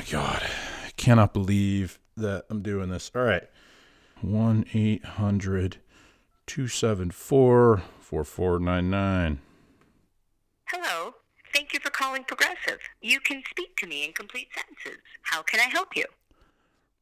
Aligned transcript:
my 0.00 0.06
God. 0.10 0.42
I 0.86 0.90
cannot 0.96 1.34
believe 1.34 1.98
that 2.16 2.44
I'm 2.48 2.62
doing 2.62 2.88
this. 2.88 3.10
All 3.14 3.22
right. 3.22 3.42
1 4.22 4.64
800 4.72 5.76
274 6.46 7.82
4499. 8.00 9.40
Hello. 10.68 11.14
Thank 11.52 11.74
you 11.74 11.80
for 11.80 11.90
calling 11.90 12.24
Progressive. 12.24 12.78
You 13.02 13.20
can 13.20 13.42
speak 13.50 13.76
to 13.76 13.86
me 13.86 14.06
in 14.06 14.12
complete 14.12 14.48
sentences. 14.54 15.02
How 15.22 15.42
can 15.42 15.60
I 15.60 15.64
help 15.64 15.94
you? 15.94 16.06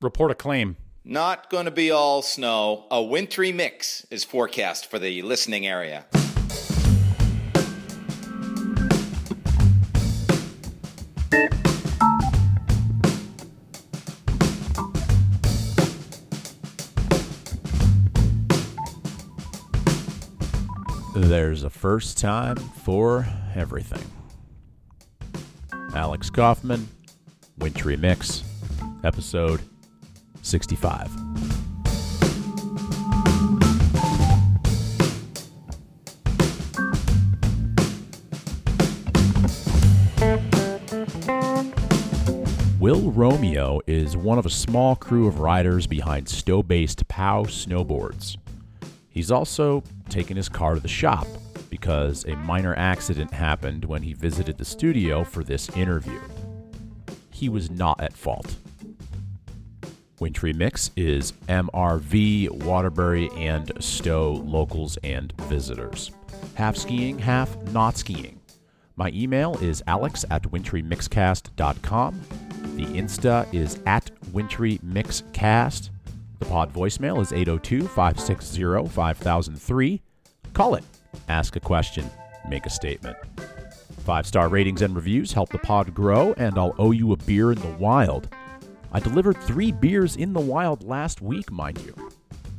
Report 0.01 0.33
a 0.33 0.35
claim. 0.35 0.77
Not 1.05 1.51
going 1.51 1.67
to 1.67 1.71
be 1.71 1.93
all 1.93 2.23
snow. 2.23 2.87
A 2.91 3.01
wintry 3.01 3.53
mix 3.53 4.07
is 4.11 4.25
forecast 4.25 4.91
for 4.91 4.99
the 4.99 5.23
listening 5.23 5.69
area. 5.69 6.07
There's 21.29 21.63
a 21.63 21.69
first 21.69 22.17
time 22.17 22.57
for 22.57 23.27
everything. 23.55 24.11
Alex 25.95 26.31
Kaufman, 26.31 26.89
Wintry 27.59 27.99
Mix, 27.99 28.45
episode 29.05 29.61
65. 30.41 31.11
Will 42.81 43.11
Romeo 43.11 43.81
is 43.87 44.17
one 44.17 44.39
of 44.39 44.47
a 44.47 44.51
small 44.51 44.97
crew 44.97 45.27
of 45.27 45.41
riders 45.41 45.87
behind 45.87 46.27
Stowe 46.27 46.63
based 46.63 47.07
POW 47.07 47.43
Snowboards. 47.43 48.39
He's 49.19 49.33
also 49.33 49.83
taken 50.09 50.37
his 50.37 50.49
car 50.49 50.75
to 50.75 50.81
the 50.81 50.87
shop 50.87 51.27
because 51.71 52.25
a 52.27 52.37
minor 52.37 52.73
accident 52.77 53.33
happened 53.33 53.85
when 53.85 54.01
he 54.01 54.13
visited 54.13 54.59
the 54.59 54.65
studio 54.65 55.25
for 55.25 55.43
this 55.43 55.69
interview. 55.71 56.21
He 57.33 57.49
was 57.49 57.69
not 57.69 58.01
at 58.01 58.13
fault. 58.13 58.55
Wintry 60.21 60.53
Mix 60.53 60.93
is 60.97 61.33
MRV, 61.49 62.63
Waterbury, 62.63 63.29
and 63.35 63.73
Stowe 63.81 64.35
locals 64.35 64.97
and 65.03 65.33
visitors. 65.49 66.13
Half 66.55 66.77
skiing, 66.77 67.19
half 67.19 67.57
not 67.73 67.97
skiing. 67.97 68.41
My 68.95 69.11
email 69.13 69.59
is 69.61 69.83
alex 69.89 70.25
at 70.31 70.45
wintrymixcast.com. 70.45 72.21
The 72.77 72.85
Insta 72.85 73.53
is 73.53 73.81
at 73.85 74.13
wintrymixcast. 74.27 75.91
The 76.39 76.47
pod 76.47 76.73
voicemail 76.73 77.21
is 77.21 77.33
802 77.33 77.89
560 77.89 78.89
5003. 78.89 80.03
Call 80.53 80.75
it. 80.75 80.85
Ask 81.29 81.57
a 81.57 81.61
question. 81.61 82.09
Make 82.49 82.67
a 82.67 82.71
statement. 82.71 83.17
Five 84.05 84.27
star 84.27 84.49
ratings 84.49 84.83
and 84.83 84.95
reviews 84.97 85.33
help 85.33 85.51
the 85.51 85.59
pod 85.59 85.93
grow, 85.93 86.33
and 86.39 86.59
I'll 86.59 86.75
owe 86.79 86.93
you 86.93 87.13
a 87.13 87.17
beer 87.17 87.53
in 87.53 87.59
the 87.61 87.77
wild. 87.79 88.29
I 88.93 89.01
delivered 89.01 89.37
three 89.43 89.71
beers 89.71 90.17
in 90.17 90.33
the 90.33 90.41
wild 90.41 90.83
last 90.83 91.21
week, 91.21 91.51
mind 91.51 91.79
you. 91.85 92.11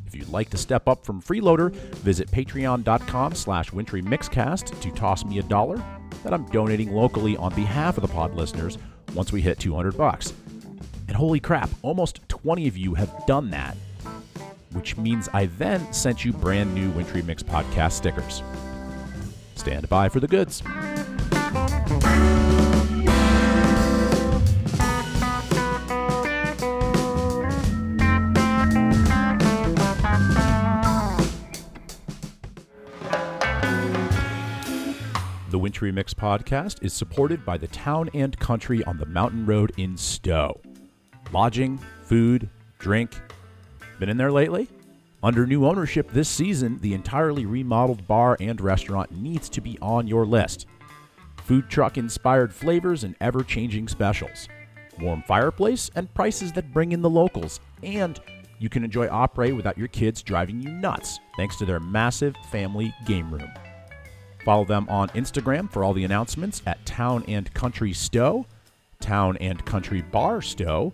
If 0.05 0.16
you'd 0.16 0.30
like 0.30 0.49
to 0.52 0.58
step 0.58 0.88
up 0.88 1.03
from 1.05 1.21
freeloader, 1.21 1.71
visit 1.71 2.30
patreon.com 2.30 3.33
slash 3.33 3.71
wintrymixcast 3.71 4.80
to 4.80 4.91
toss 4.91 5.25
me 5.25 5.39
a 5.39 5.43
dollar 5.43 5.83
that 6.23 6.33
I'm 6.33 6.45
donating 6.47 6.91
locally 6.91 7.38
on 7.38 7.53
behalf 7.55 7.97
of 7.97 8.02
the 8.02 8.14
pod 8.14 8.36
listeners 8.36 8.77
once 9.14 9.31
we 9.31 9.41
hit 9.41 9.59
200 9.59 9.97
bucks. 9.97 10.33
And 11.09 11.17
holy 11.17 11.39
crap, 11.39 11.71
almost 11.81 12.19
20 12.27 12.67
of 12.67 12.77
you 12.77 12.93
have 12.93 13.25
done 13.25 13.49
that, 13.49 13.75
which 14.73 14.95
means 14.95 15.27
I 15.33 15.47
then 15.47 15.91
sent 15.91 16.23
you 16.23 16.31
brand 16.31 16.75
new 16.75 16.91
Wintry 16.91 17.23
Mix 17.23 17.42
podcast 17.42 17.93
stickers. 17.93 18.43
Stand 19.55 19.89
by 19.89 20.08
for 20.08 20.19
the 20.19 20.27
goods. 20.27 20.61
The 35.49 35.58
Wintry 35.58 35.92
Mix 35.92 36.14
podcast 36.14 36.83
is 36.83 36.93
supported 36.93 37.43
by 37.43 37.58
the 37.58 37.67
Town 37.67 38.11
and 38.14 38.37
Country 38.37 38.83
on 38.83 38.99
the 38.99 39.08
Mountain 39.08 39.48
Road 39.48 39.71
in 39.75 39.98
Stowe. 39.98 40.61
Lodging, 41.32 41.78
food, 42.04 42.50
drink. 42.80 43.12
Been 44.00 44.10
in 44.10 44.17
there 44.17 44.32
lately? 44.32 44.67
Under 45.22 45.45
new 45.45 45.66
ownership 45.66 46.10
this 46.12 46.30
season, 46.30 46.80
the 46.80 46.94
entirely 46.94 47.45
remodeled 47.45 48.08
bar 48.08 48.38
and 48.40 48.60
restaurant 48.60 49.12
needs 49.12 49.50
to 49.50 49.62
be 49.62 49.78
on 49.82 50.08
your 50.08 50.26
list. 50.26 50.66
Food 51.44 51.70
truck 51.70 51.98
inspired 51.98 52.54
flavors 52.54 53.04
and 53.04 53.16
ever 53.20 53.44
changing 53.44 53.88
specials. 53.88 54.48
Warm 55.00 55.23
fireplace 55.23 55.92
and 55.95 56.14
prices 56.14 56.52
that 56.54 56.73
bring 56.73 56.94
in 56.94 57.02
the 57.02 57.10
locals. 57.10 57.60
And 57.84 58.20
you 58.60 58.70
can 58.70 58.84
enjoy 58.84 59.08
après 59.08 59.56
without 59.56 59.78
your 59.78 59.88
kids 59.90 60.23
driving 60.23 60.61
you 60.61 60.70
nuts 60.70 61.20
thanks 61.38 61.58
to 61.58 61.66
their 61.66 61.80
massive 61.80 62.36
family 62.52 62.94
game 63.06 63.32
room. 63.32 63.52
Follow 64.46 64.66
them 64.66 64.88
on 64.90 65.10
Instagram 65.10 65.72
for 65.72 65.84
all 65.84 65.94
the 65.94 66.06
announcements 66.06 66.61
at 66.66 66.86
Town 66.86 67.23
and 67.28 67.54
Country 67.54 67.94
Stowe, 67.94 68.46
Town 69.00 69.38
and 69.38 69.64
Country 69.66 70.02
Bar 70.02 70.42
Stowe, 70.42 70.94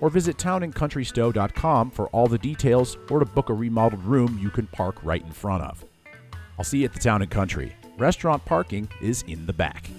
or 0.00 0.10
visit 0.10 0.36
townandcountrystowe.com 0.36 1.90
for 1.90 2.08
all 2.08 2.26
the 2.26 2.38
details 2.38 2.96
or 3.10 3.18
to 3.18 3.24
book 3.24 3.48
a 3.48 3.54
remodeled 3.54 4.04
room 4.04 4.38
you 4.40 4.50
can 4.50 4.66
park 4.68 4.96
right 5.02 5.22
in 5.22 5.32
front 5.32 5.62
of. 5.62 5.84
I'll 6.58 6.64
see 6.64 6.78
you 6.78 6.84
at 6.86 6.92
the 6.92 7.00
Town 7.00 7.22
and 7.22 7.30
Country. 7.30 7.74
Restaurant 7.98 8.44
parking 8.44 8.88
is 9.00 9.22
in 9.22 9.46
the 9.46 9.52
back. 9.52 9.90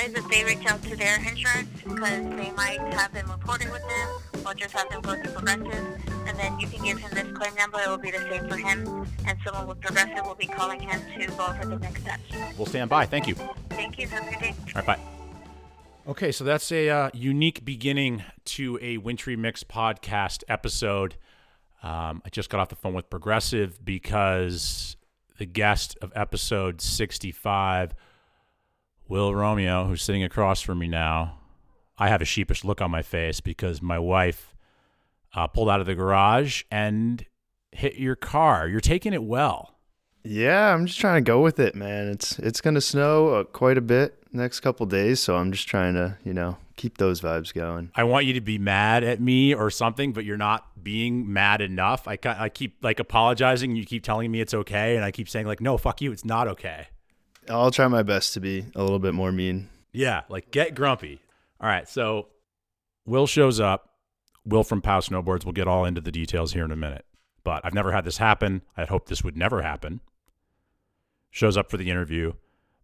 Advise 0.00 0.22
that 0.22 0.30
they 0.30 0.44
reach 0.44 0.66
out 0.66 0.82
to 0.82 0.96
their 0.96 1.16
insurance 1.16 1.68
because 1.82 2.36
they 2.36 2.50
might 2.52 2.80
have 2.94 3.12
them 3.12 3.30
reported 3.30 3.70
with 3.70 3.82
them 3.82 4.46
or 4.46 4.54
just 4.54 4.72
have 4.72 4.88
them 4.90 5.00
go 5.02 5.14
to 5.14 5.28
Progressive. 5.30 5.86
And 6.26 6.38
then 6.38 6.58
you 6.58 6.66
can 6.66 6.84
give 6.84 6.98
him 6.98 7.10
this 7.12 7.36
claim 7.36 7.54
number. 7.54 7.80
It 7.80 7.88
will 7.88 7.98
be 7.98 8.10
the 8.10 8.18
same 8.18 8.48
for 8.48 8.56
him. 8.56 9.06
And 9.26 9.38
someone 9.44 9.66
with 9.66 9.80
Progressive 9.80 10.26
will 10.26 10.34
be 10.34 10.46
calling 10.46 10.80
him 10.80 11.00
to 11.18 11.26
go 11.36 11.46
over 11.46 11.66
the 11.66 11.78
next 11.78 12.02
steps. 12.02 12.22
We'll 12.56 12.66
stand 12.66 12.90
by. 12.90 13.06
Thank 13.06 13.26
you. 13.26 13.34
Thank 13.70 13.98
you. 13.98 14.06
Have 14.08 14.26
a 14.26 14.30
good 14.30 14.40
day. 14.40 14.54
right, 14.74 14.86
bye. 14.86 14.98
Okay, 16.08 16.32
so 16.32 16.44
that's 16.44 16.72
a 16.72 16.88
uh, 16.88 17.10
unique 17.12 17.64
beginning 17.64 18.24
to 18.46 18.78
a 18.80 18.96
Wintry 18.96 19.36
Mix 19.36 19.62
podcast 19.62 20.42
episode. 20.48 21.16
Um, 21.82 22.22
I 22.24 22.30
just 22.30 22.50
got 22.50 22.60
off 22.60 22.68
the 22.68 22.76
phone 22.76 22.94
with 22.94 23.10
Progressive 23.10 23.84
because 23.84 24.96
the 25.38 25.46
guest 25.46 25.96
of 26.02 26.12
episode 26.14 26.80
65, 26.80 27.94
Will 29.10 29.34
Romeo, 29.34 29.86
who's 29.86 30.04
sitting 30.04 30.22
across 30.22 30.60
from 30.60 30.78
me 30.78 30.86
now, 30.86 31.40
I 31.98 32.08
have 32.08 32.22
a 32.22 32.24
sheepish 32.24 32.62
look 32.62 32.80
on 32.80 32.92
my 32.92 33.02
face 33.02 33.40
because 33.40 33.82
my 33.82 33.98
wife 33.98 34.54
uh, 35.34 35.48
pulled 35.48 35.68
out 35.68 35.80
of 35.80 35.86
the 35.86 35.96
garage 35.96 36.62
and 36.70 37.26
hit 37.72 37.96
your 37.96 38.14
car. 38.14 38.68
You're 38.68 38.78
taking 38.78 39.12
it 39.12 39.24
well. 39.24 39.74
Yeah, 40.22 40.72
I'm 40.72 40.86
just 40.86 41.00
trying 41.00 41.24
to 41.24 41.28
go 41.28 41.40
with 41.40 41.58
it, 41.58 41.74
man. 41.74 42.06
It's 42.06 42.38
it's 42.38 42.60
gonna 42.60 42.80
snow 42.80 43.30
uh, 43.30 43.44
quite 43.44 43.76
a 43.76 43.80
bit 43.80 44.22
next 44.32 44.60
couple 44.60 44.86
days, 44.86 45.18
so 45.18 45.34
I'm 45.34 45.50
just 45.50 45.66
trying 45.66 45.94
to, 45.94 46.16
you 46.22 46.32
know, 46.32 46.58
keep 46.76 46.98
those 46.98 47.20
vibes 47.20 47.52
going. 47.52 47.90
I 47.96 48.04
want 48.04 48.26
you 48.26 48.34
to 48.34 48.40
be 48.40 48.58
mad 48.58 49.02
at 49.02 49.20
me 49.20 49.54
or 49.54 49.70
something, 49.70 50.12
but 50.12 50.24
you're 50.24 50.36
not 50.36 50.84
being 50.84 51.32
mad 51.32 51.62
enough. 51.62 52.06
I, 52.06 52.16
I 52.24 52.48
keep 52.48 52.76
like 52.80 53.00
apologizing. 53.00 53.74
You 53.74 53.84
keep 53.84 54.04
telling 54.04 54.30
me 54.30 54.40
it's 54.40 54.54
okay, 54.54 54.94
and 54.94 55.04
I 55.04 55.10
keep 55.10 55.28
saying 55.28 55.46
like, 55.46 55.60
no, 55.60 55.78
fuck 55.78 56.00
you, 56.00 56.12
it's 56.12 56.24
not 56.24 56.46
okay. 56.46 56.86
I'll 57.50 57.70
try 57.70 57.88
my 57.88 58.02
best 58.02 58.34
to 58.34 58.40
be 58.40 58.66
a 58.74 58.82
little 58.82 58.98
bit 58.98 59.14
more 59.14 59.32
mean. 59.32 59.68
Yeah, 59.92 60.22
like 60.28 60.50
get 60.50 60.74
grumpy. 60.74 61.20
All 61.60 61.68
right, 61.68 61.88
so 61.88 62.28
Will 63.06 63.26
shows 63.26 63.60
up. 63.60 63.90
Will 64.44 64.64
from 64.64 64.80
Pow 64.80 65.00
Snowboards. 65.00 65.44
We'll 65.44 65.52
get 65.52 65.68
all 65.68 65.84
into 65.84 66.00
the 66.00 66.12
details 66.12 66.52
here 66.52 66.64
in 66.64 66.70
a 66.70 66.76
minute. 66.76 67.04
But 67.44 67.64
I've 67.64 67.74
never 67.74 67.92
had 67.92 68.04
this 68.04 68.18
happen. 68.18 68.62
I'd 68.76 68.88
hoped 68.88 69.08
this 69.08 69.24
would 69.24 69.36
never 69.36 69.62
happen. 69.62 70.00
Shows 71.30 71.56
up 71.56 71.70
for 71.70 71.76
the 71.76 71.90
interview. 71.90 72.32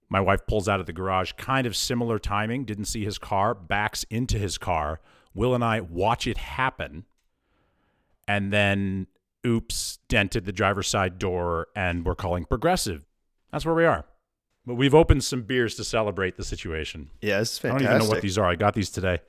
My 0.08 0.20
wife 0.20 0.46
pulls 0.46 0.68
out 0.68 0.80
of 0.80 0.86
the 0.86 0.92
garage, 0.92 1.32
kind 1.32 1.66
of 1.66 1.74
similar 1.74 2.18
timing, 2.18 2.64
didn't 2.64 2.84
see 2.84 3.04
his 3.04 3.18
car, 3.18 3.54
backs 3.54 4.04
into 4.10 4.38
his 4.38 4.56
car. 4.56 5.00
Will 5.34 5.54
and 5.54 5.64
I 5.64 5.80
watch 5.80 6.26
it 6.26 6.38
happen. 6.38 7.04
And 8.28 8.52
then, 8.52 9.08
oops, 9.44 9.98
dented 10.08 10.44
the 10.44 10.52
driver's 10.52 10.88
side 10.88 11.18
door, 11.18 11.68
and 11.74 12.04
we're 12.04 12.14
calling 12.14 12.44
progressive. 12.44 13.04
That's 13.50 13.66
where 13.66 13.74
we 13.74 13.84
are. 13.84 14.04
But 14.66 14.74
we've 14.74 14.94
opened 14.94 15.22
some 15.22 15.42
beers 15.42 15.76
to 15.76 15.84
celebrate 15.84 16.36
the 16.36 16.44
situation. 16.44 17.10
Yeah, 17.20 17.40
it's 17.40 17.56
fantastic. 17.56 17.86
I 17.86 17.90
don't 17.90 17.96
even 17.96 18.08
know 18.08 18.14
what 18.14 18.22
these 18.22 18.36
are. 18.36 18.46
I 18.46 18.56
got 18.56 18.74
these 18.74 18.90
today. 18.90 19.20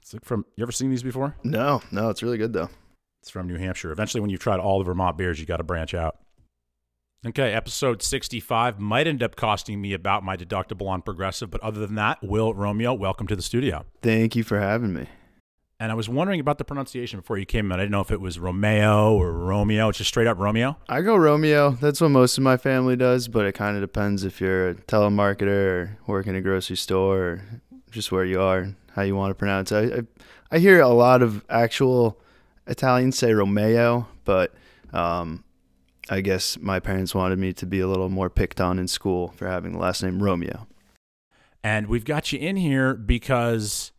It's 0.00 0.14
like 0.14 0.24
from 0.24 0.46
you 0.56 0.62
ever 0.62 0.72
seen 0.72 0.90
these 0.90 1.02
before? 1.02 1.36
No, 1.42 1.82
no, 1.90 2.08
it's 2.08 2.22
really 2.22 2.38
good 2.38 2.52
though. 2.52 2.70
It's 3.20 3.30
from 3.30 3.48
New 3.48 3.56
Hampshire. 3.56 3.90
Eventually, 3.92 4.20
when 4.20 4.30
you've 4.30 4.40
tried 4.40 4.60
all 4.60 4.78
the 4.78 4.84
Vermont 4.84 5.18
beers, 5.18 5.40
you 5.40 5.46
got 5.46 5.58
to 5.58 5.64
branch 5.64 5.92
out. 5.92 6.16
Okay, 7.26 7.52
episode 7.52 8.02
65 8.02 8.80
might 8.80 9.06
end 9.06 9.22
up 9.22 9.36
costing 9.36 9.78
me 9.78 9.92
about 9.92 10.24
my 10.24 10.38
deductible 10.38 10.88
on 10.88 11.02
Progressive, 11.02 11.50
but 11.50 11.60
other 11.62 11.78
than 11.78 11.94
that, 11.96 12.22
Will 12.22 12.54
Romeo, 12.54 12.94
welcome 12.94 13.26
to 13.26 13.36
the 13.36 13.42
studio. 13.42 13.84
Thank 14.00 14.36
you 14.36 14.42
for 14.42 14.58
having 14.58 14.94
me. 14.94 15.06
And 15.80 15.90
I 15.90 15.94
was 15.94 16.10
wondering 16.10 16.40
about 16.40 16.58
the 16.58 16.64
pronunciation 16.64 17.20
before 17.20 17.38
you 17.38 17.46
came 17.46 17.64
in. 17.64 17.72
I 17.72 17.76
didn't 17.76 17.92
know 17.92 18.02
if 18.02 18.10
it 18.10 18.20
was 18.20 18.38
Romeo 18.38 19.14
or 19.14 19.32
Romeo. 19.32 19.88
It's 19.88 19.96
just 19.96 20.08
straight 20.08 20.26
up 20.26 20.38
Romeo. 20.38 20.76
I 20.90 21.00
go 21.00 21.16
Romeo. 21.16 21.70
That's 21.70 22.02
what 22.02 22.10
most 22.10 22.36
of 22.36 22.44
my 22.44 22.58
family 22.58 22.96
does, 22.96 23.28
but 23.28 23.46
it 23.46 23.52
kind 23.52 23.78
of 23.78 23.80
depends 23.80 24.22
if 24.22 24.42
you're 24.42 24.68
a 24.68 24.74
telemarketer 24.74 25.48
or 25.48 25.98
work 26.06 26.26
in 26.26 26.34
a 26.34 26.42
grocery 26.42 26.76
store 26.76 27.18
or 27.18 27.42
just 27.90 28.12
where 28.12 28.26
you 28.26 28.42
are, 28.42 28.74
how 28.94 29.00
you 29.00 29.16
want 29.16 29.30
to 29.30 29.34
pronounce 29.34 29.72
it. 29.72 29.94
I, 29.94 29.96
I, 29.96 30.56
I 30.56 30.58
hear 30.58 30.82
a 30.82 30.88
lot 30.88 31.22
of 31.22 31.46
actual 31.48 32.20
Italians 32.66 33.16
say 33.16 33.32
Romeo, 33.32 34.06
but 34.26 34.54
um, 34.92 35.44
I 36.10 36.20
guess 36.20 36.58
my 36.58 36.78
parents 36.78 37.14
wanted 37.14 37.38
me 37.38 37.54
to 37.54 37.64
be 37.64 37.80
a 37.80 37.88
little 37.88 38.10
more 38.10 38.28
picked 38.28 38.60
on 38.60 38.78
in 38.78 38.86
school 38.86 39.28
for 39.28 39.48
having 39.48 39.72
the 39.72 39.78
last 39.78 40.02
name 40.02 40.22
Romeo. 40.22 40.66
And 41.64 41.86
we've 41.86 42.04
got 42.04 42.32
you 42.32 42.38
in 42.38 42.56
here 42.56 42.92
because 42.92 43.92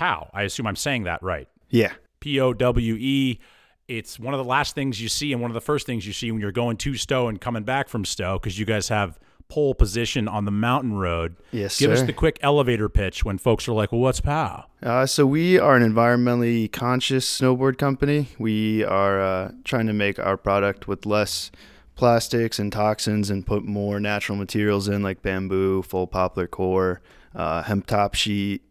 POW. 0.00 0.30
I 0.32 0.42
assume 0.44 0.66
I'm 0.66 0.76
saying 0.76 1.04
that 1.04 1.22
right. 1.22 1.46
Yeah. 1.68 1.92
P 2.20 2.40
O 2.40 2.54
W 2.54 2.96
E. 2.98 3.38
It's 3.86 4.18
one 4.18 4.32
of 4.32 4.38
the 4.38 4.44
last 4.44 4.74
things 4.74 5.00
you 5.00 5.08
see 5.08 5.32
and 5.32 5.42
one 5.42 5.50
of 5.50 5.54
the 5.54 5.60
first 5.60 5.84
things 5.84 6.06
you 6.06 6.12
see 6.12 6.30
when 6.32 6.40
you're 6.40 6.52
going 6.52 6.76
to 6.78 6.94
Stowe 6.94 7.28
and 7.28 7.40
coming 7.40 7.64
back 7.64 7.88
from 7.88 8.04
Stowe 8.04 8.38
because 8.38 8.58
you 8.58 8.64
guys 8.64 8.88
have 8.88 9.18
pole 9.48 9.74
position 9.74 10.28
on 10.28 10.44
the 10.44 10.50
mountain 10.50 10.94
road. 10.94 11.36
Yes, 11.50 11.78
Give 11.78 11.90
us 11.90 12.02
the 12.02 12.12
quick 12.12 12.38
elevator 12.40 12.88
pitch 12.88 13.24
when 13.24 13.36
folks 13.36 13.68
are 13.68 13.72
like, 13.72 13.90
well, 13.92 14.00
what's 14.00 14.20
POW? 14.20 14.64
Uh, 14.82 15.06
so 15.06 15.26
we 15.26 15.58
are 15.58 15.76
an 15.76 15.82
environmentally 15.82 16.70
conscious 16.70 17.40
snowboard 17.40 17.76
company. 17.76 18.28
We 18.38 18.84
are 18.84 19.20
uh, 19.20 19.52
trying 19.64 19.88
to 19.88 19.92
make 19.92 20.18
our 20.18 20.36
product 20.36 20.86
with 20.86 21.04
less 21.04 21.50
plastics 21.96 22.58
and 22.58 22.72
toxins 22.72 23.28
and 23.28 23.44
put 23.44 23.64
more 23.64 24.00
natural 24.00 24.38
materials 24.38 24.88
in 24.88 25.02
like 25.02 25.20
bamboo, 25.20 25.82
full 25.82 26.06
poplar 26.06 26.46
core, 26.46 27.02
uh, 27.34 27.62
hemp 27.62 27.86
top 27.86 28.14
sheet, 28.14 28.62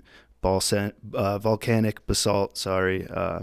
balsa- 0.42 0.94
uh, 1.14 1.40
volcanic 1.40 2.06
basalt, 2.08 2.58
sorry, 2.58 3.08
uh, 3.10 3.40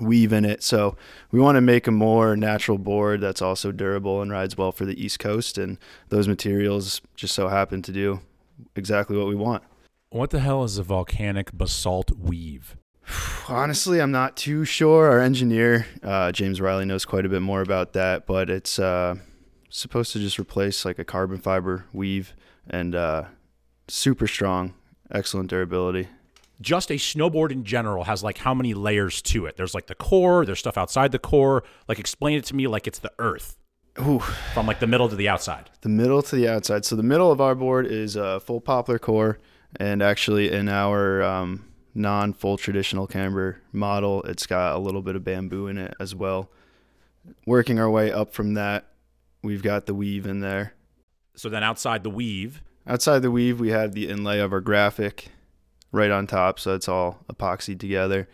weave 0.00 0.32
in 0.32 0.44
it. 0.44 0.62
So 0.62 0.96
we 1.30 1.40
want 1.40 1.56
to 1.56 1.60
make 1.60 1.86
a 1.86 1.92
more 1.92 2.36
natural 2.36 2.78
board 2.78 3.20
that's 3.20 3.42
also 3.42 3.72
durable 3.72 4.20
and 4.20 4.30
rides 4.30 4.56
well 4.56 4.72
for 4.72 4.84
the 4.84 5.02
East 5.02 5.18
Coast. 5.18 5.58
And 5.58 5.78
those 6.08 6.26
materials 6.26 7.00
just 7.14 7.34
so 7.34 7.48
happen 7.48 7.82
to 7.82 7.92
do 7.92 8.20
exactly 8.74 9.16
what 9.16 9.26
we 9.26 9.34
want. 9.34 9.62
What 10.10 10.30
the 10.30 10.40
hell 10.40 10.64
is 10.64 10.78
a 10.78 10.82
volcanic 10.82 11.52
basalt 11.52 12.12
weave? 12.12 12.76
Honestly, 13.48 14.00
I'm 14.00 14.12
not 14.12 14.36
too 14.36 14.64
sure. 14.64 15.10
Our 15.10 15.20
engineer, 15.20 15.86
uh, 16.02 16.32
James 16.32 16.60
Riley, 16.60 16.84
knows 16.84 17.04
quite 17.04 17.26
a 17.26 17.28
bit 17.28 17.42
more 17.42 17.60
about 17.60 17.92
that, 17.92 18.26
but 18.26 18.48
it's 18.50 18.78
uh, 18.78 19.16
supposed 19.68 20.12
to 20.12 20.18
just 20.18 20.38
replace 20.38 20.84
like 20.84 20.98
a 20.98 21.04
carbon 21.04 21.38
fiber 21.38 21.86
weave 21.92 22.34
and 22.68 22.94
uh, 22.94 23.24
super 23.88 24.26
strong, 24.26 24.74
excellent 25.10 25.50
durability. 25.50 26.08
Just 26.60 26.90
a 26.90 26.94
snowboard 26.94 27.50
in 27.50 27.64
general 27.64 28.04
has 28.04 28.22
like 28.22 28.38
how 28.38 28.54
many 28.54 28.74
layers 28.74 29.20
to 29.22 29.46
it? 29.46 29.56
There's 29.56 29.74
like 29.74 29.86
the 29.86 29.94
core, 29.94 30.44
there's 30.46 30.60
stuff 30.60 30.78
outside 30.78 31.12
the 31.12 31.18
core. 31.18 31.64
Like 31.88 31.98
explain 31.98 32.38
it 32.38 32.44
to 32.46 32.56
me 32.56 32.66
like 32.66 32.86
it's 32.86 33.00
the 33.00 33.12
earth 33.18 33.56
Ooh, 34.00 34.20
from 34.20 34.66
like 34.66 34.80
the 34.80 34.86
middle 34.86 35.08
to 35.08 35.16
the 35.16 35.28
outside. 35.28 35.70
the 35.82 35.88
middle 35.88 36.22
to 36.22 36.36
the 36.36 36.48
outside. 36.48 36.84
So 36.84 36.96
the 36.96 37.02
middle 37.02 37.30
of 37.30 37.40
our 37.40 37.54
board 37.54 37.86
is 37.86 38.16
a 38.16 38.40
full 38.40 38.60
poplar 38.60 38.98
core, 38.98 39.38
and 39.76 40.02
actually 40.02 40.50
in 40.52 40.68
our 40.68 41.22
um, 41.22 41.64
non-full 41.94 42.56
traditional 42.56 43.06
camber 43.06 43.60
model, 43.72 44.22
it's 44.22 44.46
got 44.46 44.74
a 44.74 44.78
little 44.78 45.02
bit 45.02 45.16
of 45.16 45.24
bamboo 45.24 45.66
in 45.66 45.78
it 45.78 45.94
as 46.00 46.14
well. 46.14 46.50
Working 47.46 47.78
our 47.78 47.90
way 47.90 48.12
up 48.12 48.32
from 48.32 48.54
that, 48.54 48.86
we've 49.42 49.62
got 49.62 49.86
the 49.86 49.94
weave 49.94 50.26
in 50.26 50.40
there. 50.40 50.74
So 51.36 51.48
then 51.48 51.62
outside 51.62 52.02
the 52.04 52.10
weave, 52.10 52.62
Outside 52.86 53.20
the 53.20 53.30
weave, 53.30 53.60
we 53.60 53.70
have 53.70 53.92
the 53.92 54.08
inlay 54.08 54.40
of 54.40 54.52
our 54.52 54.60
graphic 54.60 55.28
right 55.90 56.10
on 56.10 56.26
top, 56.26 56.58
so 56.60 56.74
it's 56.74 56.88
all 56.88 57.20
epoxied 57.32 57.78
together. 57.80 58.28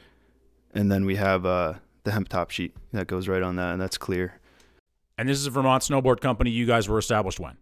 And 0.75 0.91
then 0.91 1.05
we 1.05 1.17
have 1.17 1.47
uh, 1.47 1.75
the 2.05 2.11
hemp 2.13 2.29
top 2.29 2.51
sheet 2.51 2.75
that 2.93 3.07
goes 3.07 3.29
right 3.29 3.43
on 3.43 3.57
that, 3.57 3.73
and 3.73 3.81
that's 3.81 3.99
clear. 3.99 4.41
and 5.19 5.29
this 5.29 5.39
is 5.39 5.47
a 5.47 5.51
Vermont 5.51 5.83
snowboard 5.83 6.21
company. 6.21 6.51
You 6.51 6.67
guys 6.67 6.89
were 6.89 6.99
established 6.99 7.39
when? 7.39 7.59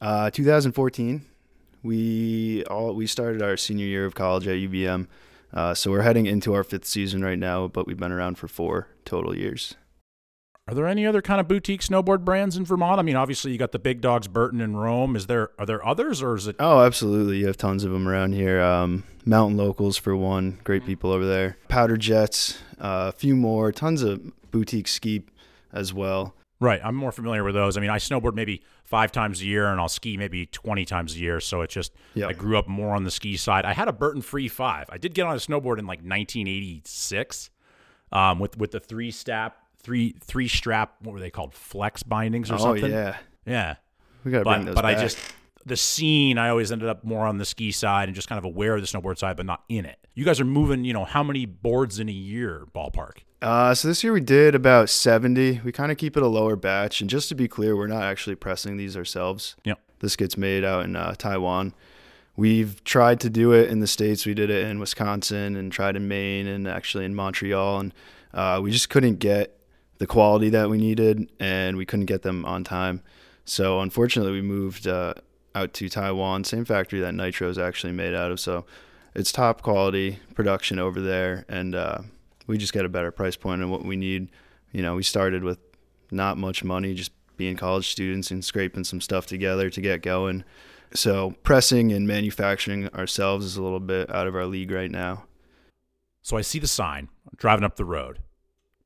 Uh, 0.00 0.30
2014, 0.30 1.24
we 1.82 2.64
all 2.64 2.94
we 2.94 3.06
started 3.06 3.40
our 3.42 3.56
senior 3.56 3.86
year 3.86 4.04
of 4.06 4.14
college 4.14 4.46
at 4.48 4.56
UVM, 4.56 5.06
uh, 5.52 5.74
so 5.74 5.90
we're 5.90 6.02
heading 6.02 6.26
into 6.26 6.52
our 6.54 6.64
fifth 6.64 6.84
season 6.86 7.22
right 7.22 7.38
now, 7.38 7.68
but 7.68 7.86
we've 7.86 7.98
been 7.98 8.12
around 8.12 8.38
for 8.38 8.48
four 8.48 8.88
total 9.04 9.36
years. 9.36 9.76
Are 10.66 10.74
there 10.74 10.86
any 10.86 11.04
other 11.06 11.20
kind 11.20 11.42
of 11.42 11.48
boutique 11.48 11.82
snowboard 11.82 12.24
brands 12.24 12.56
in 12.56 12.64
Vermont? 12.64 12.98
I 12.98 13.02
mean, 13.02 13.16
obviously 13.16 13.52
you 13.52 13.58
got 13.58 13.72
the 13.72 13.78
big 13.78 14.00
dogs, 14.00 14.28
Burton 14.28 14.62
and 14.62 14.80
Rome. 14.80 15.14
Is 15.14 15.26
there 15.26 15.50
are 15.58 15.66
there 15.66 15.86
others, 15.86 16.22
or 16.22 16.36
is 16.36 16.46
it? 16.46 16.56
Oh, 16.58 16.80
absolutely. 16.80 17.38
You 17.38 17.48
have 17.48 17.58
tons 17.58 17.84
of 17.84 17.90
them 17.92 18.08
around 18.08 18.32
here. 18.32 18.62
Um, 18.62 19.04
Mountain 19.26 19.58
Locals, 19.58 19.98
for 19.98 20.16
one. 20.16 20.58
Great 20.64 20.86
people 20.86 21.10
over 21.12 21.26
there. 21.26 21.58
Powder 21.68 21.98
Jets, 21.98 22.62
uh, 22.78 23.10
a 23.10 23.12
few 23.12 23.36
more. 23.36 23.72
Tons 23.72 24.02
of 24.02 24.22
boutique 24.50 24.88
ski 24.88 25.24
as 25.70 25.92
well. 25.92 26.34
Right, 26.60 26.80
I'm 26.82 26.94
more 26.94 27.12
familiar 27.12 27.44
with 27.44 27.54
those. 27.54 27.76
I 27.76 27.80
mean, 27.80 27.90
I 27.90 27.98
snowboard 27.98 28.34
maybe 28.34 28.62
five 28.84 29.12
times 29.12 29.42
a 29.42 29.44
year, 29.44 29.66
and 29.70 29.78
I'll 29.78 29.88
ski 29.88 30.16
maybe 30.16 30.46
20 30.46 30.86
times 30.86 31.14
a 31.14 31.18
year. 31.18 31.40
So 31.40 31.60
it's 31.60 31.74
just 31.74 31.92
Yep. 32.14 32.30
I 32.30 32.32
grew 32.32 32.56
up 32.56 32.68
more 32.68 32.94
on 32.94 33.04
the 33.04 33.10
ski 33.10 33.36
side. 33.36 33.66
I 33.66 33.74
had 33.74 33.88
a 33.88 33.92
Burton 33.92 34.22
Free 34.22 34.48
Five. 34.48 34.86
I 34.88 34.96
did 34.96 35.12
get 35.12 35.26
on 35.26 35.34
a 35.34 35.38
snowboard 35.38 35.78
in 35.78 35.86
like 35.86 35.98
1986, 35.98 37.50
um, 38.12 38.38
with 38.38 38.56
with 38.56 38.70
the 38.70 38.80
three 38.80 39.10
strap 39.10 39.58
three 39.84 40.16
three 40.20 40.48
strap. 40.48 40.96
What 41.02 41.12
were 41.12 41.20
they 41.20 41.30
called? 41.30 41.54
Flex 41.54 42.02
bindings 42.02 42.50
or 42.50 42.54
oh, 42.54 42.58
something? 42.58 42.90
yeah. 42.90 43.16
yeah. 43.46 43.76
We 44.24 44.32
got 44.32 44.38
to 44.38 44.44
bring 44.44 44.60
but 44.60 44.66
those 44.66 44.74
but 44.74 44.84
I 44.84 44.94
just 44.94 45.18
the 45.66 45.76
scene 45.76 46.38
I 46.38 46.48
always 46.48 46.72
ended 46.72 46.88
up 46.88 47.04
more 47.04 47.26
on 47.26 47.38
the 47.38 47.44
ski 47.44 47.70
side 47.70 48.08
and 48.08 48.14
just 48.14 48.28
kind 48.28 48.38
of 48.38 48.44
aware 48.44 48.74
of 48.74 48.80
the 48.80 48.86
snowboard 48.86 49.18
side, 49.18 49.36
but 49.36 49.46
not 49.46 49.62
in 49.68 49.84
it. 49.84 49.98
You 50.14 50.24
guys 50.24 50.40
are 50.40 50.44
moving, 50.44 50.84
you 50.84 50.92
know, 50.92 51.04
how 51.04 51.22
many 51.22 51.46
boards 51.46 51.98
in 51.98 52.08
a 52.08 52.12
year, 52.12 52.66
ballpark? 52.74 53.18
Uh, 53.40 53.74
so 53.74 53.88
this 53.88 54.04
year 54.04 54.12
we 54.12 54.20
did 54.20 54.54
about 54.54 54.88
70. 54.88 55.60
We 55.64 55.72
kind 55.72 55.90
of 55.90 55.98
keep 55.98 56.16
it 56.16 56.22
a 56.22 56.26
lower 56.26 56.56
batch. 56.56 57.00
And 57.00 57.10
just 57.10 57.28
to 57.30 57.34
be 57.34 57.48
clear, 57.48 57.76
we're 57.76 57.86
not 57.86 58.02
actually 58.02 58.36
pressing 58.36 58.76
these 58.76 58.96
ourselves. 58.96 59.56
Yep. 59.64 59.80
This 60.00 60.16
gets 60.16 60.36
made 60.36 60.64
out 60.64 60.84
in 60.84 60.96
uh, 60.96 61.14
Taiwan. 61.16 61.74
We've 62.36 62.82
tried 62.84 63.20
to 63.20 63.30
do 63.30 63.52
it 63.52 63.70
in 63.70 63.80
the 63.80 63.86
States. 63.86 64.26
We 64.26 64.34
did 64.34 64.50
it 64.50 64.66
in 64.66 64.78
Wisconsin 64.80 65.56
and 65.56 65.70
tried 65.70 65.96
in 65.96 66.08
Maine 66.08 66.46
and 66.46 66.66
actually 66.66 67.04
in 67.04 67.14
Montreal. 67.14 67.80
And 67.80 67.94
uh, 68.32 68.60
we 68.62 68.70
just 68.70 68.90
couldn't 68.90 69.18
get 69.18 69.58
the 69.98 70.06
quality 70.06 70.50
that 70.50 70.68
we 70.68 70.78
needed 70.78 71.30
and 71.38 71.76
we 71.76 71.86
couldn't 71.86 72.06
get 72.06 72.22
them 72.22 72.44
on 72.44 72.64
time. 72.64 73.02
So 73.44 73.80
unfortunately, 73.80 74.32
we 74.32 74.42
moved 74.42 74.86
uh, 74.86 75.14
out 75.54 75.72
to 75.74 75.88
Taiwan, 75.88 76.44
same 76.44 76.64
factory 76.64 77.00
that 77.00 77.14
Nitro 77.14 77.48
is 77.48 77.58
actually 77.58 77.92
made 77.92 78.14
out 78.14 78.32
of. 78.32 78.40
So 78.40 78.64
it's 79.14 79.30
top 79.30 79.62
quality 79.62 80.18
production 80.34 80.78
over 80.78 81.00
there. 81.00 81.44
And 81.48 81.74
uh, 81.74 81.98
we 82.46 82.58
just 82.58 82.72
get 82.72 82.84
a 82.84 82.88
better 82.88 83.10
price 83.10 83.36
point 83.36 83.62
on 83.62 83.70
what 83.70 83.84
we 83.84 83.96
need. 83.96 84.30
You 84.72 84.82
know, 84.82 84.96
we 84.96 85.02
started 85.02 85.44
with 85.44 85.58
not 86.10 86.38
much 86.38 86.64
money, 86.64 86.94
just 86.94 87.12
being 87.36 87.56
college 87.56 87.88
students 87.88 88.30
and 88.30 88.44
scraping 88.44 88.84
some 88.84 89.00
stuff 89.00 89.26
together 89.26 89.70
to 89.70 89.80
get 89.80 90.02
going. 90.02 90.44
So 90.94 91.34
pressing 91.42 91.92
and 91.92 92.06
manufacturing 92.06 92.88
ourselves 92.88 93.44
is 93.44 93.56
a 93.56 93.62
little 93.62 93.80
bit 93.80 94.10
out 94.10 94.26
of 94.26 94.36
our 94.36 94.46
league 94.46 94.70
right 94.70 94.90
now. 94.90 95.24
So 96.22 96.36
I 96.36 96.42
see 96.42 96.58
the 96.58 96.66
sign 96.66 97.08
driving 97.36 97.64
up 97.64 97.76
the 97.76 97.84
road, 97.84 98.20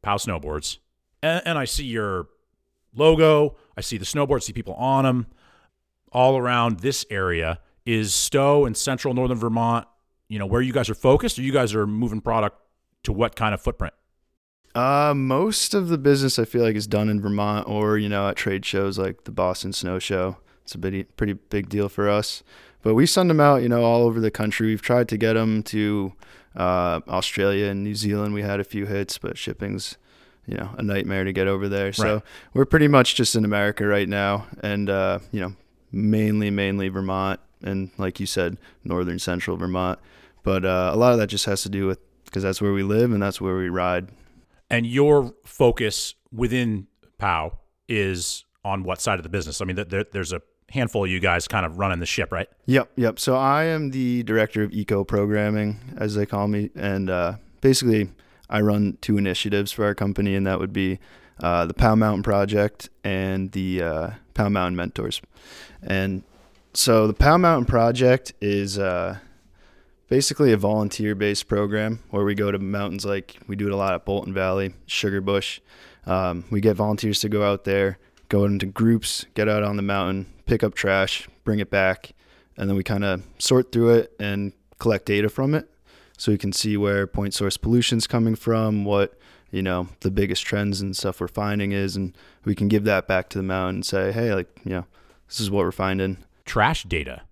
POW 0.02 0.16
Snowboards, 0.16 0.78
and, 1.22 1.42
and 1.44 1.58
I 1.58 1.64
see 1.64 1.84
your 1.84 2.28
logo. 2.94 3.56
I 3.76 3.80
see 3.80 3.96
the 3.96 4.04
snowboards, 4.04 4.44
see 4.44 4.52
people 4.52 4.74
on 4.74 5.04
them. 5.04 5.26
All 6.10 6.38
around 6.38 6.80
this 6.80 7.04
area 7.10 7.60
is 7.84 8.14
Stowe 8.14 8.64
and 8.64 8.76
central 8.76 9.14
northern 9.14 9.38
Vermont. 9.38 9.86
You 10.28 10.38
know 10.38 10.46
where 10.46 10.62
you 10.62 10.72
guys 10.72 10.90
are 10.90 10.94
focused, 10.94 11.38
or 11.38 11.42
you 11.42 11.52
guys 11.52 11.74
are 11.74 11.86
moving 11.86 12.20
product 12.20 12.58
to 13.04 13.12
what 13.12 13.36
kind 13.36 13.54
of 13.54 13.60
footprint? 13.60 13.94
Uh, 14.74 15.12
most 15.14 15.74
of 15.74 15.88
the 15.88 15.98
business 15.98 16.38
I 16.38 16.44
feel 16.44 16.62
like 16.62 16.76
is 16.76 16.86
done 16.86 17.08
in 17.08 17.20
Vermont 17.20 17.66
or 17.66 17.98
you 17.98 18.08
know 18.08 18.28
at 18.28 18.36
trade 18.36 18.64
shows 18.64 18.98
like 18.98 19.24
the 19.24 19.30
Boston 19.30 19.72
Snow 19.72 19.98
Show. 19.98 20.36
It's 20.62 20.74
a 20.74 20.78
pretty 20.78 21.04
pretty 21.04 21.32
big 21.34 21.68
deal 21.68 21.88
for 21.88 22.08
us. 22.08 22.42
But 22.82 22.94
we 22.94 23.06
send 23.06 23.28
them 23.28 23.40
out, 23.40 23.62
you 23.62 23.68
know, 23.68 23.82
all 23.82 24.02
over 24.02 24.20
the 24.20 24.30
country. 24.30 24.68
We've 24.68 24.82
tried 24.82 25.08
to 25.08 25.16
get 25.16 25.32
them 25.32 25.62
to 25.64 26.12
uh, 26.54 27.00
Australia 27.08 27.66
and 27.66 27.82
New 27.82 27.94
Zealand. 27.94 28.34
We 28.34 28.42
had 28.42 28.60
a 28.60 28.64
few 28.64 28.86
hits, 28.86 29.18
but 29.18 29.36
shipping's 29.36 29.98
you 30.48 30.56
know 30.56 30.70
a 30.78 30.82
nightmare 30.82 31.24
to 31.24 31.32
get 31.32 31.46
over 31.46 31.68
there. 31.68 31.92
So 31.92 32.14
Right. 32.14 32.22
we're 32.54 32.64
pretty 32.64 32.88
much 32.88 33.14
just 33.14 33.36
in 33.36 33.44
America 33.44 33.86
right 33.86 34.08
now, 34.08 34.46
and 34.62 34.88
uh, 34.90 35.18
you 35.30 35.40
know 35.40 35.52
mainly 35.92 36.50
mainly 36.50 36.88
Vermont 36.88 37.40
and 37.62 37.90
like 37.98 38.20
you 38.20 38.26
said, 38.26 38.56
northern 38.84 39.18
central 39.18 39.56
Vermont. 39.56 39.98
But 40.42 40.64
uh, 40.64 40.90
a 40.92 40.96
lot 40.96 41.12
of 41.12 41.18
that 41.18 41.26
just 41.28 41.44
has 41.46 41.62
to 41.62 41.68
do 41.68 41.86
with 41.86 41.98
because 42.24 42.42
that's 42.42 42.60
where 42.62 42.72
we 42.72 42.82
live 42.82 43.12
and 43.12 43.22
that's 43.22 43.40
where 43.40 43.56
we 43.56 43.68
ride. 43.68 44.08
And 44.70 44.86
your 44.86 45.34
focus 45.44 46.14
within 46.32 46.86
POW 47.18 47.58
is 47.88 48.44
on 48.64 48.84
what 48.84 49.00
side 49.00 49.18
of 49.18 49.22
the 49.22 49.28
business? 49.30 49.60
I 49.60 49.64
mean, 49.64 49.76
there, 49.88 50.04
there's 50.12 50.32
a 50.32 50.42
handful 50.70 51.04
of 51.04 51.10
you 51.10 51.20
guys 51.20 51.48
kind 51.48 51.64
of 51.64 51.78
running 51.78 52.00
the 52.00 52.06
ship, 52.06 52.30
right? 52.30 52.48
Yep, 52.66 52.90
yep. 52.96 53.18
So 53.18 53.34
I 53.36 53.64
am 53.64 53.90
the 53.90 54.22
director 54.24 54.62
of 54.62 54.72
eco 54.72 55.04
programming, 55.04 55.80
as 55.96 56.14
they 56.14 56.26
call 56.26 56.48
me, 56.48 56.70
and 56.74 57.08
uh, 57.08 57.36
basically 57.62 58.10
I 58.50 58.60
run 58.60 58.98
two 59.00 59.18
initiatives 59.18 59.72
for 59.72 59.84
our 59.84 59.94
company, 59.94 60.34
and 60.34 60.46
that 60.46 60.58
would 60.58 60.72
be 60.72 60.98
uh, 61.40 61.66
the 61.66 61.74
POW 61.74 61.94
Mountain 61.96 62.22
Project 62.22 62.88
and 63.04 63.52
the 63.52 63.82
uh, 63.82 64.10
Mountain 64.38 64.76
Mentors. 64.76 65.20
And 65.82 66.22
so 66.72 67.06
the 67.06 67.14
POW 67.14 67.38
Mountain 67.38 67.66
Project 67.66 68.32
is 68.40 68.78
uh, 68.78 69.18
basically 70.08 70.52
a 70.52 70.56
volunteer-based 70.56 71.48
program 71.48 72.00
where 72.10 72.24
we 72.24 72.34
go 72.34 72.50
to 72.50 72.58
mountains 72.58 73.04
like 73.04 73.36
we 73.46 73.56
do 73.56 73.66
it 73.66 73.72
a 73.72 73.76
lot 73.76 73.94
at 73.94 74.04
Bolton 74.04 74.32
Valley, 74.32 74.74
Sugarbush. 74.86 75.60
Um, 76.06 76.44
we 76.50 76.60
get 76.60 76.76
volunteers 76.76 77.20
to 77.20 77.28
go 77.28 77.44
out 77.44 77.64
there, 77.64 77.98
go 78.28 78.44
into 78.44 78.66
groups, 78.66 79.26
get 79.34 79.48
out 79.48 79.62
on 79.62 79.76
the 79.76 79.82
mountain, 79.82 80.26
pick 80.46 80.62
up 80.62 80.74
trash, 80.74 81.28
bring 81.44 81.58
it 81.58 81.70
back, 81.70 82.12
and 82.56 82.68
then 82.68 82.76
we 82.76 82.82
kind 82.82 83.04
of 83.04 83.22
sort 83.38 83.72
through 83.72 83.90
it 83.90 84.12
and 84.18 84.52
collect 84.78 85.06
data 85.06 85.28
from 85.28 85.54
it 85.54 85.68
so 86.18 86.32
we 86.32 86.36
can 86.36 86.52
see 86.52 86.76
where 86.76 87.06
point 87.06 87.32
source 87.32 87.56
pollution 87.56 87.96
is 87.96 88.06
coming 88.06 88.34
from, 88.34 88.84
what 88.84 89.14
you 89.50 89.62
know 89.62 89.88
the 90.00 90.10
biggest 90.10 90.44
trends 90.44 90.82
and 90.82 90.94
stuff 90.94 91.20
we're 91.20 91.28
finding 91.28 91.72
is, 91.72 91.96
and 91.96 92.14
we 92.44 92.54
can 92.54 92.68
give 92.68 92.84
that 92.84 93.08
back 93.08 93.30
to 93.30 93.38
the 93.38 93.44
mountain 93.44 93.76
and 93.76 93.86
say, 93.86 94.12
hey, 94.12 94.34
like 94.34 94.48
you 94.64 94.72
know, 94.72 94.84
this 95.28 95.40
is 95.40 95.50
what 95.50 95.64
we're 95.64 95.72
finding. 95.72 96.18
Trash 96.44 96.82
data. 96.84 97.22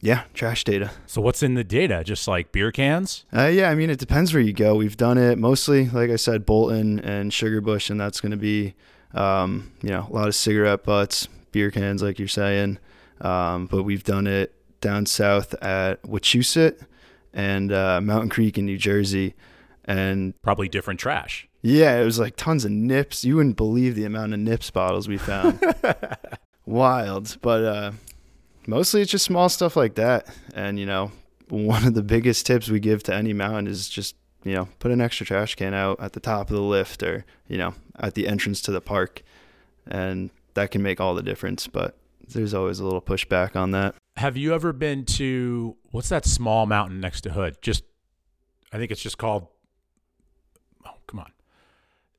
Yeah, 0.00 0.24
trash 0.34 0.64
data. 0.64 0.90
So 1.06 1.22
what's 1.22 1.42
in 1.42 1.54
the 1.54 1.64
data? 1.64 2.04
Just 2.04 2.28
like 2.28 2.52
beer 2.52 2.70
cans? 2.70 3.24
Uh, 3.34 3.46
yeah, 3.46 3.70
I 3.70 3.74
mean 3.74 3.88
it 3.88 3.98
depends 3.98 4.34
where 4.34 4.42
you 4.42 4.52
go. 4.52 4.74
We've 4.74 4.96
done 4.96 5.16
it 5.16 5.38
mostly, 5.38 5.88
like 5.88 6.10
I 6.10 6.16
said, 6.16 6.44
Bolton 6.44 7.00
and 7.00 7.32
Sugarbush, 7.32 7.88
and 7.88 7.98
that's 7.98 8.20
going 8.20 8.32
to 8.32 8.36
be, 8.36 8.74
um, 9.14 9.72
you 9.82 9.88
know, 9.88 10.06
a 10.08 10.12
lot 10.12 10.28
of 10.28 10.34
cigarette 10.34 10.84
butts, 10.84 11.26
beer 11.52 11.70
cans, 11.70 12.02
like 12.02 12.18
you're 12.18 12.28
saying. 12.28 12.78
Um, 13.22 13.66
but 13.66 13.84
we've 13.84 14.04
done 14.04 14.26
it 14.26 14.54
down 14.82 15.06
south 15.06 15.54
at 15.62 16.02
Wachusett 16.02 16.84
and 17.34 17.70
uh, 17.72 18.00
Mountain 18.00 18.30
Creek 18.30 18.56
in 18.56 18.64
New 18.64 18.78
Jersey, 18.78 19.34
and 19.84 20.40
Probably 20.40 20.68
different 20.68 20.98
trash. 21.00 21.46
yeah, 21.60 22.00
it 22.00 22.04
was 22.04 22.18
like 22.18 22.36
tons 22.36 22.64
of 22.64 22.70
nips. 22.70 23.24
You 23.24 23.36
wouldn't 23.36 23.56
believe 23.58 23.94
the 23.96 24.04
amount 24.06 24.32
of 24.32 24.38
nips 24.40 24.70
bottles 24.70 25.08
we 25.08 25.18
found. 25.18 25.60
Wild, 26.66 27.36
but 27.42 27.62
uh, 27.64 27.92
mostly 28.66 29.02
it's 29.02 29.10
just 29.10 29.24
small 29.26 29.48
stuff 29.50 29.76
like 29.76 29.96
that. 29.96 30.26
And 30.54 30.78
you 30.78 30.86
know, 30.86 31.12
one 31.50 31.86
of 31.86 31.92
the 31.94 32.02
biggest 32.02 32.46
tips 32.46 32.70
we 32.70 32.80
give 32.80 33.02
to 33.04 33.14
any 33.14 33.32
mountain 33.34 33.66
is 33.66 33.88
just 33.88 34.16
you 34.44 34.54
know 34.54 34.68
put 34.78 34.90
an 34.90 35.00
extra 35.00 35.26
trash 35.26 35.54
can 35.56 35.74
out 35.74 36.00
at 36.00 36.12
the 36.14 36.20
top 36.20 36.48
of 36.50 36.56
the 36.56 36.62
lift 36.62 37.02
or 37.02 37.24
you 37.48 37.58
know 37.58 37.74
at 37.98 38.14
the 38.14 38.26
entrance 38.26 38.62
to 38.62 38.70
the 38.72 38.80
park, 38.80 39.22
and 39.86 40.30
that 40.54 40.70
can 40.70 40.82
make 40.82 41.00
all 41.00 41.14
the 41.14 41.22
difference. 41.22 41.66
But 41.66 41.96
there's 42.28 42.54
always 42.54 42.78
a 42.78 42.84
little 42.84 43.02
pushback 43.02 43.54
on 43.56 43.72
that. 43.72 43.94
Have 44.16 44.36
you 44.36 44.54
ever 44.54 44.72
been 44.72 45.04
to 45.04 45.76
what's 45.90 46.08
that 46.08 46.24
small 46.24 46.66
mountain 46.66 47.00
next 47.00 47.22
to 47.22 47.32
Hood? 47.32 47.56
Just, 47.62 47.84
I 48.72 48.78
think 48.78 48.90
it's 48.90 49.02
just 49.02 49.18
called. 49.18 49.48
Oh, 50.86 50.94
come 51.06 51.20
on. 51.20 51.32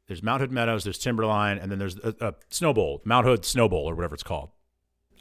There's 0.08 0.22
Mount 0.22 0.42
Hood 0.42 0.52
Meadows, 0.52 0.84
there's 0.84 1.00
Timberline, 1.00 1.58
and 1.58 1.72
then 1.72 1.80
there's 1.80 1.98
a, 1.98 2.14
a 2.22 2.34
Snow 2.50 2.74
Bowl, 2.74 3.02
Mount 3.06 3.26
Hood 3.26 3.44
Snow 3.46 3.68
Bowl, 3.68 3.90
or 3.90 3.96
whatever 3.96 4.14
it's 4.14 4.24
called. 4.24 4.50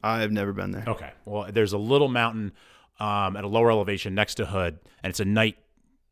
I've 0.03 0.33
never 0.33 0.53
been 0.53 0.73
there. 0.73 0.85
Okay. 0.87 1.13
Well, 1.25 1.49
there's 1.51 1.73
a 1.73 1.79
little 1.79 2.09
mountain 2.09 2.53
um, 3.01 3.37
at 3.37 3.45
a 3.45 3.49
lower 3.49 3.71
elevation 3.71 4.15
next 4.15 4.35
to 4.35 4.47
Hood, 4.47 4.79
and 5.03 5.11
it's 5.11 5.21
a 5.21 5.25
night 5.25 5.57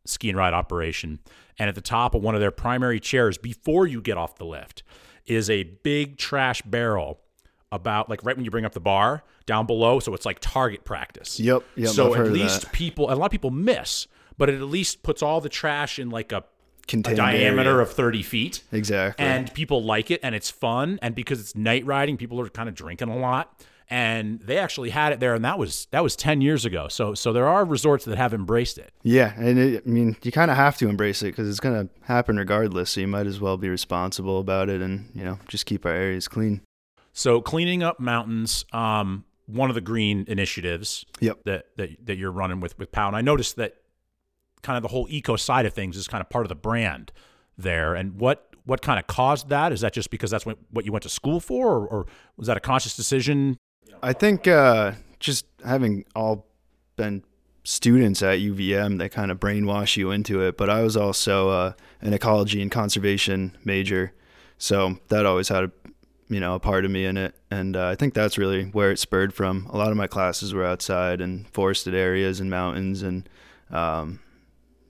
ski 0.06 0.30
and 0.30 0.38
ride 0.38 0.54
operation. 0.54 1.18
And 1.58 1.68
at 1.68 1.74
the 1.74 1.82
top 1.82 2.14
of 2.14 2.22
one 2.22 2.34
of 2.34 2.40
their 2.40 2.50
primary 2.50 2.98
chairs, 3.00 3.36
before 3.36 3.86
you 3.86 4.00
get 4.00 4.16
off 4.16 4.36
the 4.36 4.46
lift, 4.46 4.82
is 5.26 5.50
a 5.50 5.64
big 5.64 6.16
trash 6.16 6.62
barrel 6.62 7.20
about 7.72 8.08
like 8.08 8.24
right 8.24 8.36
when 8.36 8.44
you 8.44 8.50
bring 8.52 8.64
up 8.64 8.72
the 8.72 8.80
bar 8.80 9.24
down 9.46 9.66
below. 9.66 9.98
So 9.98 10.14
it's 10.14 10.24
like 10.26 10.38
target 10.40 10.84
practice. 10.84 11.40
Yep, 11.40 11.64
yep, 11.74 11.88
So 11.88 12.10
I've 12.10 12.16
heard 12.18 12.26
at 12.28 12.32
least 12.34 12.70
people, 12.70 13.10
a 13.12 13.14
lot 13.16 13.26
of 13.26 13.32
people 13.32 13.50
miss, 13.50 14.06
but 14.38 14.48
it 14.48 14.54
at 14.54 14.62
least 14.62 15.02
puts 15.02 15.22
all 15.22 15.40
the 15.40 15.48
trash 15.48 15.98
in 15.98 16.10
like 16.10 16.30
a, 16.30 16.44
a 16.92 16.96
diameter 17.14 17.70
area. 17.70 17.82
of 17.82 17.92
30 17.92 18.22
feet 18.22 18.62
Exactly. 18.72 19.24
and 19.24 19.52
people 19.54 19.82
like 19.82 20.10
it 20.10 20.20
and 20.22 20.34
it's 20.34 20.50
fun 20.50 20.98
and 21.02 21.14
because 21.14 21.40
it's 21.40 21.56
night 21.56 21.84
riding 21.86 22.16
people 22.16 22.40
are 22.40 22.48
kind 22.48 22.68
of 22.68 22.74
drinking 22.74 23.08
a 23.08 23.16
lot 23.16 23.64
and 23.88 24.40
they 24.40 24.58
actually 24.58 24.90
had 24.90 25.12
it 25.12 25.20
there 25.20 25.34
and 25.34 25.44
that 25.44 25.58
was 25.58 25.86
that 25.92 26.02
was 26.02 26.16
10 26.16 26.40
years 26.40 26.64
ago 26.64 26.88
so 26.88 27.14
so 27.14 27.32
there 27.32 27.46
are 27.46 27.64
resorts 27.64 28.04
that 28.04 28.18
have 28.18 28.34
embraced 28.34 28.78
it 28.78 28.92
Yeah, 29.04 29.32
and 29.36 29.58
it, 29.58 29.84
I 29.86 29.88
mean, 29.88 30.16
you 30.22 30.32
kind 30.32 30.50
of 30.50 30.56
have 30.56 30.76
to 30.78 30.88
embrace 30.88 31.22
it 31.22 31.26
because 31.26 31.48
it's 31.48 31.60
going 31.60 31.88
to 31.88 31.94
happen 32.06 32.36
regardless. 32.36 32.90
So 32.90 33.00
you 33.00 33.06
might 33.08 33.26
as 33.26 33.38
well 33.40 33.56
be 33.56 33.68
responsible 33.68 34.38
about 34.40 34.68
it, 34.68 34.80
and 34.80 35.10
you 35.14 35.24
know, 35.24 35.38
just 35.48 35.66
keep 35.66 35.84
our 35.86 35.92
areas 35.92 36.26
clean. 36.28 36.62
So 37.12 37.40
cleaning 37.40 37.82
up 37.82 38.00
mountains 38.00 38.64
um 38.72 39.24
one 39.46 39.68
of 39.68 39.74
the 39.74 39.80
green 39.80 40.24
initiatives 40.28 41.04
Yep. 41.20 41.44
that 41.44 41.66
that, 41.76 42.06
that 42.06 42.16
you're 42.16 42.32
running 42.32 42.60
with 42.60 42.78
with 42.78 42.90
pow. 42.92 43.08
And 43.08 43.16
i 43.16 43.20
noticed 43.20 43.56
that 43.56 43.74
kind 44.62 44.76
of 44.76 44.82
the 44.82 44.88
whole 44.88 45.06
eco 45.10 45.36
side 45.36 45.66
of 45.66 45.74
things 45.74 45.96
is 45.96 46.06
kind 46.08 46.20
of 46.20 46.30
part 46.30 46.44
of 46.44 46.48
the 46.48 46.54
brand 46.54 47.12
there. 47.58 47.94
And 47.94 48.18
what 48.18 48.54
what 48.64 48.80
kind 48.80 48.98
of 48.98 49.08
caused 49.08 49.48
that? 49.48 49.72
Is 49.72 49.80
that 49.80 49.92
just 49.92 50.08
because 50.10 50.30
that's 50.30 50.46
what, 50.46 50.56
what 50.70 50.84
you 50.86 50.92
went 50.92 51.02
to 51.02 51.08
school 51.08 51.40
for 51.40 51.72
or, 51.72 51.86
or 51.88 52.06
was 52.36 52.46
that 52.46 52.56
a 52.56 52.60
conscious 52.60 52.94
decision? 52.96 53.56
I 54.04 54.12
think 54.12 54.46
uh, 54.46 54.92
just 55.18 55.46
having 55.64 56.04
all 56.14 56.46
been 56.94 57.24
students 57.64 58.22
at 58.22 58.38
UVM, 58.38 58.98
they 58.98 59.08
kind 59.08 59.32
of 59.32 59.40
brainwash 59.40 59.96
you 59.96 60.12
into 60.12 60.40
it. 60.42 60.56
But 60.56 60.70
I 60.70 60.82
was 60.82 60.96
also 60.96 61.48
uh, 61.48 61.72
an 62.00 62.12
ecology 62.14 62.62
and 62.62 62.70
conservation 62.70 63.56
major, 63.64 64.12
so 64.58 64.98
that 65.08 65.26
always 65.26 65.48
had 65.48 65.64
a 65.64 65.72
you 66.28 66.40
know 66.40 66.54
a 66.54 66.60
part 66.60 66.84
of 66.84 66.90
me 66.90 67.04
in 67.04 67.16
it. 67.16 67.34
And 67.50 67.76
uh, 67.76 67.88
I 67.88 67.94
think 67.94 68.14
that's 68.14 68.38
really 68.38 68.64
where 68.64 68.90
it 68.90 68.98
spurred 68.98 69.34
from. 69.34 69.66
A 69.70 69.76
lot 69.76 69.90
of 69.90 69.96
my 69.96 70.06
classes 70.06 70.54
were 70.54 70.64
outside 70.64 71.20
in 71.20 71.44
forested 71.52 71.94
areas 71.94 72.40
and 72.40 72.50
mountains, 72.50 73.02
and 73.02 73.28
um, 73.70 74.20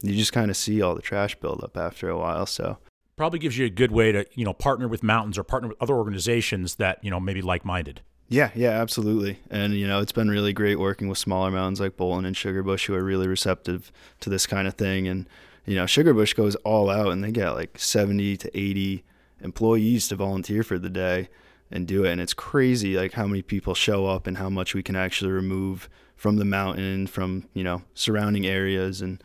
you 0.03 0.15
just 0.15 0.33
kind 0.33 0.51
of 0.51 0.57
see 0.57 0.83
all 0.83 0.95
the 0.95 1.03
trash 1.03 1.35
buildup 1.37 1.77
after 1.77 2.09
a 2.09 2.19
while. 2.19 2.47
So 2.47 2.79
probably 3.17 3.39
gives 3.39 3.57
you 3.57 3.67
a 3.67 3.71
good 3.71 3.93
way 3.93 4.13
to 4.13 4.27
you 4.35 4.45
know 4.45 4.53
partner 4.53 4.89
with 4.89 5.03
mountains 5.03 5.39
or 5.39 5.45
partner 5.45 5.69
with 5.69 5.81
other 5.81 5.95
organizations 5.95 6.77
that 6.77 7.03
you 7.05 7.11
know 7.11 7.21
maybe 7.21 7.43
like-minded 7.43 8.01
Yeah, 8.29 8.51
yeah, 8.55 8.71
absolutely. 8.71 9.41
And 9.51 9.75
you 9.75 9.87
know, 9.87 10.01
it's 10.01 10.13
been 10.13 10.31
really 10.31 10.55
great 10.55 10.79
working 10.79 11.09
with 11.09 11.19
smaller 11.19 11.51
mountains 11.51 11.81
like 11.81 11.99
Bolton 11.99 12.25
and 12.25 12.35
Sugarbush 12.35 12.87
who 12.87 12.95
are 12.95 13.05
really 13.05 13.29
receptive 13.29 13.93
to 14.21 14.31
this 14.31 14.47
kind 14.47 14.67
of 14.67 14.75
thing. 14.75 15.07
And 15.07 15.29
you 15.67 15.77
know, 15.77 15.85
Sugarbush 15.85 16.35
goes 16.35 16.55
all 16.57 16.89
out 16.89 17.13
and 17.13 17.23
they 17.23 17.31
get 17.31 17.51
like 17.51 17.79
70 17.79 18.39
to 18.39 18.59
80 18.59 19.05
employees 19.43 20.09
to 20.09 20.17
volunteer 20.17 20.63
for 20.63 20.79
the 20.79 20.91
day 20.91 21.29
and 21.71 21.87
do 21.87 22.05
it. 22.05 22.13
And 22.13 22.21
it's 22.21 22.35
crazy 22.35 22.97
like 22.97 23.13
how 23.13 23.27
many 23.27 23.43
people 23.43 23.75
show 23.75 24.07
up 24.07 24.27
and 24.27 24.37
how 24.39 24.49
much 24.51 24.75
we 24.75 24.83
can 24.83 24.97
actually 24.97 25.31
remove 25.33 25.89
from 26.17 26.37
the 26.37 26.45
mountain, 26.45 27.07
from, 27.07 27.49
you 27.55 27.65
know, 27.65 27.83
surrounding 27.95 28.47
areas 28.47 29.01
and 29.01 29.23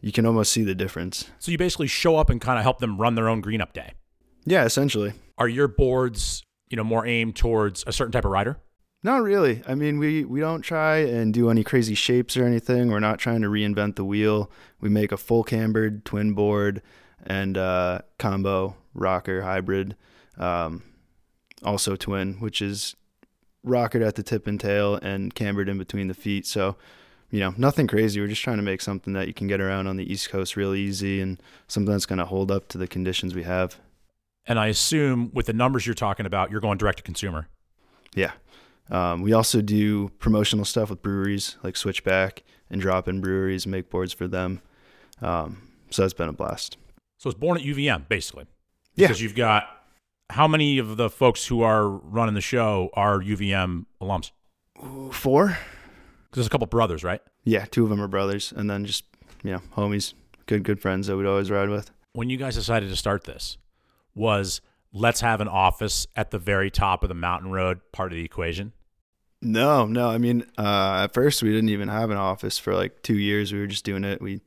you 0.00 0.12
can 0.12 0.24
almost 0.24 0.52
see 0.52 0.62
the 0.62 0.74
difference. 0.76 1.28
so 1.40 1.50
you 1.50 1.58
basically 1.58 1.88
show 1.88 2.16
up 2.16 2.30
and 2.30 2.40
kind 2.40 2.56
of 2.58 2.62
help 2.62 2.78
them 2.78 2.98
run 2.98 3.16
their 3.16 3.28
own 3.28 3.40
green 3.40 3.60
up 3.60 3.72
day 3.72 3.92
Yeah, 4.44 4.64
essentially. 4.64 5.12
are 5.36 5.48
your 5.48 5.66
boards 5.68 6.42
you 6.70 6.76
know 6.76 6.84
more 6.84 7.04
aimed 7.06 7.34
towards 7.34 7.82
a 7.86 7.92
certain 7.92 8.12
type 8.12 8.24
of 8.24 8.30
rider 8.30 8.58
Not 9.02 9.22
really. 9.22 9.62
I 9.66 9.74
mean, 9.74 9.98
we, 9.98 10.24
we 10.24 10.38
don't 10.40 10.62
try 10.62 10.98
and 10.98 11.34
do 11.34 11.50
any 11.50 11.64
crazy 11.64 11.94
shapes 11.94 12.36
or 12.36 12.44
anything. 12.44 12.88
We're 12.90 13.00
not 13.00 13.18
trying 13.18 13.42
to 13.42 13.48
reinvent 13.48 13.94
the 13.96 14.04
wheel. 14.04 14.50
We 14.80 14.88
make 14.88 15.10
a 15.12 15.16
full 15.16 15.42
cambered 15.44 16.04
twin 16.04 16.32
board 16.34 16.82
and 17.26 17.56
uh, 17.58 18.00
combo 18.18 18.76
rocker 18.98 19.42
hybrid, 19.42 19.96
um, 20.36 20.82
also 21.62 21.96
twin, 21.96 22.34
which 22.34 22.60
is 22.62 22.94
rockered 23.64 24.02
at 24.02 24.14
the 24.14 24.22
tip 24.22 24.46
and 24.46 24.60
tail 24.60 24.96
and 24.96 25.34
cambered 25.34 25.68
in 25.68 25.78
between 25.78 26.08
the 26.08 26.14
feet. 26.14 26.46
So, 26.46 26.76
you 27.30 27.40
know, 27.40 27.52
nothing 27.56 27.86
crazy. 27.86 28.20
We're 28.20 28.28
just 28.28 28.42
trying 28.42 28.56
to 28.58 28.62
make 28.62 28.80
something 28.80 29.12
that 29.14 29.26
you 29.26 29.34
can 29.34 29.46
get 29.48 29.60
around 29.60 29.86
on 29.86 29.96
the 29.96 30.10
East 30.10 30.30
Coast 30.30 30.56
real 30.56 30.74
easy 30.74 31.20
and 31.20 31.42
something 31.66 31.92
that's 31.92 32.06
going 32.06 32.18
to 32.20 32.24
hold 32.24 32.50
up 32.50 32.68
to 32.68 32.78
the 32.78 32.86
conditions 32.86 33.34
we 33.34 33.42
have. 33.42 33.76
and 34.46 34.58
i 34.58 34.68
assume 34.68 35.30
with 35.34 35.46
the 35.46 35.52
numbers 35.52 35.86
you're 35.86 35.94
talking 35.94 36.24
about 36.24 36.50
you're 36.50 36.60
going 36.60 36.78
direct 36.78 36.98
to 36.98 37.02
consumer 37.04 37.48
Yeah. 38.14 38.32
Um, 38.90 39.20
we 39.20 39.34
also 39.34 39.60
do 39.60 40.08
promotional 40.18 40.64
stuff 40.64 40.88
with 40.88 41.02
breweries 41.02 41.58
like 41.62 41.76
Switchback 41.76 42.42
and 42.70 42.80
drop 42.80 43.06
in 43.06 43.20
breweries 43.20 43.66
make 43.66 43.90
boards 43.90 44.14
for 44.14 44.26
them. 44.26 44.62
Um, 45.20 45.68
so 45.90 46.04
it's 46.04 46.14
been 46.14 46.30
a 46.30 46.32
blast. 46.32 46.78
so 47.18 47.28
it's 47.28 47.38
born 47.38 47.58
at 47.58 47.64
uvm 47.64 48.08
basically 48.08 48.46
Yeah. 48.98 49.08
because 49.08 49.20
you've 49.22 49.34
got 49.34 49.64
how 50.30 50.46
many 50.46 50.78
of 50.78 50.96
the 50.98 51.08
folks 51.08 51.46
who 51.46 51.62
are 51.62 51.88
running 51.88 52.34
the 52.34 52.40
show 52.40 52.90
are 52.94 53.20
uvm 53.20 53.86
alums 54.00 54.30
Four? 55.12 55.46
because 55.48 56.34
there's 56.34 56.46
a 56.46 56.50
couple 56.50 56.66
brothers 56.66 57.02
right 57.02 57.20
Yeah, 57.44 57.64
two 57.64 57.84
of 57.84 57.90
them 57.90 58.00
are 58.00 58.08
brothers, 58.08 58.52
and 58.54 58.68
then 58.70 58.84
just 58.84 59.04
you 59.42 59.52
know 59.52 59.62
homies, 59.76 60.14
good 60.46 60.62
good 60.64 60.80
friends 60.80 61.06
that 61.06 61.16
we'd 61.16 61.26
always 61.26 61.50
ride 61.50 61.68
with. 61.70 61.90
when 62.12 62.28
you 62.30 62.36
guys 62.36 62.54
decided 62.54 62.88
to 62.90 62.96
start 62.96 63.24
this 63.24 63.56
was 64.14 64.60
let's 64.92 65.20
have 65.20 65.40
an 65.40 65.48
office 65.48 66.06
at 66.16 66.30
the 66.30 66.38
very 66.38 66.70
top 66.70 67.02
of 67.02 67.08
the 67.08 67.14
mountain 67.14 67.50
road 67.50 67.80
part 67.92 68.12
of 68.12 68.16
the 68.16 68.24
equation 68.24 68.72
No, 69.40 69.86
no. 69.86 70.08
I 70.10 70.18
mean, 70.18 70.44
uh, 70.58 71.02
at 71.04 71.14
first 71.14 71.42
we 71.42 71.50
didn't 71.50 71.68
even 71.70 71.88
have 71.88 72.10
an 72.10 72.16
office 72.16 72.58
for 72.58 72.74
like 72.74 73.02
two 73.02 73.16
years. 73.16 73.52
We 73.52 73.60
were 73.60 73.68
just 73.68 73.84
doing 73.84 74.02
it. 74.04 74.20
We 74.20 74.40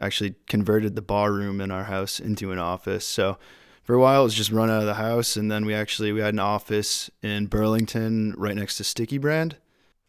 actually 0.00 0.34
converted 0.48 0.96
the 0.96 1.02
bar 1.02 1.30
room 1.32 1.60
in 1.60 1.70
our 1.70 1.84
house 1.84 2.18
into 2.18 2.50
an 2.50 2.58
office. 2.58 3.06
So 3.06 3.38
for 3.84 3.94
a 3.94 4.00
while 4.00 4.22
it 4.22 4.24
was 4.24 4.34
just 4.34 4.50
run 4.50 4.70
out 4.70 4.80
of 4.80 4.86
the 4.86 4.94
house, 4.94 5.36
and 5.36 5.50
then 5.50 5.64
we 5.64 5.74
actually 5.74 6.10
we 6.10 6.20
had 6.20 6.34
an 6.34 6.40
office 6.40 7.10
in 7.22 7.46
Burlington, 7.46 8.34
right 8.36 8.56
next 8.56 8.78
to 8.78 8.84
Sticky 8.84 9.18
Brand. 9.18 9.56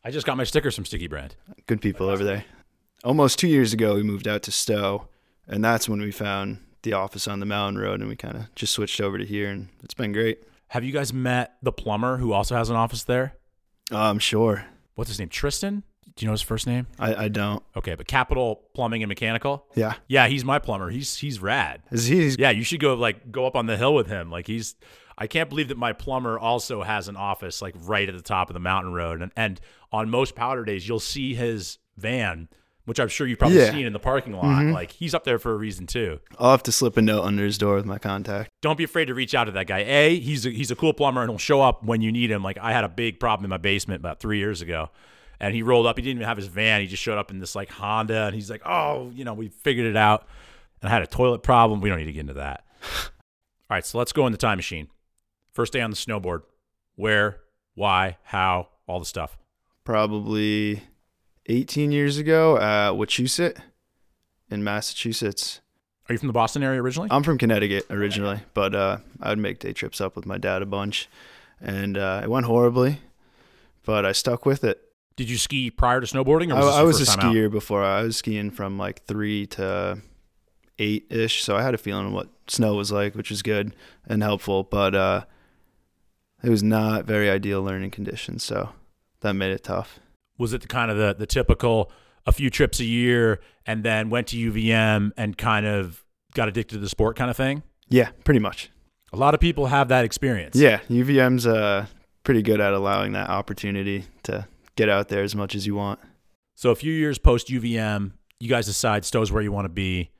I 0.03 0.12
just 0.12 0.25
got 0.25 0.38
my 0.38 0.44
stickers 0.46 0.75
from 0.75 0.86
Sticky 0.86 1.08
Brand. 1.08 1.36
Good 1.67 1.82
people 1.82 2.10
over 2.10 2.24
there. 2.24 2.46
Almost 3.03 3.38
two 3.38 3.48
years 3.48 3.74
ago, 3.74 3.96
we 3.96 4.03
moved 4.03 4.27
out 4.27 4.41
to 4.44 4.51
Stowe, 4.51 5.10
and 5.48 5.63
that's 5.63 5.89
when 5.89 6.01
we 6.01 6.12
found 6.12 6.60
the 6.84 6.94
office 6.94 7.27
on 7.27 7.39
the 7.39 7.46
Mountain 7.46 7.82
Road, 7.82 8.00
and 8.00 8.10
we 8.10 8.15
kind 8.15 8.38
of 8.38 8.55
just 8.55 8.74
switched 8.74 9.01
over 9.01 9.17
to 9.17 9.25
here, 9.25 9.50
and 9.50 9.67
it's 9.84 9.94
been 9.94 10.13
great. 10.13 10.44
Have 10.70 10.84
you 10.84 10.91
guys 10.91 11.13
met 11.13 11.55
the 11.62 11.72
plumber 11.72 12.17
who 12.17 12.34
also 12.34 12.55
has 12.55 12.70
an 12.70 12.75
office 12.75 13.03
there? 13.03 13.34
Uh, 13.91 14.00
I'm 14.00 14.20
sure. 14.20 14.65
What's 14.96 15.10
his 15.10 15.20
name? 15.20 15.29
Tristan? 15.29 15.84
Do 16.15 16.24
you 16.25 16.27
know 16.27 16.31
his 16.34 16.41
first 16.41 16.65
name? 16.65 16.88
I, 16.98 17.25
I 17.25 17.27
don't. 17.27 17.62
Okay, 17.75 17.95
but 17.95 18.07
Capital 18.07 18.62
Plumbing 18.74 19.03
and 19.03 19.10
Mechanical. 19.10 19.65
Yeah. 19.75 19.95
Yeah, 20.07 20.27
he's 20.27 20.45
my 20.45 20.60
plumber. 20.60 20.89
He's 20.89 21.17
he's 21.17 21.41
rad. 21.41 21.81
Is 21.91 22.05
he? 22.05 22.29
Yeah, 22.39 22.51
you 22.51 22.63
should 22.63 22.79
go 22.79 22.93
like 22.93 23.31
go 23.34 23.45
up 23.45 23.55
on 23.57 23.65
the 23.65 23.75
hill 23.75 23.93
with 23.93 24.07
him. 24.07 24.31
Like 24.31 24.48
he's 24.48 24.75
I 25.17 25.27
can't 25.27 25.50
believe 25.50 25.67
that 25.67 25.77
my 25.77 25.91
plumber 25.91 26.39
also 26.39 26.84
has 26.84 27.10
an 27.10 27.17
office 27.17 27.62
like 27.62 27.75
right 27.79 28.07
at 28.07 28.15
the 28.15 28.22
top 28.22 28.50
of 28.50 28.53
the 28.53 28.62
mountain 28.62 28.93
road. 28.93 29.22
And 29.22 29.31
and 29.36 29.60
on 29.91 30.10
most 30.10 30.36
powder 30.36 30.63
days 30.63 30.88
you'll 30.88 31.01
see 31.01 31.34
his 31.36 31.79
van, 31.98 32.48
which 32.86 32.98
I'm 33.01 33.10
sure 33.10 33.27
you've 33.27 33.39
probably 33.39 33.57
Yeah. 33.60 33.72
seen 33.72 33.86
in 33.86 33.91
the 33.91 34.00
parking 34.00 34.31
lot. 34.31 34.45
Mm-hmm. 34.45 34.72
Like 34.72 34.91
he's 34.91 35.13
up 35.13 35.25
there 35.25 35.38
for 35.38 35.51
a 35.51 35.57
reason 35.57 35.86
too. 35.86 36.22
I'll 36.39 36.51
have 36.51 36.63
to 36.63 36.72
slip 36.72 36.95
a 36.95 37.01
note 37.01 37.24
under 37.25 37.43
his 37.43 37.57
door 37.57 37.75
with 37.75 37.86
my 37.86 37.98
contact. 37.98 38.51
Don't 38.62 38.77
be 38.77 38.86
afraid 38.86 39.05
to 39.05 39.13
reach 39.13 39.36
out 39.36 39.45
to 39.45 39.51
that 39.51 39.67
guy. 39.67 39.79
A, 39.79 40.17
he's 40.17 40.45
a, 40.45 40.50
he's 40.50 40.72
a 40.72 40.77
cool 40.77 40.93
plumber 40.93 41.24
and 41.24 41.29
he'll 41.29 41.38
show 41.39 41.62
up 41.62 41.84
when 41.84 42.01
you 42.01 42.13
need 42.13 42.31
him. 42.31 42.41
Like 42.41 42.57
I 42.62 42.72
had 42.72 42.86
a 42.86 42.89
big 42.89 43.19
problem 43.19 43.43
in 43.43 43.50
my 43.50 43.57
basement 43.57 44.00
about 44.00 44.22
three 44.22 44.38
years 44.38 44.62
ago, 44.62 44.91
and 45.39 45.54
he 45.54 45.63
rolled 45.63 45.86
up. 45.86 45.98
He 45.98 46.04
didn't 46.04 46.18
even 46.18 46.27
have 46.27 46.38
his 46.38 46.48
van. 46.48 46.82
He 46.82 46.88
just 46.88 47.04
showed 47.04 47.18
up 47.18 47.32
in 47.32 47.39
this 47.39 47.56
like 47.56 47.70
Honda, 47.70 48.25
and 48.25 48.36
he's 48.36 48.50
like, 48.50 48.62
"Oh, 48.65 49.12
you 49.13 49.25
know, 49.25 49.34
we 49.34 49.50
figured 49.50 49.86
it 49.86 49.98
out." 49.98 50.27
And 50.82 50.89
I 50.89 50.94
had 50.94 51.01
a 51.01 51.08
toilet 51.08 51.44
problem. 51.44 51.82
We 51.82 51.89
don't 51.89 52.00
need 52.00 52.06
to 52.06 52.13
get 52.13 52.22
into 52.22 52.34
that. 52.34 52.65
All 53.70 53.75
right, 53.75 53.86
so 53.86 53.98
let's 53.98 54.12
go 54.12 54.25
in 54.27 54.32
the 54.32 54.38
time 54.38 54.58
machine. 54.58 54.88
First 55.51 55.74
day 55.74 55.82
on 55.82 55.89
the 55.89 55.96
snowboard. 55.96 56.42
Where, 56.96 57.42
why, 57.74 58.18
how, 58.24 58.70
all 58.88 59.00
the 59.00 59.06
stuff. 59.06 59.38
Probably 59.84 60.84
18 61.48 61.92
years 61.92 62.18
ago 62.18 62.58
at 62.58 62.94
Wachusett 62.94 63.58
in 64.50 64.63
Massachusetts. 64.63 65.62
Are 66.08 66.13
you 66.13 66.20
from 66.20 66.27
the 66.27 66.34
Boston 66.34 66.62
area 66.62 66.82
originally? 66.82 67.10
I'm 67.12 67.24
from 67.24 67.38
Connecticut 67.38 67.88
originally, 67.89 68.39
but 68.54 68.75
uh, 68.75 69.00
I 69.20 69.30
would 69.30 69.39
make 69.39 69.60
day 69.60 69.74
trips 69.74 70.00
up 70.00 70.15
with 70.15 70.25
my 70.25 70.38
dad 70.38 70.62
a 70.62 70.65
bunch, 70.65 71.10
and 71.60 71.98
uh, 71.98 72.22
it 72.24 72.30
went 72.30 72.46
horribly, 72.46 73.00
but 73.84 74.06
I 74.06 74.12
stuck 74.12 74.46
with 74.46 74.63
it. 74.63 74.80
Did 75.17 75.29
you 75.29 75.38
ski 75.38 75.72
prior 75.72 76.01
to 76.01 76.07
snowboarding, 76.07 76.51
or 76.53 76.57
I, 76.57 76.60
was 76.60 76.65
this 76.65 76.75
I 76.75 76.84
was 76.84 77.01
a 77.01 77.05
time 77.05 77.19
out? 77.27 77.34
skier 77.36 77.51
before. 77.51 77.84
I 77.84 78.01
was 78.01 78.17
skiing 78.17 78.51
from 78.51 78.77
like 78.77 79.05
three 79.05 79.45
to 79.48 80.01
eight 80.77 81.07
ish, 81.10 81.43
so 81.43 81.55
I 81.55 81.62
had 81.62 81.74
a 81.74 81.77
feeling 81.77 82.07
of 82.07 82.12
what 82.13 82.27
snow 82.48 82.75
was 82.75 82.91
like, 82.91 83.15
which 83.15 83.29
was 83.29 83.41
good 83.41 83.74
and 84.05 84.22
helpful. 84.22 84.63
But 84.63 84.93
uh, 84.93 85.25
it 86.43 86.50
was 86.50 86.63
not 86.63 87.05
very 87.05 87.29
ideal 87.29 87.63
learning 87.63 87.91
conditions, 87.91 88.43
so 88.43 88.69
that 89.22 89.34
made 89.34 89.51
it 89.51 89.63
tough. 89.63 90.00
was 90.38 90.53
it 90.53 90.62
the 90.62 90.67
kind 90.67 90.91
of 90.91 90.98
the, 90.98 91.15
the 91.17 91.25
typical 91.25 91.91
a 92.27 92.31
few 92.31 92.50
trips 92.50 92.79
a 92.79 92.86
year 92.86 93.39
and 93.65 93.84
then 93.84 94.10
went 94.10 94.27
to 94.27 94.51
UVM 94.51 95.12
and 95.15 95.38
kind 95.38 95.65
of 95.65 96.03
got 96.34 96.48
addicted 96.50 96.75
to 96.75 96.79
the 96.81 96.89
sport 96.89 97.15
kind 97.15 97.29
of 97.31 97.38
thing? 97.38 97.63
Yeah, 97.88 98.10
pretty 98.24 98.39
much. 98.39 98.69
A 99.13 99.17
lot 99.17 99.34
of 99.34 99.39
people 99.39 99.67
have 99.67 99.88
that 99.88 100.03
experience. 100.03 100.55
Yeah, 100.57 100.79
UVM's 100.89 101.48
uh, 101.48 101.86
pretty 102.24 102.41
good 102.41 102.60
at 102.60 102.74
allowing 102.74 103.13
that 103.13 103.29
opportunity 103.29 104.05
to 104.24 104.45
get 104.75 104.89
out 104.89 105.10
there 105.10 105.24
as 105.24 105.36
much 105.36 105.55
as 105.55 105.65
you 105.65 105.75
want. 105.75 106.00
So 106.55 106.72
a 106.72 106.75
few 106.75 106.94
years 106.94 107.17
post 107.17 107.48
UVM, 107.48 108.13
you 108.39 108.50
guys 108.50 108.65
decide 108.65 109.05
Stowe's 109.05 109.32
where 109.32 109.41
you 109.41 109.51
want 109.51 109.65
to 109.65 109.70
be. 109.70 110.12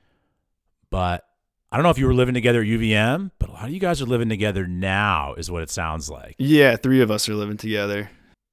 But 0.90 1.24
I 1.70 1.76
don't 1.76 1.84
know 1.84 1.90
if 1.90 1.98
you 1.98 2.06
were 2.06 2.14
living 2.14 2.34
together 2.34 2.60
at 2.60 2.66
UVM, 2.66 3.30
but 3.38 3.48
a 3.48 3.52
lot 3.52 3.64
of 3.64 3.70
you 3.70 3.80
guys 3.80 4.00
are 4.00 4.06
living 4.06 4.28
together 4.28 4.66
now, 4.66 5.34
is 5.34 5.50
what 5.50 5.62
it 5.62 5.70
sounds 5.70 6.08
like. 6.08 6.36
Yeah, 6.38 6.76
three 6.76 7.00
of 7.00 7.10
us 7.10 7.28
are 7.28 7.34
living 7.34 7.56
together. 7.56 8.10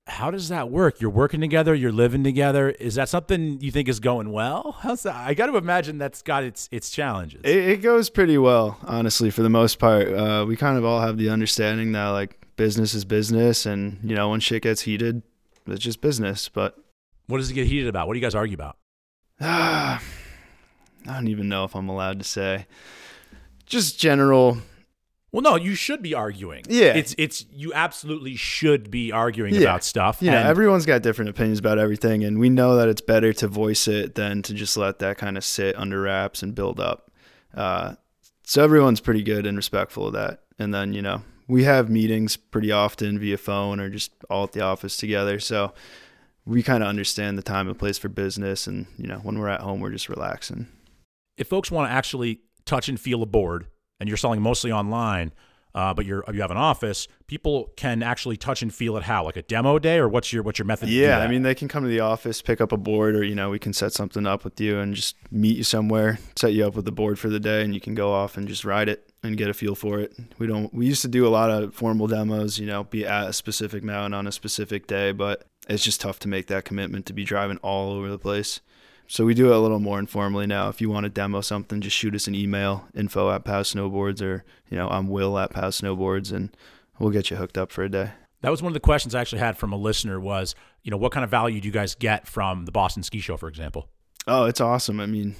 How 0.08 0.32
does 0.32 0.50
that 0.50 0.70
work? 0.70 1.00
You're 1.00 1.10
working 1.10 1.40
together, 1.40 1.74
you're 1.74 1.92
living 1.92 2.24
together. 2.24 2.72
Is 2.72 2.96
that 2.96 3.08
something 3.08 3.62
you 3.62 3.72
think 3.72 3.88
is 3.88 4.02
going 4.02 4.32
well? 4.32 4.78
How's 4.82 5.04
that? 5.04 5.16
I 5.16 5.34
got 5.34 5.46
to 5.46 5.56
imagine 5.56 5.98
that's 5.98 6.22
got 6.22 6.44
its 6.44 6.68
its 6.72 6.90
challenges. 6.90 7.42
It, 7.46 7.58
it 7.58 7.82
goes 7.82 8.10
pretty 8.10 8.38
well, 8.38 8.78
honestly, 8.84 9.30
for 9.30 9.44
the 9.44 9.50
most 9.50 9.80
part. 9.80 10.12
Uh, 10.12 10.44
we 10.46 10.58
kind 10.58 10.78
of 10.78 10.84
all 10.84 11.00
have 11.00 11.18
the 11.18 11.30
understanding 11.30 11.94
that 11.94 12.08
like 12.08 12.38
business 12.58 12.94
is 12.94 13.06
business, 13.06 13.66
and 13.66 14.00
you 14.04 14.16
know 14.16 14.30
when 14.30 14.42
shit 14.42 14.64
gets 14.64 14.82
heated, 14.82 15.22
it's 15.68 15.84
just 15.84 16.02
business. 16.02 16.50
But 16.50 16.78
what 17.28 17.38
does 17.38 17.50
it 17.50 17.54
get 17.54 17.68
heated 17.68 17.88
about? 17.88 18.08
What 18.08 18.14
do 18.14 18.20
you 18.20 18.26
guys 18.26 18.36
argue 18.36 18.56
about? 18.56 18.78
ah, 19.42 20.02
I 21.08 21.14
don't 21.14 21.28
even 21.28 21.50
know 21.50 21.64
if 21.66 21.76
I'm 21.76 21.90
allowed 21.90 22.20
to 22.20 22.26
say. 22.26 22.66
Just 23.66 24.00
general. 24.00 24.58
Well, 25.32 25.42
no, 25.42 25.56
you 25.56 25.74
should 25.74 26.04
be 26.04 26.14
arguing. 26.14 26.64
Yeah. 26.70 26.94
it's 26.96 27.16
it's 27.18 27.46
you 27.52 27.74
absolutely 27.74 28.36
should 28.36 28.92
be 28.92 29.12
arguing 29.12 29.56
Yeah. 29.56 29.62
about 29.62 29.84
stuff. 29.84 30.20
Yeah, 30.22 30.38
and 30.40 30.48
everyone's 30.48 30.86
got 30.86 31.02
different 31.02 31.30
opinions 31.30 31.58
about 31.60 31.80
everything, 31.80 32.24
and 32.24 32.38
we 32.40 32.50
know 32.50 32.76
that 32.76 32.88
it's 32.88 33.02
better 33.02 33.34
to 33.34 33.48
voice 33.48 33.88
it 33.88 34.14
than 34.16 34.44
to 34.44 34.54
just 34.54 34.78
let 34.78 35.00
that 35.00 35.18
kind 35.18 35.36
of 35.38 35.44
sit 35.44 35.76
under 35.76 36.02
wraps 36.02 36.44
and 36.44 36.54
build 36.54 36.80
up. 36.80 37.10
Uh, 37.56 37.96
so 38.44 38.64
everyone's 38.64 39.00
pretty 39.00 39.24
good 39.24 39.48
and 39.48 39.58
respectful 39.58 40.06
of 40.08 40.14
that. 40.14 40.42
And 40.60 40.72
then, 40.74 40.94
you 40.94 41.02
know, 41.02 41.24
we 41.48 41.64
have 41.64 41.90
meetings 41.90 42.38
pretty 42.38 42.72
often 42.72 43.20
via 43.20 43.38
phone 43.38 43.80
or 43.80 43.90
just 43.90 44.12
all 44.30 44.44
at 44.44 44.54
the 44.54 44.62
office 44.62 44.98
together. 44.98 45.40
So 45.40 45.74
we 46.46 46.64
kind 46.64 46.84
of 46.84 46.90
understand 46.90 47.38
the 47.38 47.42
time 47.44 47.68
and 47.68 47.78
place 47.78 47.98
for 47.98 48.10
business. 48.10 48.68
And, 48.68 48.88
you 48.98 49.08
know, 49.08 49.20
when 49.20 49.40
we're 49.40 49.50
at 49.50 49.62
home, 49.62 49.80
we're 49.80 49.92
just 49.92 50.10
relaxing. 50.10 50.68
if 51.38 51.48
folks 51.48 51.72
want 51.72 51.90
to 51.90 51.94
actually 51.94 52.42
touch 52.66 52.90
and 52.90 53.00
feel 53.00 53.24
a 53.24 53.26
board, 53.26 53.68
and 54.00 54.08
you're 54.08 54.18
selling 54.18 54.42
mostly 54.42 54.72
online, 54.72 55.32
uh, 55.76 55.94
but 55.94 56.06
you're 56.06 56.24
you 56.32 56.42
have 56.42 56.52
an 56.52 56.58
office, 56.58 57.08
people 57.28 57.72
can 57.76 58.04
actually 58.04 58.38
touch 58.38 58.62
and 58.62 58.74
feel 58.74 58.96
it. 58.98 59.04
How 59.04 59.26
like 59.26 59.38
a 59.38 59.42
demo 59.42 59.80
day, 59.80 59.98
or 59.98 60.08
what's 60.08 60.32
your 60.32 60.44
what's 60.44 60.60
your 60.60 60.66
method? 60.66 60.90
Yeah, 60.90 61.20
I 61.20 61.28
mean, 61.28 61.42
they 61.42 61.56
can 61.56 61.68
come 61.68 61.84
to 61.84 61.90
the 61.90 62.00
office, 62.00 62.42
pick 62.42 62.62
up 62.62 62.72
a 62.72 62.78
board, 62.78 63.16
or 63.16 63.24
you 63.24 63.36
know, 63.36 63.50
we 63.50 63.60
can 63.60 63.74
set 63.74 63.94
something 63.94 64.28
up 64.28 64.44
with 64.44 64.60
you 64.62 64.80
and 64.80 64.94
just 64.94 65.16
meet 65.32 65.58
you 65.58 65.64
somewhere, 65.64 66.20
set 66.36 66.54
you 66.54 66.66
up 66.66 66.76
with 66.76 66.86
the 66.86 66.92
board 66.92 67.18
for 67.18 67.30
the 67.30 67.40
day, 67.40 67.64
and 67.64 67.74
you 67.74 67.82
can 67.82 67.96
go 67.96 68.12
off 68.12 68.38
and 68.38 68.48
just 68.48 68.66
ride 68.66 68.90
it 68.90 69.10
and 69.24 69.38
get 69.38 69.50
a 69.50 69.54
feel 69.54 69.76
for 69.76 70.00
it. 70.00 70.14
We 70.38 70.48
don't. 70.48 70.74
We 70.74 70.86
used 70.86 71.02
to 71.04 71.08
do 71.08 71.26
a 71.26 71.30
lot 71.30 71.50
of 71.50 71.74
formal 71.74 72.08
demos, 72.08 72.60
you 72.60 72.68
know, 72.68 72.84
be 72.84 73.06
at 73.06 73.30
a 73.30 73.34
specific 73.34 73.84
mountain 73.84 74.14
on 74.14 74.28
a 74.28 74.32
specific 74.32 74.88
day, 74.88 75.12
but 75.12 75.46
it's 75.68 75.84
just 75.84 76.02
tough 76.02 76.20
to 76.20 76.28
make 76.28 76.48
that 76.48 76.66
commitment 76.66 77.06
to 77.08 77.14
be 77.14 77.24
driving 77.24 77.58
all 77.58 77.94
over 77.94 78.10
the 78.10 78.20
place. 78.20 78.62
So 79.14 79.26
we 79.26 79.36
do 79.36 79.52
it 79.52 79.56
a 79.56 79.60
little 79.60 79.78
more 79.78 80.00
informally 80.00 80.48
now. 80.48 80.70
If 80.70 80.82
you 80.82 80.90
want 80.90 81.04
to 81.04 81.10
demo 81.10 81.42
something, 81.42 81.82
just 81.82 81.96
shoot 81.96 82.16
us 82.16 82.26
an 82.26 82.34
email, 82.34 82.88
info 82.96 83.30
at 83.30 83.46
Pow 83.46 83.62
Snowboards, 83.62 84.24
or 84.24 84.44
you 84.72 84.76
know, 84.76 84.90
I'm 84.90 85.08
Will 85.08 85.38
at 85.38 85.52
Pow 85.52 85.70
Snowboards, 85.70 86.32
and 86.32 86.50
we'll 86.98 87.12
get 87.12 87.30
you 87.30 87.38
hooked 87.38 87.56
up 87.56 87.72
for 87.72 87.84
a 87.84 87.90
day. 87.90 88.10
that 88.42 88.50
was 88.50 88.64
one 88.64 88.72
of 88.72 88.74
the 88.74 88.80
questions 88.80 89.14
I 89.14 89.22
actually 89.22 89.38
had 89.38 89.56
from 89.56 89.72
a 89.72 89.78
listener. 89.78 90.20
Was 90.20 90.56
you 90.82 90.90
know 90.90 90.98
what 90.98 91.12
kind 91.12 91.24
of 91.24 91.30
value 91.30 91.62
do 91.62 91.68
you 91.68 91.72
guys 91.72 91.94
get 91.94 92.28
from 92.28 92.66
the 92.66 92.72
Boston 92.72 93.04
Ski 93.04 93.20
Show, 93.20 93.38
for 93.38 93.50
example? 93.50 93.88
Oh, 94.26 94.46
it's 94.46 94.60
awesome. 94.60 95.00
I 95.00 95.06
mean, 95.06 95.36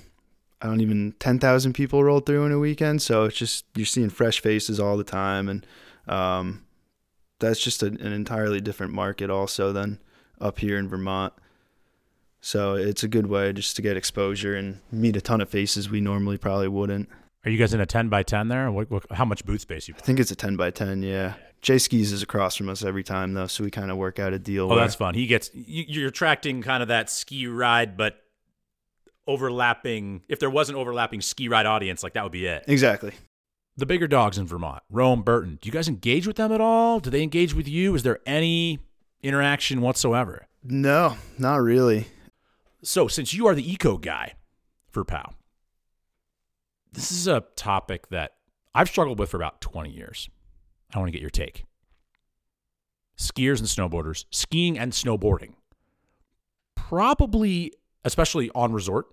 I 0.62 0.68
don't 0.68 0.82
even 0.82 1.16
10,000 1.18 1.74
people 1.74 2.04
roll 2.04 2.20
through 2.20 2.46
in 2.46 2.52
a 2.52 2.60
weekend. 2.60 3.02
So 3.02 3.24
it's 3.24 3.38
just, 3.38 3.66
you're 3.74 3.88
seeing 3.88 4.12
fresh 4.12 4.40
faces 4.40 4.80
all 4.80 4.98
the 4.98 5.04
time. 5.04 5.50
And 5.50 5.66
um, 6.08 6.64
that's 7.40 7.60
just 7.60 7.82
a, 7.82 7.88
an 7.88 8.14
entirely 8.14 8.62
different 8.62 8.94
market 8.94 9.32
also 9.32 9.74
than 9.74 10.00
up 10.40 10.60
here 10.60 10.78
in 10.78 10.88
Vermont. 10.88 11.34
So 12.46 12.74
it's 12.76 13.04
a 13.04 13.08
good 13.08 13.28
way 13.28 13.54
just 13.54 13.78
to 13.78 13.82
get 13.82 13.96
exposure 13.96 14.54
and 14.54 14.80
meet 14.92 15.16
a 15.16 15.22
ton 15.22 15.40
of 15.40 15.48
faces 15.48 15.90
we 15.90 16.02
normally 16.02 16.38
probably 16.38 16.68
wouldn't. 16.68 17.08
Are 17.46 17.50
you 17.50 17.58
guys 17.58 17.74
in 17.74 17.80
a 17.80 17.86
ten 17.86 18.10
by 18.10 18.22
ten 18.22 18.50
there? 18.50 18.70
What, 18.70 18.92
what, 18.92 19.06
how 19.12 19.24
much 19.24 19.46
booth 19.46 19.62
space 19.62 19.88
you? 19.88 19.94
I 19.98 20.02
think 20.02 20.20
it's 20.20 20.30
a 20.32 20.36
10 20.36 20.58
by 20.58 20.70
10. 20.70 21.04
Yeah. 21.04 21.36
J 21.62 21.78
Skis 21.78 22.12
is 22.12 22.22
across 22.22 22.58
from 22.58 22.68
us 22.68 22.84
every 22.84 23.04
time 23.04 23.34
though. 23.34 23.48
So 23.48 23.64
we 23.64 23.72
kind 23.72 23.90
of 23.90 23.96
work 23.96 24.20
out 24.20 24.34
a 24.34 24.40
deal. 24.40 24.66
Oh, 24.66 24.68
where- 24.76 24.80
that's 24.80 24.96
fun. 24.96 25.14
He 25.14 25.26
gets 25.26 25.52
you, 25.54 25.86
you're 25.88 26.10
attracting 26.10 26.62
kind 26.62 26.82
of 26.84 26.90
that 26.90 27.10
ski 27.10 27.48
ride, 27.48 27.96
but 27.96 28.18
overlapping. 29.26 30.24
If 30.28 30.40
there 30.40 30.50
was 30.50 30.70
an 30.70 30.76
overlapping 30.76 31.22
ski 31.22 31.48
ride 31.48 31.66
audience, 31.66 32.04
like 32.04 32.14
that 32.14 32.24
would 32.24 32.34
be 32.34 32.46
it. 32.46 32.66
exactly. 32.68 33.14
the 33.78 33.86
bigger 33.86 34.08
dogs 34.08 34.38
in 34.38 34.46
Vermont, 34.48 34.84
Rome, 34.90 35.22
Burton, 35.24 35.60
do 35.62 35.68
you 35.68 35.72
guys 35.74 35.88
engage 35.88 36.28
with 36.28 36.36
them 36.36 36.52
at 36.52 36.60
all? 36.62 37.00
Do 37.00 37.10
they 37.10 37.24
engage 37.24 37.54
with 37.54 37.68
you? 37.68 37.96
Is 37.96 38.04
there 38.04 38.20
any 38.26 38.80
interaction 39.22 39.80
whatsoever? 39.82 40.48
No, 40.64 41.16
not 41.38 41.62
really. 41.62 42.08
So, 42.84 43.08
since 43.08 43.34
you 43.34 43.48
are 43.48 43.56
the 43.56 43.72
eco 43.72 43.98
guy 43.98 44.34
for 44.90 45.06
POW, 45.06 45.34
this 46.92 47.12
is 47.14 47.28
a 47.28 47.46
topic 47.56 48.10
that 48.10 48.34
I've 48.76 48.90
struggled 48.90 49.20
with 49.20 49.30
for 49.30 49.38
about 49.38 49.62
20 49.62 49.90
years. 49.90 50.30
I 50.94 51.00
want 51.00 51.08
to 51.08 51.14
get 51.14 51.22
your 51.22 51.30
take. 51.30 51.66
Skiers 53.18 53.60
and 53.60 53.70
snowboarders, 53.70 54.26
skiing 54.32 54.78
and 54.78 54.92
snowboarding, 54.92 55.54
probably, 56.76 57.72
especially 58.04 58.52
on 58.54 58.74
resort, 58.74 59.06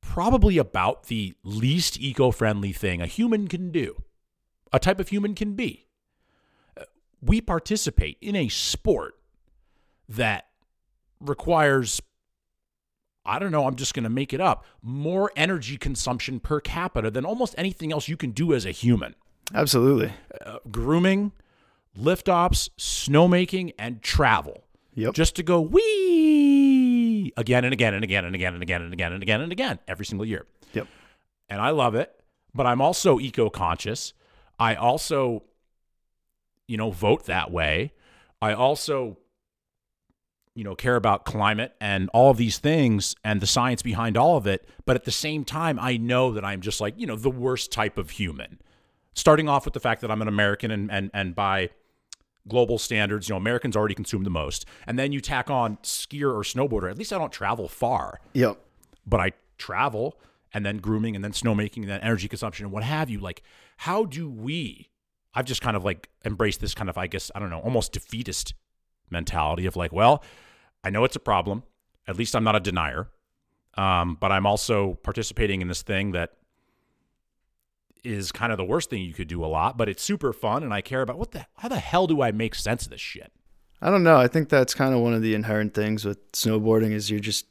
probably 0.00 0.56
about 0.56 1.04
the 1.04 1.34
least 1.42 2.00
eco 2.00 2.30
friendly 2.30 2.72
thing 2.72 3.02
a 3.02 3.06
human 3.06 3.48
can 3.48 3.72
do, 3.72 4.04
a 4.72 4.78
type 4.78 5.00
of 5.00 5.08
human 5.08 5.34
can 5.34 5.54
be. 5.54 5.88
We 7.20 7.40
participate 7.40 8.18
in 8.20 8.36
a 8.36 8.48
sport 8.48 9.14
that 10.08 10.46
requires 11.20 12.00
I 13.24 13.38
don't 13.38 13.52
know, 13.52 13.66
I'm 13.66 13.76
just 13.76 13.94
going 13.94 14.04
to 14.04 14.10
make 14.10 14.32
it 14.32 14.40
up, 14.40 14.64
more 14.82 15.30
energy 15.36 15.76
consumption 15.76 16.40
per 16.40 16.60
capita 16.60 17.10
than 17.10 17.24
almost 17.24 17.54
anything 17.58 17.92
else 17.92 18.08
you 18.08 18.16
can 18.16 18.30
do 18.30 18.54
as 18.54 18.64
a 18.64 18.70
human. 18.70 19.14
Absolutely. 19.54 20.12
Uh, 20.44 20.58
grooming, 20.70 21.32
lift 21.94 22.28
ops, 22.28 22.70
snowmaking, 22.78 23.74
and 23.78 24.02
travel. 24.02 24.64
Yep. 24.94 25.14
Just 25.14 25.36
to 25.36 25.42
go 25.42 25.60
wee 25.60 27.32
again 27.36 27.64
and 27.64 27.72
again 27.72 27.94
and 27.94 28.04
again 28.04 28.24
and 28.24 28.34
again 28.34 28.54
and 28.54 28.62
again 28.62 28.82
and 28.82 28.92
again 28.92 29.12
and 29.12 29.22
again 29.22 29.40
and 29.40 29.52
again 29.52 29.78
every 29.86 30.04
single 30.04 30.26
year. 30.26 30.46
Yep. 30.72 30.88
And 31.48 31.60
I 31.60 31.70
love 31.70 31.94
it, 31.94 32.12
but 32.54 32.66
I'm 32.66 32.80
also 32.80 33.18
eco 33.20 33.50
conscious. 33.50 34.14
I 34.58 34.74
also, 34.74 35.42
you 36.66 36.76
know, 36.76 36.90
vote 36.90 37.26
that 37.26 37.50
way. 37.50 37.92
I 38.42 38.52
also 38.52 39.18
you 40.54 40.64
know 40.64 40.74
care 40.74 40.96
about 40.96 41.24
climate 41.24 41.74
and 41.80 42.10
all 42.12 42.30
of 42.30 42.36
these 42.36 42.58
things 42.58 43.14
and 43.24 43.40
the 43.40 43.46
science 43.46 43.82
behind 43.82 44.16
all 44.16 44.36
of 44.36 44.46
it 44.46 44.68
but 44.84 44.96
at 44.96 45.04
the 45.04 45.10
same 45.10 45.44
time 45.44 45.78
i 45.78 45.96
know 45.96 46.32
that 46.32 46.44
i'm 46.44 46.60
just 46.60 46.80
like 46.80 46.94
you 46.96 47.06
know 47.06 47.16
the 47.16 47.30
worst 47.30 47.70
type 47.72 47.98
of 47.98 48.10
human. 48.10 48.60
Starting 49.12 49.48
off 49.48 49.64
with 49.64 49.74
the 49.74 49.80
fact 49.80 50.00
that 50.00 50.10
i'm 50.10 50.22
an 50.22 50.28
american 50.28 50.70
and 50.70 50.90
and, 50.90 51.10
and 51.12 51.34
by 51.34 51.70
global 52.48 52.78
standards 52.78 53.28
you 53.28 53.32
know 53.32 53.36
americans 53.36 53.76
already 53.76 53.94
consume 53.94 54.24
the 54.24 54.30
most. 54.30 54.66
And 54.86 54.98
then 54.98 55.12
you 55.12 55.20
tack 55.20 55.50
on 55.50 55.76
skier 55.78 56.32
or 56.32 56.42
snowboarder 56.42 56.90
at 56.90 56.98
least 56.98 57.12
i 57.12 57.18
don't 57.18 57.32
travel 57.32 57.68
far. 57.68 58.20
Yep. 58.34 58.58
but 59.06 59.20
i 59.20 59.32
travel 59.58 60.18
and 60.52 60.66
then 60.66 60.78
grooming 60.78 61.14
and 61.14 61.24
then 61.24 61.32
snowmaking 61.32 61.78
and 61.82 61.88
then 61.88 62.00
energy 62.00 62.26
consumption 62.26 62.64
and 62.66 62.72
what 62.72 62.82
have 62.82 63.08
you. 63.08 63.20
Like 63.20 63.42
how 63.78 64.04
do 64.04 64.28
we 64.28 64.88
i've 65.34 65.44
just 65.46 65.62
kind 65.62 65.76
of 65.76 65.84
like 65.84 66.08
embraced 66.24 66.60
this 66.60 66.74
kind 66.74 66.90
of 66.90 66.98
i 66.98 67.06
guess 67.06 67.30
i 67.34 67.38
don't 67.38 67.50
know 67.50 67.60
almost 67.60 67.92
defeatist 67.92 68.54
mentality 69.10 69.66
of 69.66 69.76
like, 69.76 69.92
well, 69.92 70.22
I 70.82 70.90
know 70.90 71.04
it's 71.04 71.16
a 71.16 71.20
problem. 71.20 71.62
At 72.06 72.16
least 72.16 72.34
I'm 72.34 72.44
not 72.44 72.56
a 72.56 72.60
denier. 72.60 73.08
Um, 73.74 74.16
but 74.18 74.32
I'm 74.32 74.46
also 74.46 74.94
participating 75.02 75.60
in 75.62 75.68
this 75.68 75.82
thing 75.82 76.12
that 76.12 76.30
is 78.02 78.32
kind 78.32 78.50
of 78.50 78.58
the 78.58 78.64
worst 78.64 78.90
thing 78.90 79.02
you 79.02 79.14
could 79.14 79.28
do 79.28 79.44
a 79.44 79.46
lot, 79.46 79.76
but 79.76 79.88
it's 79.88 80.02
super 80.02 80.32
fun 80.32 80.62
and 80.62 80.72
I 80.72 80.80
care 80.80 81.02
about 81.02 81.18
what 81.18 81.32
the 81.32 81.46
how 81.56 81.68
the 81.68 81.78
hell 81.78 82.06
do 82.06 82.22
I 82.22 82.32
make 82.32 82.54
sense 82.54 82.84
of 82.84 82.90
this 82.90 83.00
shit? 83.00 83.30
I 83.82 83.90
don't 83.90 84.02
know. 84.02 84.16
I 84.16 84.26
think 84.26 84.48
that's 84.48 84.74
kind 84.74 84.94
of 84.94 85.00
one 85.00 85.14
of 85.14 85.22
the 85.22 85.34
inherent 85.34 85.74
things 85.74 86.04
with 86.04 86.32
snowboarding 86.32 86.92
is 86.92 87.10
you're 87.10 87.20
just 87.20 87.46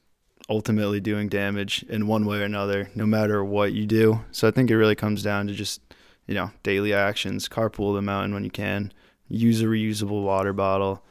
ultimately 0.49 0.99
doing 0.99 1.29
damage 1.29 1.83
in 1.89 2.07
one 2.07 2.25
way 2.25 2.39
or 2.39 2.43
another, 2.43 2.89
no 2.95 3.05
matter 3.05 3.43
what 3.43 3.73
you 3.73 3.85
do. 3.85 4.21
So 4.31 4.47
I 4.47 4.51
think 4.51 4.69
it 4.69 4.77
really 4.77 4.95
comes 4.95 5.23
down 5.23 5.47
to 5.47 5.53
just, 5.53 5.81
you 6.27 6.33
know, 6.33 6.51
daily 6.63 6.93
actions, 6.93 7.47
carpool 7.47 7.95
the 7.95 8.01
mountain 8.01 8.33
when 8.33 8.43
you 8.43 8.51
can, 8.51 8.91
use 9.27 9.61
a 9.61 9.65
reusable 9.65 10.23
water 10.23 10.53
bottle, 10.53 11.03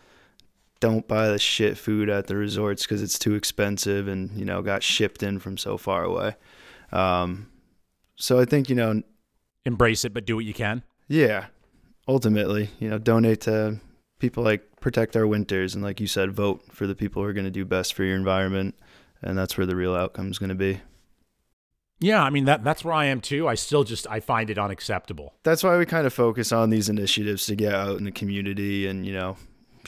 don't 0.81 1.09
buy 1.09 1.29
the 1.29 1.39
shit 1.39 1.77
food 1.77 2.09
at 2.09 2.27
the 2.27 2.37
resorts 2.37 2.83
because 2.83 3.03
it's 3.03 3.19
too 3.19 3.35
expensive 3.35 4.09
and 4.09 4.37
you 4.39 4.45
know 4.45 4.63
got 4.63 4.83
shipped 4.83 5.23
in 5.23 5.39
from 5.39 5.57
so 5.57 5.77
far 5.77 6.05
away. 6.05 6.37
Um, 6.93 7.49
so 8.17 8.39
I 8.39 8.45
think 8.45 8.69
you 8.69 8.75
know, 8.75 9.03
Embrace 9.65 10.05
it, 10.05 10.15
but 10.15 10.25
do 10.25 10.37
what 10.37 10.45
you 10.45 10.55
can. 10.55 10.83
yeah, 11.09 11.47
ultimately, 12.07 12.71
you 12.79 12.89
know, 12.89 12.99
donate 12.99 13.43
to 13.43 13.81
people 14.19 14.43
like 14.43 14.81
protect 14.81 15.15
our 15.17 15.27
winters 15.27 15.75
and 15.75 15.85
like 15.85 16.01
you 16.01 16.07
said, 16.07 16.33
vote 16.33 16.63
for 16.73 16.87
the 16.87 16.95
people 16.95 17.23
who 17.23 17.29
are 17.29 17.33
going 17.33 17.45
to 17.45 17.51
do 17.51 17.65
best 17.65 17.95
for 17.95 18.05
your 18.05 18.17
environment, 18.17 18.75
and 19.23 19.37
that's 19.37 19.57
where 19.59 19.67
the 19.67 19.77
real 19.77 19.95
outcome 19.95 20.31
is 20.31 20.39
going 20.39 20.49
to 20.49 20.55
be. 20.55 20.81
Yeah, 22.01 22.23
I 22.23 22.31
mean 22.31 22.45
that 22.45 22.63
that's 22.63 22.85
where 22.85 22.95
I 22.95 23.07
am 23.07 23.21
too. 23.21 23.49
I 23.49 23.57
still 23.57 23.83
just 23.83 24.07
I 24.09 24.21
find 24.21 24.51
it 24.51 24.59
unacceptable. 24.59 25.35
That's 25.43 25.65
why 25.65 25.77
we 25.77 25.85
kind 25.85 26.07
of 26.07 26.15
focus 26.15 26.53
on 26.53 26.71
these 26.71 26.89
initiatives 26.89 27.47
to 27.47 27.57
get 27.57 27.75
out 27.75 27.99
in 27.99 28.05
the 28.05 28.13
community 28.13 28.87
and 28.87 29.05
you 29.05 29.13
know 29.13 29.37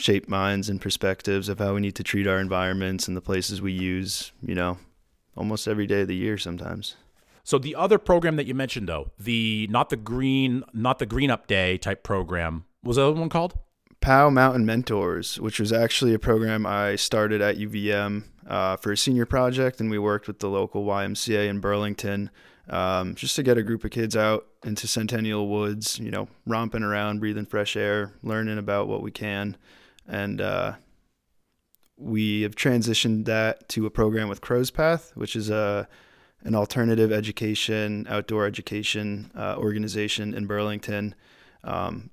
shape 0.00 0.28
minds 0.28 0.68
and 0.68 0.80
perspectives 0.80 1.48
of 1.48 1.58
how 1.58 1.74
we 1.74 1.80
need 1.80 1.94
to 1.96 2.02
treat 2.02 2.26
our 2.26 2.38
environments 2.38 3.06
and 3.08 3.16
the 3.16 3.20
places 3.20 3.60
we 3.60 3.72
use, 3.72 4.32
you 4.42 4.54
know, 4.54 4.78
almost 5.36 5.68
every 5.68 5.86
day 5.86 6.02
of 6.02 6.08
the 6.08 6.16
year 6.16 6.38
sometimes. 6.38 6.96
So 7.44 7.58
the 7.58 7.74
other 7.74 7.98
program 7.98 8.36
that 8.36 8.46
you 8.46 8.54
mentioned 8.54 8.88
though, 8.88 9.10
the 9.18 9.66
not 9.70 9.90
the 9.90 9.96
green 9.96 10.62
not 10.72 10.98
the 10.98 11.06
green 11.06 11.30
up 11.30 11.46
day 11.46 11.78
type 11.78 12.02
program, 12.02 12.64
was 12.82 12.96
that 12.96 13.12
one 13.12 13.28
called? 13.28 13.54
POW 14.00 14.30
Mountain 14.30 14.64
Mentors, 14.64 15.38
which 15.38 15.60
was 15.60 15.72
actually 15.72 16.14
a 16.14 16.18
program 16.18 16.64
I 16.64 16.96
started 16.96 17.42
at 17.42 17.58
UVM 17.58 18.24
uh, 18.46 18.76
for 18.76 18.92
a 18.92 18.96
senior 18.96 19.26
project, 19.26 19.78
and 19.80 19.90
we 19.90 19.98
worked 19.98 20.26
with 20.26 20.38
the 20.38 20.48
local 20.48 20.86
YMCA 20.86 21.48
in 21.48 21.60
Burlington 21.60 22.30
um, 22.70 23.14
just 23.14 23.36
to 23.36 23.42
get 23.42 23.58
a 23.58 23.62
group 23.62 23.84
of 23.84 23.90
kids 23.90 24.16
out 24.16 24.46
into 24.64 24.86
Centennial 24.86 25.48
Woods, 25.48 25.98
you 25.98 26.10
know, 26.10 26.28
romping 26.46 26.82
around, 26.82 27.18
breathing 27.18 27.44
fresh 27.44 27.76
air, 27.76 28.14
learning 28.22 28.58
about 28.58 28.88
what 28.88 29.02
we 29.02 29.10
can. 29.10 29.56
And 30.10 30.40
uh, 30.40 30.74
we 31.96 32.42
have 32.42 32.56
transitioned 32.56 33.24
that 33.26 33.68
to 33.70 33.86
a 33.86 33.90
program 33.90 34.28
with 34.28 34.40
Crow's 34.40 34.70
Path, 34.70 35.12
which 35.14 35.36
is 35.36 35.48
a 35.48 35.88
an 36.42 36.54
alternative 36.54 37.12
education, 37.12 38.06
outdoor 38.08 38.46
education 38.46 39.30
uh, 39.36 39.56
organization 39.58 40.32
in 40.32 40.46
Burlington. 40.46 41.14
Um, 41.62 42.10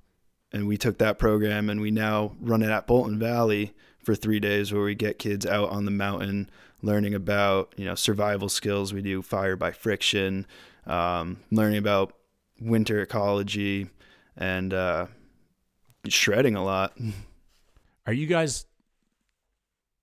and 0.52 0.68
we 0.68 0.76
took 0.76 0.98
that 0.98 1.18
program 1.18 1.70
and 1.70 1.80
we 1.80 1.90
now 1.90 2.36
run 2.40 2.62
it 2.62 2.70
at 2.70 2.86
Bolton 2.86 3.18
Valley 3.18 3.74
for 4.02 4.14
three 4.14 4.40
days 4.40 4.72
where 4.72 4.82
we 4.82 4.94
get 4.94 5.18
kids 5.18 5.46
out 5.46 5.70
on 5.70 5.84
the 5.86 5.90
mountain 5.90 6.50
learning 6.82 7.14
about 7.14 7.74
you 7.76 7.84
know 7.84 7.94
survival 7.94 8.48
skills 8.48 8.92
we 8.92 9.02
do 9.02 9.20
fire 9.20 9.56
by 9.56 9.72
friction 9.72 10.46
um, 10.86 11.38
learning 11.50 11.78
about 11.78 12.14
winter 12.60 13.02
ecology 13.02 13.88
and 14.36 14.72
uh, 14.72 15.06
shredding 16.06 16.54
a 16.54 16.64
lot 16.64 16.96
Are 18.08 18.12
you 18.14 18.26
guys 18.26 18.64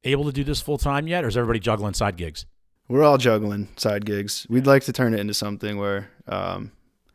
able 0.03 0.25
to 0.25 0.31
do 0.31 0.43
this 0.43 0.61
full 0.61 0.77
time 0.77 1.07
yet, 1.07 1.23
or 1.23 1.27
is 1.27 1.35
everybody 1.35 1.59
juggling 1.59 1.95
side 1.95 2.17
gigs? 2.17 2.45
we're 2.87 3.01
all 3.03 3.17
juggling 3.17 3.67
side 3.77 4.05
gigs 4.05 4.45
we'd 4.47 4.67
like 4.67 4.83
to 4.83 4.93
turn 4.93 5.15
it 5.15 5.19
into 5.19 5.33
something 5.33 5.79
where 5.79 6.07
um, 6.27 6.71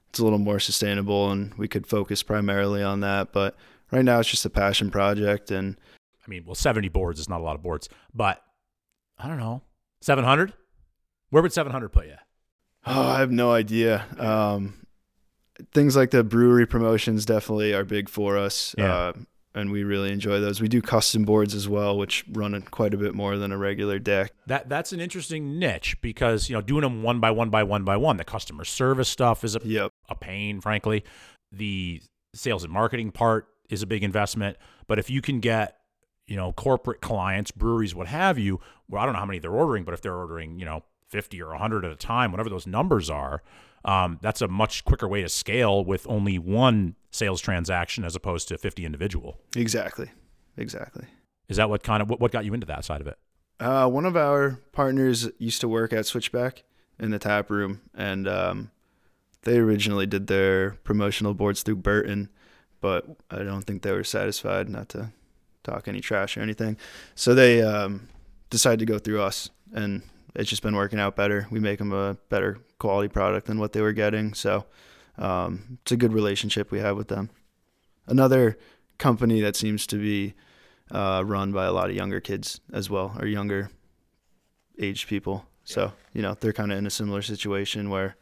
it's 0.09 0.19
a 0.19 0.25
little 0.25 0.37
more 0.41 0.59
sustainable 0.59 1.31
and 1.31 1.55
we 1.55 1.69
could 1.69 1.87
focus 1.87 2.25
primarily 2.25 2.83
on 2.83 2.99
that 2.99 3.33
but 3.33 3.55
right 3.93 4.05
now 4.05 4.19
it's 4.19 4.29
just 4.29 4.45
a 4.45 4.51
passion 4.51 4.91
project 4.91 5.53
and 5.53 5.79
I 6.27 6.29
mean, 6.29 6.43
well, 6.45 6.57
70 6.57 6.89
boards 6.89 7.21
is 7.21 7.29
not 7.29 7.41
a 7.41 7.45
lot 7.45 7.55
of 7.55 7.63
boards, 7.63 7.89
but 8.13 8.43
I 9.17 9.29
don't 9.29 9.39
know. 9.39 9.63
700? 10.01 10.53
Where 11.31 11.41
would 11.41 11.53
700 11.53 11.89
put 11.91 12.07
you? 12.07 12.17
Oh, 12.85 13.03
I 13.09 13.21
have 13.21 13.31
no 13.31 13.53
idea. 13.53 14.07
Um, 14.19 14.75
things 15.73 15.95
like 15.95 16.11
the 16.11 16.25
brewery 16.25 16.67
promotions 16.67 17.25
definitely 17.25 17.75
are 17.75 17.85
big 17.85 18.09
for 18.09 18.37
us, 18.37 18.75
Yeah. 18.77 18.93
uh, 18.93 19.13
and 19.55 19.71
we 19.71 19.83
really 19.85 20.13
enjoy 20.13 20.41
those. 20.41 20.61
We 20.61 20.69
do 20.69 20.81
custom 20.81 21.25
boards 21.25 21.55
as 21.55 21.69
well, 21.69 21.97
which 21.99 22.25
run 22.33 22.61
quite 22.71 22.95
a 22.95 22.97
bit 22.97 23.15
more 23.15 23.37
than 23.37 23.53
a 23.53 23.59
regular 23.59 23.99
deck. 23.99 24.33
That 24.47 24.69
that's 24.69 24.93
an 24.93 25.01
interesting 25.01 25.59
niche 25.59 26.01
because, 26.01 26.49
you 26.49 26.55
know, 26.55 26.63
doing 26.63 26.83
them 26.83 27.03
one 27.03 27.21
by 27.21 27.31
one 27.31 27.51
by 27.51 27.63
one 27.63 27.85
by 27.85 27.97
one, 27.97 28.17
the 28.17 28.25
customer 28.25 28.65
service 28.65 29.09
stuff 29.09 29.45
is 29.45 29.57
a, 29.57 29.61
Yep. 29.65 29.93
a 30.09 30.15
pain, 30.15 30.61
frankly. 30.61 31.05
The 31.53 32.01
sales 32.35 32.63
and 32.65 32.73
marketing 32.73 33.11
part 33.11 33.49
is 33.69 33.83
a 33.83 33.87
big 33.87 34.05
investment, 34.05 34.57
but 34.87 34.99
if 34.99 35.11
you 35.11 35.21
can 35.21 35.41
get, 35.41 35.79
you 36.27 36.37
know, 36.37 36.53
corporate 36.53 37.01
clients, 37.01 37.51
breweries, 37.51 37.95
what 37.95 38.07
have 38.07 38.39
you, 38.39 38.61
well, 38.89 39.03
I 39.03 39.05
don't 39.05 39.15
know 39.15 39.21
how 39.21 39.27
many 39.27 39.41
they're 39.41 39.51
ordering, 39.51 39.85
but 39.85 39.95
if 39.95 40.01
they're 40.01 40.17
ordering, 40.17 40.59
you 40.59 40.65
know, 40.65 40.85
50 41.11 41.43
or 41.43 41.51
100 41.51 41.85
at 41.85 41.93
a 41.93 41.97
time, 41.97 42.33
whatever 42.33 42.49
those 42.49 42.67
numbers 42.67 43.11
are, 43.11 43.43
um, 43.85 44.19
that's 44.23 44.41
a 44.41 44.49
much 44.49 44.85
quicker 44.85 45.09
way 45.09 45.23
to 45.23 45.29
scale 45.29 45.85
with 45.85 46.07
only 46.09 46.39
one 46.39 46.95
sales 47.11 47.41
transaction 47.41 48.05
as 48.05 48.15
opposed 48.15 48.49
to 48.49 48.59
50 48.59 48.85
individual. 48.85 49.39
Exactly. 49.57 50.11
Exactly. 50.57 51.07
Is 51.49 51.57
that 51.57 51.69
what 51.69 51.83
kind 51.83 52.03
of 52.03 52.09
what, 52.09 52.21
what 52.21 52.31
got 52.31 52.45
you 52.45 52.55
into 52.55 52.67
that 52.67 52.85
side 52.85 53.01
of 53.01 53.07
it? 53.07 53.19
Uh, 53.59 53.89
one 53.89 54.07
of 54.07 54.17
our 54.17 54.59
partners 54.73 55.29
used 55.39 55.61
to 55.61 55.69
work 55.69 55.93
at 55.93 56.07
Switchback 56.07 56.65
in 56.99 57.11
the 57.11 57.19
tap 57.19 57.51
room, 57.51 57.81
and 57.95 58.29
um, 58.29 58.71
they 59.43 59.59
originally 59.59 60.07
did 60.07 60.29
their 60.29 60.73
promotional 60.85 61.35
boards 61.35 61.63
through 61.63 61.77
Burton, 61.77 62.31
but 62.81 63.07
I 63.31 63.43
don't 63.43 63.63
think 63.63 63.83
they 63.83 63.93
were 63.93 64.05
satisfied. 64.05 64.69
Not 64.69 64.89
to 64.91 65.11
talk 65.63 65.89
any 65.89 66.01
trash 66.01 66.37
or 66.37 66.41
anything, 66.41 66.77
so 67.15 67.35
they 67.35 67.63
um, 67.63 68.09
decided 68.49 68.79
to 68.81 68.87
go 68.87 68.99
through 68.99 69.21
us, 69.21 69.51
and 69.75 70.03
it's 70.35 70.51
just 70.51 70.63
been 70.63 70.77
working 70.77 71.01
out 71.01 71.17
better. 71.17 71.47
We 71.51 71.61
make 71.61 71.79
them 71.79 71.93
a 71.93 72.17
better 72.29 72.59
quality 72.79 73.09
product 73.09 73.47
than 73.47 73.59
what 73.59 73.73
they 73.73 73.81
were 73.81 73.93
getting, 73.93 74.35
so 74.35 74.67
um, 75.19 75.79
it's 75.83 75.93
a 75.93 75.97
good 75.97 76.13
relationship 76.13 76.71
we 76.71 76.81
have 76.81 76.97
with 76.97 77.09
them. 77.09 77.31
Another 78.07 78.59
company 78.99 79.41
that 79.41 79.57
seems 79.57 79.87
to 79.87 79.97
be 79.97 80.35
uh, 80.91 81.23
run 81.25 81.53
by 81.53 81.67
a 81.67 81.73
lot 81.73 81.91
of 81.91 81.97
younger 81.97 82.21
kids 82.21 82.61
as 82.73 82.91
well, 82.91 83.17
or 83.19 83.27
younger 83.27 83.71
aged 84.79 85.09
people. 85.09 85.47
So, 85.65 85.93
you 86.13 86.23
know, 86.23 86.35
they're 86.35 86.53
kind 86.53 86.73
of 86.73 86.79
in 86.79 86.87
a 86.87 86.91
similar 86.91 87.23
situation 87.23 87.91
where 87.91 88.17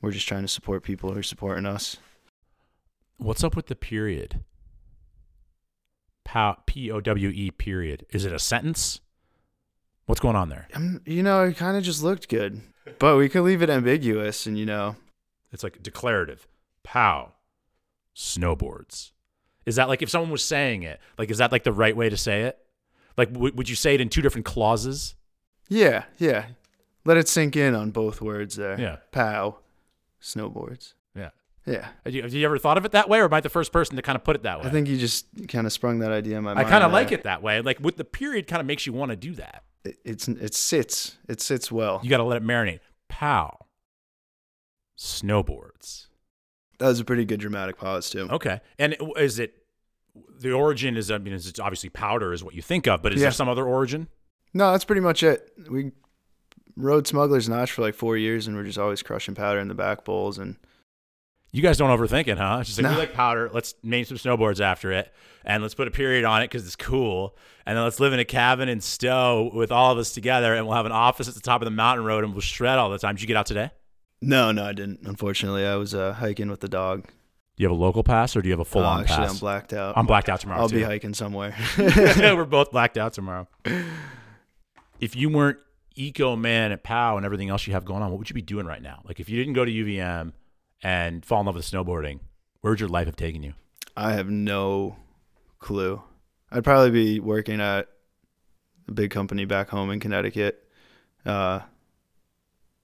we're 0.00 0.12
just 0.12 0.28
trying 0.28 0.42
to 0.42 0.48
support 0.48 0.82
people 0.82 1.12
who 1.12 1.18
are 1.18 1.22
supporting 1.22 1.66
us. 1.66 1.96
What's 3.16 3.42
up 3.42 3.56
with 3.56 3.66
the 3.66 3.74
period? 3.74 4.44
P 6.66 6.90
O 6.90 7.00
W 7.00 7.28
E 7.28 7.50
period. 7.50 8.06
Is 8.10 8.24
it 8.24 8.32
a 8.32 8.38
sentence? 8.38 9.00
What's 10.06 10.20
going 10.20 10.36
on 10.36 10.48
there? 10.48 10.68
Um, 10.74 11.00
you 11.06 11.22
know, 11.22 11.44
it 11.44 11.56
kind 11.56 11.76
of 11.76 11.82
just 11.84 12.02
looked 12.02 12.28
good, 12.28 12.60
but 12.98 13.16
we 13.16 13.28
could 13.28 13.42
leave 13.42 13.62
it 13.62 13.70
ambiguous 13.70 14.46
and, 14.46 14.58
you 14.58 14.66
know, 14.66 14.96
It's 15.52 15.62
like 15.62 15.82
declarative. 15.82 16.46
Pow. 16.82 17.32
Snowboards. 18.16 19.10
Is 19.64 19.76
that 19.76 19.88
like 19.88 20.02
if 20.02 20.10
someone 20.10 20.30
was 20.30 20.42
saying 20.44 20.82
it? 20.82 21.00
Like, 21.18 21.30
is 21.30 21.38
that 21.38 21.52
like 21.52 21.62
the 21.64 21.72
right 21.72 21.96
way 21.96 22.08
to 22.08 22.16
say 22.16 22.42
it? 22.42 22.58
Like, 23.16 23.32
w- 23.32 23.54
would 23.54 23.68
you 23.68 23.76
say 23.76 23.94
it 23.94 24.00
in 24.00 24.08
two 24.08 24.22
different 24.22 24.44
clauses? 24.44 25.14
Yeah, 25.68 26.04
yeah. 26.18 26.46
Let 27.04 27.16
it 27.16 27.28
sink 27.28 27.56
in 27.56 27.74
on 27.74 27.90
both 27.90 28.20
words 28.20 28.56
there. 28.56 28.78
Yeah. 28.80 28.96
Pow, 29.12 29.58
snowboards. 30.20 30.94
Yeah. 31.16 31.30
Yeah. 31.66 31.88
Have 32.04 32.14
you, 32.14 32.22
have 32.22 32.34
you 32.34 32.44
ever 32.44 32.58
thought 32.58 32.76
of 32.78 32.84
it 32.84 32.92
that 32.92 33.08
way, 33.08 33.20
or 33.20 33.24
am 33.26 33.34
I 33.34 33.40
the 33.40 33.48
first 33.48 33.72
person 33.72 33.96
to 33.96 34.02
kind 34.02 34.16
of 34.16 34.24
put 34.24 34.34
it 34.36 34.42
that 34.42 34.60
way? 34.60 34.66
I 34.66 34.70
think 34.70 34.88
you 34.88 34.96
just 34.98 35.26
kind 35.48 35.66
of 35.66 35.72
sprung 35.72 36.00
that 36.00 36.10
idea 36.12 36.38
in 36.38 36.44
my 36.44 36.52
I 36.52 36.54
mind. 36.54 36.68
kind 36.68 36.84
of 36.84 36.92
like 36.92 37.12
it 37.12 37.22
that 37.24 37.42
way. 37.42 37.60
Like 37.60 37.78
with 37.80 37.96
the 37.96 38.04
period, 38.04 38.46
kind 38.46 38.60
of 38.60 38.66
makes 38.66 38.86
you 38.86 38.92
want 38.92 39.10
to 39.10 39.16
do 39.16 39.34
that. 39.34 39.62
It, 39.84 39.98
it's 40.04 40.28
it 40.28 40.54
sits. 40.54 41.16
It 41.28 41.40
sits 41.40 41.70
well. 41.72 42.00
You 42.02 42.10
got 42.10 42.18
to 42.18 42.24
let 42.24 42.36
it 42.36 42.44
marinate. 42.44 42.80
Pow. 43.08 43.58
Snowboards. 44.98 46.06
That 46.78 46.88
was 46.88 47.00
a 47.00 47.04
pretty 47.04 47.24
good 47.24 47.40
dramatic 47.40 47.76
pause 47.78 48.10
too. 48.10 48.28
Okay. 48.30 48.60
And 48.78 48.96
is 49.16 49.38
it 49.38 49.54
the 50.38 50.52
origin? 50.52 50.96
Is 50.96 51.10
I 51.10 51.18
mean, 51.18 51.32
is 51.34 51.46
it's 51.46 51.60
obviously 51.60 51.88
powder 51.90 52.32
is 52.32 52.42
what 52.44 52.54
you 52.54 52.62
think 52.62 52.86
of, 52.86 53.02
but 53.02 53.12
is 53.12 53.20
Yeah. 53.20 53.26
there 53.26 53.32
some 53.32 53.48
other 53.48 53.64
origin? 53.64 54.08
No, 54.54 54.72
that's 54.72 54.84
pretty 54.84 55.00
much 55.00 55.22
it. 55.22 55.52
We 55.70 55.92
rode 56.76 57.06
Smuggler's 57.06 57.48
Notch 57.48 57.72
for 57.72 57.82
like 57.82 57.94
four 57.94 58.16
years, 58.16 58.46
and 58.46 58.56
we're 58.56 58.64
just 58.64 58.78
always 58.78 59.02
crushing 59.02 59.34
powder 59.34 59.60
in 59.60 59.68
the 59.68 59.74
back 59.74 60.04
bowls. 60.04 60.38
And 60.38 60.56
You 61.54 61.60
guys 61.60 61.76
don't 61.76 61.90
overthink 61.90 62.28
it, 62.28 62.38
huh? 62.38 62.58
It's 62.60 62.70
just 62.70 62.82
like 62.82 62.90
we 62.92 62.96
like 62.96 63.12
powder. 63.12 63.50
Let's 63.52 63.74
name 63.82 64.06
some 64.06 64.16
snowboards 64.16 64.58
after 64.60 64.90
it, 64.90 65.12
and 65.44 65.62
let's 65.62 65.74
put 65.74 65.86
a 65.86 65.90
period 65.90 66.24
on 66.24 66.40
it 66.40 66.46
because 66.46 66.64
it's 66.64 66.76
cool. 66.76 67.36
And 67.66 67.76
then 67.76 67.84
let's 67.84 68.00
live 68.00 68.14
in 68.14 68.18
a 68.18 68.24
cabin 68.24 68.70
in 68.70 68.80
Stowe 68.80 69.50
with 69.52 69.70
all 69.70 69.92
of 69.92 69.98
us 69.98 70.12
together, 70.12 70.54
and 70.54 70.66
we'll 70.66 70.76
have 70.76 70.86
an 70.86 70.92
office 70.92 71.28
at 71.28 71.34
the 71.34 71.42
top 71.42 71.60
of 71.60 71.66
the 71.66 71.70
mountain 71.70 72.06
road, 72.06 72.24
and 72.24 72.32
we'll 72.32 72.40
shred 72.40 72.78
all 72.78 72.88
the 72.88 72.98
time. 72.98 73.16
Did 73.16 73.22
you 73.22 73.28
get 73.28 73.36
out 73.36 73.46
today? 73.46 73.70
no, 74.22 74.50
no, 74.50 74.64
I 74.64 74.72
didn't. 74.72 75.00
Unfortunately, 75.04 75.66
I 75.66 75.76
was 75.76 75.94
uh, 75.94 76.14
hiking 76.14 76.48
with 76.48 76.60
the 76.60 76.68
dog. 76.68 77.08
Do 77.56 77.62
you 77.62 77.68
have 77.68 77.76
a 77.76 77.80
local 77.80 78.02
pass 78.02 78.34
or 78.34 78.40
do 78.40 78.48
you 78.48 78.52
have 78.52 78.60
a 78.60 78.64
full 78.64 78.82
on 78.82 79.00
actually, 79.02 79.16
pass? 79.16 79.32
I'm 79.32 79.38
blacked 79.38 79.72
out. 79.74 79.98
I'm 79.98 80.06
blacked 80.06 80.30
out 80.30 80.40
tomorrow. 80.40 80.60
I'll 80.60 80.70
too. 80.70 80.76
be 80.76 80.82
hiking 80.82 81.12
somewhere. 81.12 81.54
We're 81.78 82.46
both 82.46 82.70
blacked 82.70 82.96
out 82.96 83.12
tomorrow. 83.12 83.46
If 85.00 85.16
you 85.16 85.28
weren't 85.28 85.58
eco 85.94 86.34
man 86.34 86.72
at 86.72 86.82
POW 86.82 87.18
and 87.18 87.26
everything 87.26 87.50
else 87.50 87.66
you 87.66 87.74
have 87.74 87.84
going 87.84 88.02
on, 88.02 88.10
what 88.10 88.18
would 88.18 88.30
you 88.30 88.34
be 88.34 88.40
doing 88.40 88.64
right 88.64 88.80
now? 88.80 89.02
Like 89.04 89.20
if 89.20 89.28
you 89.28 89.36
didn't 89.36 89.52
go 89.52 89.66
to 89.66 89.70
UVM 89.70 90.32
and 90.82 91.24
fall 91.24 91.40
in 91.40 91.46
love 91.46 91.54
with 91.54 91.70
snowboarding, 91.70 92.20
where 92.60 92.72
would 92.72 92.80
your 92.80 92.88
life 92.88 93.06
have 93.06 93.16
taken 93.16 93.42
you? 93.42 93.54
I 93.96 94.12
have 94.12 94.28
no 94.30 94.96
clue. 95.58 96.02
I'd 96.50 96.64
probably 96.64 96.90
be 96.90 97.20
working 97.20 97.60
at 97.60 97.88
a 98.88 98.92
big 98.92 99.10
company 99.10 99.44
back 99.44 99.68
home 99.68 99.90
in 99.90 100.00
Connecticut. 100.00 100.68
Uh, 101.24 101.60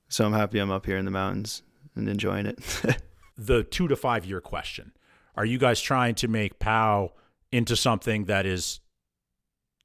so 0.09 0.25
I'm 0.25 0.33
happy 0.33 0.59
I'm 0.59 0.71
up 0.71 0.87
here 0.87 0.97
in 0.97 1.05
the 1.05 1.11
mountains 1.11 1.63
and 1.95 2.09
enjoying 2.09 2.47
it. 2.47 2.59
The 3.39 3.63
two 3.63 3.87
to 3.87 3.95
five 3.95 4.27
year 4.27 4.41
question. 4.41 4.93
Are 5.37 5.45
you 5.45 5.59
guys 5.59 5.81
trying 5.81 6.17
to 6.17 6.27
make 6.27 6.59
POW 6.59 7.13
into 7.53 7.77
something 7.77 8.25
that 8.25 8.45
is 8.45 8.81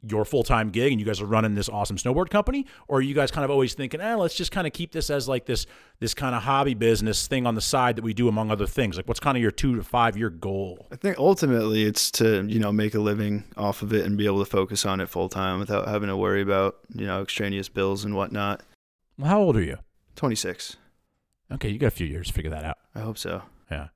your 0.08 0.26
full 0.26 0.44
time 0.44 0.70
gig 0.70 0.92
and 0.92 1.00
you 1.00 1.06
guys 1.06 1.22
are 1.22 1.26
running 1.26 1.56
this 1.56 1.70
awesome 1.70 1.98
snowboard 1.98 2.30
company? 2.30 2.66
Or 2.88 2.98
are 2.98 3.02
you 3.02 3.13
guys 3.13 3.32
kind 3.32 3.46
of 3.46 3.52
always 3.52 3.74
thinking, 3.74 4.02
eh, 4.02 4.16
let's 4.16 4.36
just 4.36 4.52
kind 4.52 4.68
of 4.68 4.74
keep 4.74 4.92
this 4.92 5.10
as 5.10 5.28
like 5.28 5.46
this 5.46 5.66
this 6.00 6.13
kind 6.13 6.36
of 6.36 6.44
hobby 6.44 6.74
business 6.74 7.28
thing 7.28 7.48
on 7.48 7.56
the 7.56 7.62
side 7.62 7.96
that 7.96 8.04
we 8.04 8.13
do 8.13 8.28
among 8.28 8.52
other 8.52 8.68
things? 8.68 8.98
Like 8.98 9.08
what's 9.08 9.20
kind 9.20 9.38
of 9.38 9.42
your 9.42 9.52
two 9.52 9.76
to 9.76 9.84
five 9.84 10.18
year 10.18 10.30
goal? 10.30 10.88
I 10.92 10.96
think 10.96 11.18
ultimately 11.18 11.84
it's 11.84 12.12
to, 12.12 12.46
you 12.46 12.60
know, 12.60 12.72
make 12.72 12.94
a 12.94 13.00
living 13.00 13.46
off 13.58 13.82
of 13.82 13.94
it 13.94 14.06
and 14.06 14.18
be 14.18 14.26
able 14.26 14.39
to 14.39 14.50
focus 14.50 14.86
on 14.86 15.00
it 15.00 15.10
full 15.10 15.30
time 15.30 15.60
without 15.60 15.88
having 15.88 16.10
to 16.10 16.18
worry 16.18 16.42
about, 16.42 16.78
you 16.94 17.06
know, 17.06 17.22
extraneous 17.22 17.70
bills 17.70 18.04
and 18.04 18.16
whatnot. 18.16 18.62
Well, 19.18 19.30
how 19.30 19.39
old 19.39 19.56
are 19.58 19.63
you? 19.63 19.78
26. 20.16 20.78
Okay, 21.52 21.70
you 21.70 21.78
got 21.78 21.88
a 21.88 21.92
few 21.92 22.08
years 22.08 22.28
to 22.28 22.34
figure 22.34 22.52
that 22.52 22.66
out. 22.66 22.78
I 22.96 23.02
hope 23.02 23.18
so. 23.18 23.44
Yeah. 23.70 23.89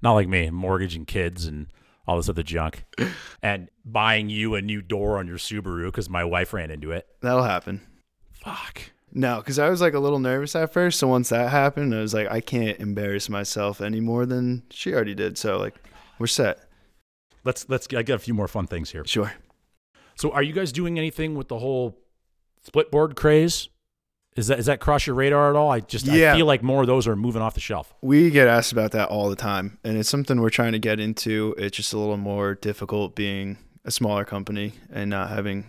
Not 0.00 0.14
like 0.14 0.28
me, 0.28 0.48
mortgage 0.50 0.94
and 0.94 1.06
kids 1.06 1.44
and 1.46 1.66
all 2.08 2.16
this 2.16 2.28
other 2.28 2.42
junk. 2.42 2.84
and 3.42 3.68
buying 3.84 4.30
you 4.30 4.54
a 4.54 4.62
new 4.62 4.80
door 4.80 5.18
on 5.18 5.28
your 5.28 5.36
Subaru 5.36 5.86
because 5.86 6.08
my 6.08 6.24
wife 6.24 6.52
ran 6.52 6.70
into 6.70 6.90
it. 6.90 7.06
That'll 7.20 7.44
happen. 7.44 7.82
Fuck. 8.32 8.80
No, 9.12 9.36
because 9.36 9.58
I 9.58 9.68
was 9.68 9.80
like 9.80 9.94
a 9.94 9.98
little 9.98 10.18
nervous 10.18 10.56
at 10.56 10.72
first. 10.72 10.98
So 10.98 11.06
once 11.08 11.28
that 11.28 11.50
happened, 11.50 11.94
I 11.94 12.00
was 12.00 12.14
like, 12.14 12.30
I 12.30 12.40
can't 12.40 12.80
embarrass 12.80 13.28
myself 13.28 13.80
any 13.80 14.00
more 14.00 14.26
than 14.26 14.64
she 14.70 14.92
already 14.94 15.14
did. 15.14 15.38
So 15.38 15.58
like, 15.58 15.74
we're 16.18 16.26
set. 16.26 16.60
Let's 17.44 17.68
let's 17.68 17.86
I 17.94 18.02
got 18.02 18.14
a 18.14 18.18
few 18.18 18.34
more 18.34 18.48
fun 18.48 18.66
things 18.66 18.90
here. 18.90 19.04
Sure. 19.06 19.32
So 20.16 20.32
are 20.32 20.42
you 20.42 20.52
guys 20.52 20.72
doing 20.72 20.98
anything 20.98 21.36
with 21.36 21.48
the 21.48 21.58
whole 21.58 21.96
split 22.62 22.90
board 22.90 23.16
craze? 23.16 23.68
Is 24.38 24.46
that 24.46 24.60
is 24.60 24.66
that 24.66 24.78
cross 24.78 25.04
your 25.06 25.16
radar 25.16 25.50
at 25.50 25.56
all? 25.56 25.70
I 25.70 25.80
just 25.80 26.06
Yeah. 26.06 26.32
I 26.32 26.36
feel 26.36 26.46
like 26.46 26.62
more 26.62 26.82
of 26.82 26.86
those 26.86 27.08
are 27.08 27.16
moving 27.16 27.42
off 27.42 27.54
the 27.54 27.60
shelf. 27.60 27.92
We 28.02 28.30
get 28.30 28.46
asked 28.46 28.70
about 28.70 28.92
that 28.92 29.08
all 29.08 29.28
the 29.28 29.36
time, 29.36 29.78
and 29.82 29.98
it's 29.98 30.08
something 30.08 30.40
we're 30.40 30.50
trying 30.50 30.72
to 30.72 30.78
get 30.78 31.00
into. 31.00 31.56
It's 31.58 31.76
just 31.76 31.92
a 31.92 31.98
little 31.98 32.16
more 32.16 32.54
difficult 32.54 33.16
being 33.16 33.58
a 33.84 33.90
smaller 33.90 34.24
company 34.24 34.74
and 34.92 35.10
not 35.10 35.30
having 35.30 35.66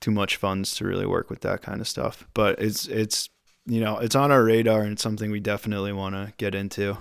too 0.00 0.10
much 0.10 0.36
funds 0.36 0.74
to 0.76 0.86
really 0.86 1.06
work 1.06 1.28
with 1.28 1.42
that 1.42 1.60
kind 1.60 1.82
of 1.82 1.86
stuff. 1.86 2.26
But 2.32 2.58
it's 2.60 2.86
it's 2.88 3.28
you 3.66 3.80
know 3.80 3.98
it's 3.98 4.14
on 4.14 4.32
our 4.32 4.42
radar 4.42 4.80
and 4.80 4.92
it's 4.92 5.02
something 5.02 5.30
we 5.30 5.40
definitely 5.40 5.92
want 5.92 6.14
to 6.14 6.32
get 6.38 6.54
into. 6.54 6.96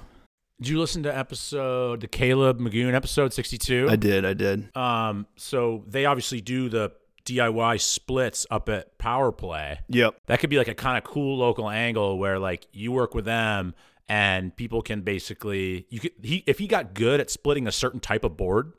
Did 0.60 0.70
you 0.70 0.80
listen 0.80 1.04
to 1.04 1.18
episode 1.18 2.02
the 2.02 2.08
Caleb 2.10 2.60
Magoon 2.60 2.94
episode 2.94 3.34
sixty 3.34 3.58
two? 3.58 3.88
I 3.90 3.96
did, 3.96 4.26
I 4.26 4.34
did. 4.34 4.76
Um, 4.76 5.26
so 5.38 5.86
they 5.88 6.06
obviously 6.06 6.42
do 6.42 6.68
the 6.68 6.92
DIY 7.26 7.82
splits 7.82 8.46
up 8.52 8.70
at 8.70 8.98
Power 8.98 9.32
Play. 9.32 9.80
Yep. 9.90 10.16
That 10.28 10.40
could 10.40 10.50
be 10.50 10.58
like 10.58 10.68
a 10.68 10.76
kind 10.76 10.98
of 10.98 11.04
cool 11.04 11.38
local 11.38 11.70
angle 11.70 12.18
where 12.18 12.40
like 12.40 12.68
you 12.72 12.92
work 12.92 13.14
with 13.16 13.26
them 13.26 13.74
and 14.08 14.56
people 14.56 14.82
can 14.82 15.02
basically 15.02 15.88
you 15.90 16.00
could 16.00 16.12
he 16.22 16.44
if 16.46 16.60
he 16.60 16.68
got 16.68 16.94
good 16.94 17.20
at 17.20 17.30
splitting 17.30 17.68
a 17.68 17.72
certain 17.72 18.00
type 18.00 18.24
of 18.24 18.38
board, 18.38 18.74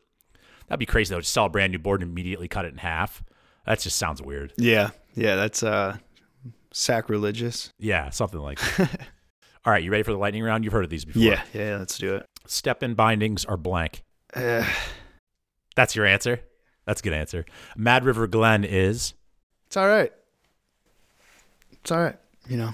that'd 0.68 0.78
be 0.78 0.86
crazy 0.86 1.14
though. 1.14 1.20
Just 1.20 1.32
sell 1.32 1.46
a 1.46 1.48
brand 1.50 1.72
new 1.72 1.78
board 1.78 2.02
and 2.02 2.10
immediately 2.10 2.48
cut 2.48 2.64
it 2.64 2.72
in 2.72 2.78
half. 2.78 3.22
That 3.66 3.80
just 3.80 3.96
sounds 3.96 4.22
weird. 4.22 4.52
Yeah, 4.56 4.90
yeah. 5.14 5.34
That's 5.34 5.62
uh 5.62 5.96
sacrilegious. 6.72 7.72
Yeah, 7.78 8.10
something 8.10 8.40
like 8.40 8.60
that. 8.76 9.00
All 9.64 9.72
right, 9.72 9.82
you 9.82 9.90
ready 9.90 10.04
for 10.04 10.12
the 10.12 10.18
lightning 10.18 10.44
round? 10.44 10.62
You've 10.62 10.72
heard 10.72 10.84
of 10.84 10.90
these 10.90 11.04
before. 11.04 11.22
Yeah, 11.22 11.42
yeah. 11.52 11.78
Let's 11.78 11.98
do 11.98 12.14
it. 12.14 12.26
Step 12.46 12.84
in 12.84 12.94
bindings 12.94 13.44
are 13.44 13.56
blank. 13.56 14.04
Uh, 14.32 14.64
That's 15.74 15.96
your 15.96 16.06
answer. 16.06 16.40
That's 16.86 17.00
a 17.00 17.04
good 17.04 17.12
answer. 17.12 17.44
Mad 17.76 18.04
River 18.04 18.26
Glen 18.26 18.64
is 18.64 19.14
it's 19.66 19.76
all 19.76 19.88
right. 19.88 20.12
It's 21.72 21.90
all 21.90 21.98
right. 22.02 22.16
You 22.48 22.56
know, 22.56 22.72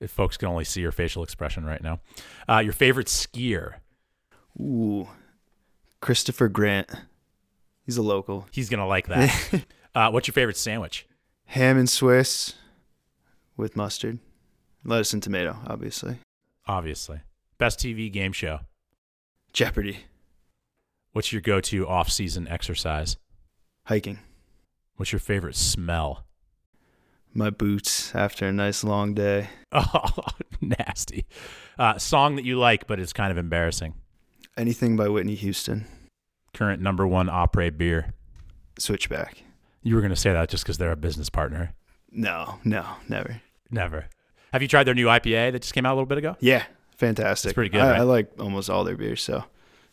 if 0.00 0.10
folks 0.10 0.36
can 0.36 0.48
only 0.48 0.64
see 0.64 0.80
your 0.80 0.92
facial 0.92 1.22
expression 1.22 1.64
right 1.64 1.82
now. 1.82 2.00
Uh, 2.48 2.58
your 2.58 2.72
favorite 2.72 3.06
skier. 3.06 3.74
ooh, 4.60 5.08
Christopher 6.00 6.48
Grant. 6.48 6.90
He's 7.84 7.96
a 7.96 8.02
local. 8.02 8.46
He's 8.52 8.68
gonna 8.68 8.86
like 8.86 9.08
that. 9.08 9.64
uh, 9.94 10.10
what's 10.10 10.28
your 10.28 10.34
favorite 10.34 10.56
sandwich? 10.56 11.06
Ham 11.46 11.78
and 11.78 11.88
Swiss 11.88 12.54
with 13.56 13.76
mustard, 13.76 14.18
lettuce 14.84 15.12
and 15.12 15.22
tomato, 15.22 15.56
obviously. 15.66 16.18
Obviously. 16.66 17.20
Best 17.58 17.78
TV 17.78 18.10
game 18.10 18.32
show. 18.32 18.60
Jeopardy, 19.52 19.98
What's 21.12 21.32
your 21.32 21.42
go-to 21.42 21.86
off-season 21.86 22.48
exercise? 22.48 23.16
hiking, 23.84 24.18
What's 24.96 25.12
your 25.12 25.18
favorite 25.20 25.56
smell? 25.56 26.24
my 27.34 27.48
boots 27.48 28.14
after 28.14 28.46
a 28.46 28.52
nice 28.52 28.84
long 28.84 29.14
day. 29.14 29.48
Oh, 29.74 30.10
nasty. 30.60 31.24
Uh, 31.78 31.96
song 31.96 32.36
that 32.36 32.44
you 32.44 32.58
like, 32.58 32.86
but 32.86 33.00
it's 33.00 33.14
kind 33.14 33.30
of 33.32 33.38
embarrassing. 33.38 33.94
Anything 34.54 34.96
by 34.98 35.08
Whitney 35.08 35.34
Houston. 35.34 35.86
Current 36.52 36.82
number 36.82 37.06
one 37.06 37.28
après 37.28 37.74
beer. 37.76 38.12
Switchback. 38.78 39.42
You 39.82 39.94
were 39.94 40.02
going 40.02 40.10
to 40.12 40.16
say 40.16 40.30
that 40.34 40.50
just 40.50 40.62
because 40.64 40.76
they're 40.76 40.92
a 40.92 40.96
business 40.96 41.30
partner. 41.30 41.72
No, 42.10 42.56
no, 42.64 42.84
never. 43.08 43.40
Never. 43.70 44.08
Have 44.52 44.60
you 44.60 44.68
tried 44.68 44.84
their 44.84 44.94
new 44.94 45.06
IPA 45.06 45.52
that 45.52 45.62
just 45.62 45.72
came 45.72 45.86
out 45.86 45.92
a 45.92 45.96
little 45.96 46.04
bit 46.06 46.18
ago? 46.18 46.36
Yeah, 46.38 46.64
fantastic. 46.98 47.48
It's 47.48 47.54
pretty 47.54 47.70
good, 47.70 47.80
I, 47.80 47.90
right? 47.92 48.00
I 48.00 48.02
like 48.02 48.30
almost 48.38 48.68
all 48.68 48.84
their 48.84 48.96
beers, 48.98 49.22
so 49.22 49.42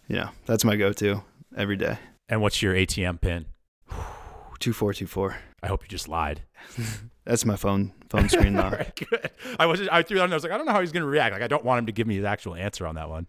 you 0.09 0.17
know 0.17 0.29
that's 0.45 0.65
my 0.65 0.75
go-to 0.75 1.23
every 1.55 1.77
day. 1.77 1.97
And 2.27 2.41
what's 2.41 2.61
your 2.61 2.73
ATM 2.73 3.21
pin? 3.21 3.45
Two 4.59 4.73
four 4.73 4.93
two 4.93 5.07
four. 5.07 5.37
I 5.63 5.67
hope 5.67 5.83
you 5.83 5.87
just 5.87 6.07
lied. 6.09 6.41
That's 7.25 7.45
my 7.45 7.55
phone 7.55 7.93
phone 8.09 8.27
screen 8.27 8.53
now. 8.55 8.71
right. 8.71 9.31
I 9.59 9.65
was 9.67 9.87
I 9.89 10.01
threw 10.03 10.17
that 10.17 10.23
on. 10.23 10.31
I 10.31 10.35
was 10.35 10.43
like, 10.43 10.51
I 10.51 10.57
don't 10.57 10.65
know 10.65 10.71
how 10.71 10.81
he's 10.81 10.91
going 10.91 11.03
to 11.03 11.07
react. 11.07 11.33
Like, 11.33 11.43
I 11.43 11.47
don't 11.47 11.63
want 11.63 11.79
him 11.79 11.85
to 11.85 11.91
give 11.91 12.07
me 12.07 12.15
his 12.15 12.25
actual 12.25 12.55
answer 12.55 12.87
on 12.87 12.95
that 12.95 13.09
one. 13.09 13.27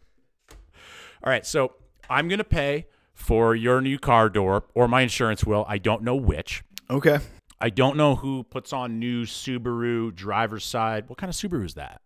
All 1.23 1.31
right, 1.31 1.45
so 1.45 1.73
I'm 2.09 2.29
going 2.29 2.39
to 2.39 2.45
pay 2.45 2.87
for 3.13 3.55
your 3.55 3.81
new 3.83 3.99
car 3.99 4.31
door, 4.31 4.65
or 4.75 4.89
my 4.89 5.03
insurance 5.03 5.45
will. 5.45 5.67
I 5.69 5.79
don't 5.79 6.03
know 6.03 6.17
which. 6.17 6.65
Okay. 6.89 7.19
I 7.61 7.69
don't 7.69 7.97
know 7.97 8.17
who 8.17 8.43
puts 8.43 8.73
on 8.73 8.99
new 8.99 9.25
Subaru 9.25 10.15
driver's 10.15 10.65
side. 10.65 11.09
What 11.09 11.19
kind 11.19 11.29
of 11.29 11.37
Subaru 11.37 11.67
is 11.67 11.75
that? 11.75 12.01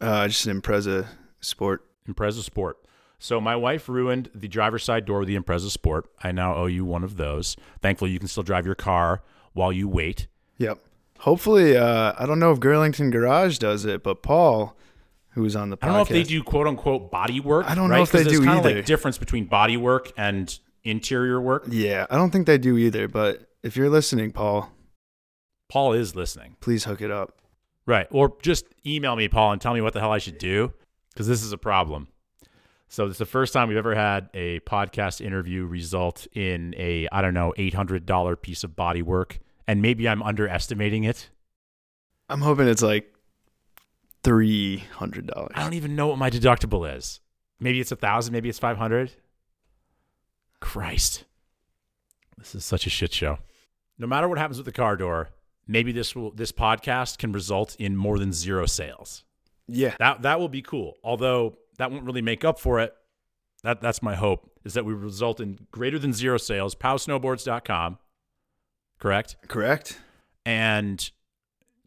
Uh, 0.00 0.26
just 0.26 0.46
an 0.46 0.58
Impreza 0.60 1.06
Sport. 1.40 1.84
Impreza 2.08 2.42
Sport. 2.42 2.78
So 3.18 3.40
my 3.40 3.56
wife 3.56 3.88
ruined 3.88 4.30
the 4.34 4.48
driver's 4.48 4.84
side 4.84 5.04
door 5.04 5.22
of 5.22 5.26
the 5.26 5.38
Impreza 5.38 5.70
Sport. 5.70 6.06
I 6.22 6.32
now 6.32 6.54
owe 6.54 6.66
you 6.66 6.84
one 6.84 7.02
of 7.02 7.16
those. 7.16 7.56
Thankfully, 7.80 8.10
you 8.10 8.18
can 8.18 8.28
still 8.28 8.42
drive 8.42 8.66
your 8.66 8.74
car 8.74 9.22
while 9.54 9.72
you 9.72 9.88
wait. 9.88 10.26
Yep. 10.58 10.78
Hopefully, 11.20 11.76
uh, 11.76 12.12
I 12.18 12.26
don't 12.26 12.38
know 12.38 12.52
if 12.52 12.60
Girlington 12.60 13.10
Garage 13.10 13.58
does 13.58 13.86
it, 13.86 14.02
but 14.02 14.22
Paul, 14.22 14.76
who 15.30 15.42
was 15.42 15.56
on 15.56 15.70
the 15.70 15.78
podcast, 15.78 15.82
I 15.82 15.86
don't 15.86 15.96
know 15.96 16.02
if 16.02 16.08
they 16.08 16.22
do 16.24 16.42
quote 16.42 16.66
unquote 16.66 17.10
body 17.10 17.40
work. 17.40 17.66
I 17.66 17.74
don't 17.74 17.88
know 17.88 17.94
right? 17.94 18.02
if 18.02 18.12
they 18.12 18.24
do 18.24 18.44
kind 18.44 18.58
of 18.58 18.66
either. 18.66 18.76
like 18.76 18.86
difference 18.86 19.16
between 19.16 19.46
body 19.46 19.78
work 19.78 20.12
and 20.18 20.58
interior 20.84 21.40
work. 21.40 21.64
Yeah, 21.70 22.06
I 22.10 22.16
don't 22.16 22.30
think 22.30 22.46
they 22.46 22.58
do 22.58 22.76
either. 22.76 23.08
But 23.08 23.48
if 23.62 23.76
you're 23.76 23.88
listening, 23.88 24.32
Paul, 24.32 24.70
Paul 25.68 25.94
is 25.94 26.14
listening. 26.14 26.56
Please 26.60 26.84
hook 26.84 27.00
it 27.00 27.10
up. 27.10 27.40
Right. 27.86 28.08
Or 28.10 28.36
just 28.42 28.66
email 28.84 29.16
me, 29.16 29.28
Paul, 29.28 29.52
and 29.52 29.60
tell 29.60 29.72
me 29.72 29.80
what 29.80 29.94
the 29.94 30.00
hell 30.00 30.12
I 30.12 30.18
should 30.18 30.38
do 30.38 30.72
because 31.12 31.28
this 31.28 31.42
is 31.42 31.52
a 31.52 31.58
problem. 31.58 32.08
So 32.88 33.06
it's 33.06 33.18
the 33.18 33.26
first 33.26 33.52
time 33.52 33.68
we've 33.68 33.76
ever 33.76 33.94
had 33.94 34.30
a 34.32 34.60
podcast 34.60 35.20
interview 35.20 35.64
result 35.64 36.26
in 36.32 36.74
a, 36.76 37.08
I 37.10 37.20
don't 37.20 37.34
know, 37.34 37.52
$800 37.58 38.40
piece 38.42 38.62
of 38.64 38.76
body 38.76 39.02
work. 39.02 39.40
And 39.66 39.82
maybe 39.82 40.08
I'm 40.08 40.22
underestimating 40.22 41.04
it. 41.04 41.28
I'm 42.28 42.40
hoping 42.40 42.68
it's 42.68 42.82
like 42.82 43.12
three 44.22 44.78
hundred 44.78 45.26
dollars. 45.28 45.52
I 45.54 45.62
don't 45.62 45.74
even 45.74 45.94
know 45.94 46.08
what 46.08 46.18
my 46.18 46.30
deductible 46.30 46.96
is. 46.96 47.20
Maybe 47.60 47.80
it's 47.80 47.92
a 47.92 47.96
thousand, 47.96 48.32
maybe 48.32 48.48
it's 48.48 48.58
500. 48.58 49.12
Christ. 50.60 51.24
This 52.38 52.54
is 52.54 52.64
such 52.64 52.86
a 52.86 52.90
shit 52.90 53.12
show. 53.12 53.38
No 53.98 54.06
matter 54.06 54.28
what 54.28 54.38
happens 54.38 54.58
with 54.58 54.66
the 54.66 54.72
car 54.72 54.96
door, 54.96 55.30
maybe 55.66 55.90
this 55.92 56.14
will 56.14 56.30
this 56.32 56.52
podcast 56.52 57.18
can 57.18 57.32
result 57.32 57.76
in 57.78 57.96
more 57.96 58.18
than 58.18 58.32
zero 58.32 58.66
sales. 58.66 59.24
Yeah, 59.68 59.94
That 59.98 60.22
that 60.22 60.38
will 60.38 60.48
be 60.48 60.62
cool. 60.62 60.94
Although 61.02 61.56
that 61.78 61.90
won't 61.90 62.04
really 62.04 62.22
make 62.22 62.44
up 62.44 62.58
for 62.58 62.80
it. 62.80 62.94
That 63.62 63.80
that's 63.80 64.02
my 64.02 64.14
hope 64.14 64.50
is 64.64 64.74
that 64.74 64.84
we 64.84 64.92
result 64.92 65.40
in 65.40 65.58
greater 65.70 65.98
than 65.98 66.12
zero 66.12 66.38
sales. 66.38 66.74
PowSnowboards.com. 66.74 67.98
Correct? 68.98 69.36
correct. 69.48 70.00
And 70.44 71.10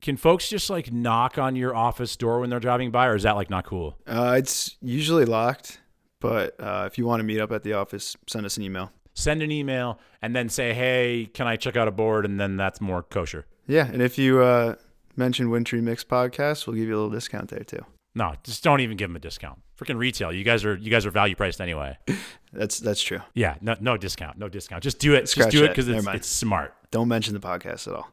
can 0.01 0.15
folks 0.17 0.47
just 0.49 0.69
like 0.69 0.91
knock 0.91 1.37
on 1.37 1.55
your 1.55 1.75
office 1.75 2.15
door 2.15 2.39
when 2.39 2.49
they're 2.49 2.59
driving 2.59 2.91
by, 2.91 3.07
or 3.07 3.15
is 3.15 3.23
that 3.23 3.35
like 3.35 3.49
not 3.49 3.65
cool? 3.65 3.97
Uh, 4.05 4.35
it's 4.37 4.77
usually 4.81 5.25
locked, 5.25 5.81
but 6.19 6.55
uh, 6.59 6.83
if 6.85 6.97
you 6.97 7.05
want 7.05 7.19
to 7.19 7.23
meet 7.23 7.39
up 7.39 7.51
at 7.51 7.63
the 7.63 7.73
office, 7.73 8.15
send 8.27 8.45
us 8.45 8.57
an 8.57 8.63
email. 8.63 8.91
Send 9.13 9.41
an 9.41 9.51
email 9.51 9.99
and 10.21 10.35
then 10.35 10.47
say, 10.49 10.73
"Hey, 10.73 11.29
can 11.33 11.47
I 11.47 11.55
check 11.55 11.75
out 11.75 11.87
a 11.87 11.91
board?" 11.91 12.25
And 12.25 12.39
then 12.39 12.57
that's 12.57 12.79
more 12.79 13.03
kosher. 13.03 13.45
Yeah, 13.67 13.87
and 13.87 14.01
if 14.01 14.17
you 14.17 14.41
uh, 14.41 14.75
mention 15.15 15.49
Wintry 15.49 15.81
Mix 15.81 16.03
Podcast, 16.03 16.67
we'll 16.67 16.75
give 16.75 16.87
you 16.87 16.93
a 16.93 16.97
little 16.97 17.09
discount 17.09 17.49
there 17.49 17.63
too. 17.63 17.85
No, 18.15 18.35
just 18.43 18.63
don't 18.63 18.79
even 18.81 18.97
give 18.97 19.09
them 19.09 19.15
a 19.15 19.19
discount. 19.19 19.59
Freaking 19.79 19.97
retail. 19.97 20.33
You 20.33 20.43
guys 20.43 20.65
are 20.65 20.75
you 20.75 20.91
guys 20.91 21.05
are 21.05 21.11
value 21.11 21.35
priced 21.35 21.61
anyway. 21.61 21.97
That's 22.51 22.79
that's 22.79 23.01
true. 23.01 23.19
Yeah, 23.35 23.55
no 23.61 23.75
no 23.79 23.95
discount, 23.95 24.39
no 24.39 24.49
discount. 24.49 24.83
Just 24.83 24.97
do 24.97 25.13
it. 25.13 25.29
Scratch 25.29 25.51
just 25.51 25.57
do 25.57 25.63
it 25.65 25.67
because 25.67 25.87
it's 25.87 26.07
it's 26.07 26.27
smart. 26.27 26.73
Don't 26.89 27.07
mention 27.07 27.35
the 27.35 27.39
podcast 27.39 27.87
at 27.87 27.93
all. 27.93 28.11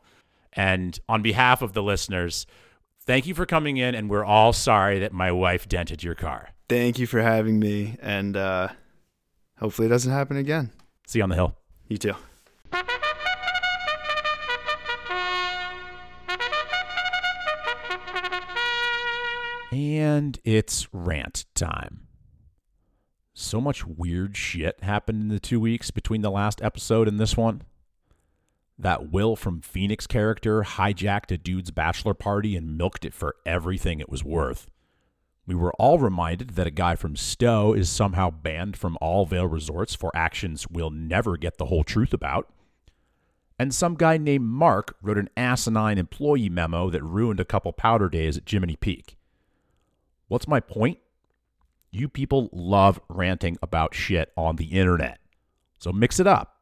And 0.52 0.98
on 1.08 1.22
behalf 1.22 1.62
of 1.62 1.72
the 1.72 1.82
listeners, 1.82 2.46
thank 3.06 3.26
you 3.26 3.34
for 3.34 3.46
coming 3.46 3.78
in. 3.78 3.94
And 3.94 4.10
we're 4.10 4.26
all 4.26 4.52
sorry 4.52 4.98
that 4.98 5.14
my 5.14 5.32
wife 5.32 5.66
dented 5.66 6.02
your 6.02 6.14
car. 6.14 6.50
Thank 6.68 6.98
you 6.98 7.06
for 7.06 7.22
having 7.22 7.58
me, 7.58 7.96
and 8.02 8.36
uh, 8.36 8.68
hopefully 9.58 9.86
it 9.86 9.88
doesn't 9.88 10.12
happen 10.12 10.36
again. 10.36 10.70
See 11.06 11.20
you 11.20 11.22
on 11.22 11.30
the 11.30 11.36
hill. 11.36 11.56
You 11.88 11.96
too. 11.96 12.14
And 19.72 20.38
it's 20.44 20.88
rant 20.92 21.44
time. 21.54 22.06
So 23.34 23.60
much 23.60 23.86
weird 23.86 24.36
shit 24.36 24.82
happened 24.82 25.22
in 25.22 25.28
the 25.28 25.40
two 25.40 25.60
weeks 25.60 25.90
between 25.90 26.22
the 26.22 26.30
last 26.30 26.62
episode 26.62 27.08
and 27.08 27.20
this 27.20 27.36
one. 27.36 27.62
That 28.78 29.10
Will 29.10 29.36
from 29.36 29.60
Phoenix 29.60 30.06
character 30.06 30.62
hijacked 30.62 31.32
a 31.32 31.38
dude's 31.38 31.70
bachelor 31.70 32.14
party 32.14 32.56
and 32.56 32.78
milked 32.78 33.04
it 33.04 33.14
for 33.14 33.36
everything 33.44 34.00
it 34.00 34.08
was 34.08 34.24
worth. 34.24 34.68
We 35.46 35.54
were 35.54 35.72
all 35.74 35.98
reminded 35.98 36.50
that 36.50 36.66
a 36.66 36.72
guy 36.72 36.96
from 36.96 37.16
Stowe 37.16 37.72
is 37.72 37.88
somehow 37.88 38.30
banned 38.30 38.76
from 38.76 38.98
all 39.00 39.26
Vail 39.26 39.46
resorts 39.46 39.94
for 39.94 40.10
actions 40.14 40.68
we'll 40.68 40.90
never 40.90 41.36
get 41.36 41.58
the 41.58 41.66
whole 41.66 41.84
truth 41.84 42.12
about. 42.12 42.48
And 43.58 43.74
some 43.74 43.94
guy 43.94 44.18
named 44.18 44.44
Mark 44.44 44.96
wrote 45.00 45.18
an 45.18 45.30
asinine 45.36 45.98
employee 45.98 46.48
memo 46.48 46.90
that 46.90 47.02
ruined 47.02 47.40
a 47.40 47.44
couple 47.44 47.72
powder 47.72 48.08
days 48.08 48.36
at 48.36 48.48
Jiminy 48.48 48.76
Peak. 48.76 49.15
What's 50.28 50.48
my 50.48 50.60
point? 50.60 50.98
You 51.90 52.08
people 52.08 52.50
love 52.52 53.00
ranting 53.08 53.56
about 53.62 53.94
shit 53.94 54.32
on 54.36 54.56
the 54.56 54.66
internet. 54.66 55.18
So 55.78 55.92
mix 55.92 56.20
it 56.20 56.26
up. 56.26 56.56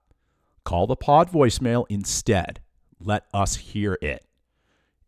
Call 0.65 0.87
the 0.87 0.97
pod 0.97 1.31
voicemail 1.31 1.85
instead. 1.89 2.61
Let 3.01 3.27
us 3.33 3.57
hear 3.57 3.99
it. 4.01 4.25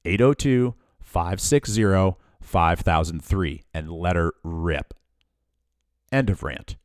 802 0.05 0.75
560 1.03 2.17
5003 2.41 3.63
and 3.75 3.91
let 3.91 4.17
her 4.17 4.35
rip. 4.43 4.95
End 6.13 6.31
of 6.31 6.43
rant. 6.43 6.77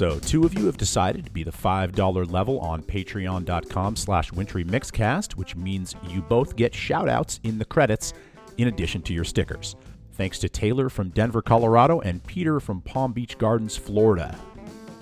So, 0.00 0.18
two 0.18 0.44
of 0.44 0.54
you 0.54 0.64
have 0.64 0.78
decided 0.78 1.26
to 1.26 1.30
be 1.30 1.42
the 1.42 1.52
$5 1.52 2.32
level 2.32 2.58
on 2.60 2.82
patreon.com 2.82 3.96
slash 3.96 4.32
wintry 4.32 4.64
mixcast, 4.64 5.32
which 5.32 5.56
means 5.56 5.94
you 6.08 6.22
both 6.22 6.56
get 6.56 6.74
shout-outs 6.74 7.38
in 7.42 7.58
the 7.58 7.66
credits 7.66 8.14
in 8.56 8.68
addition 8.68 9.02
to 9.02 9.12
your 9.12 9.24
stickers. 9.24 9.76
Thanks 10.14 10.38
to 10.38 10.48
Taylor 10.48 10.88
from 10.88 11.10
Denver, 11.10 11.42
Colorado, 11.42 12.00
and 12.00 12.24
Peter 12.24 12.60
from 12.60 12.80
Palm 12.80 13.12
Beach 13.12 13.36
Gardens, 13.36 13.76
Florida. 13.76 14.34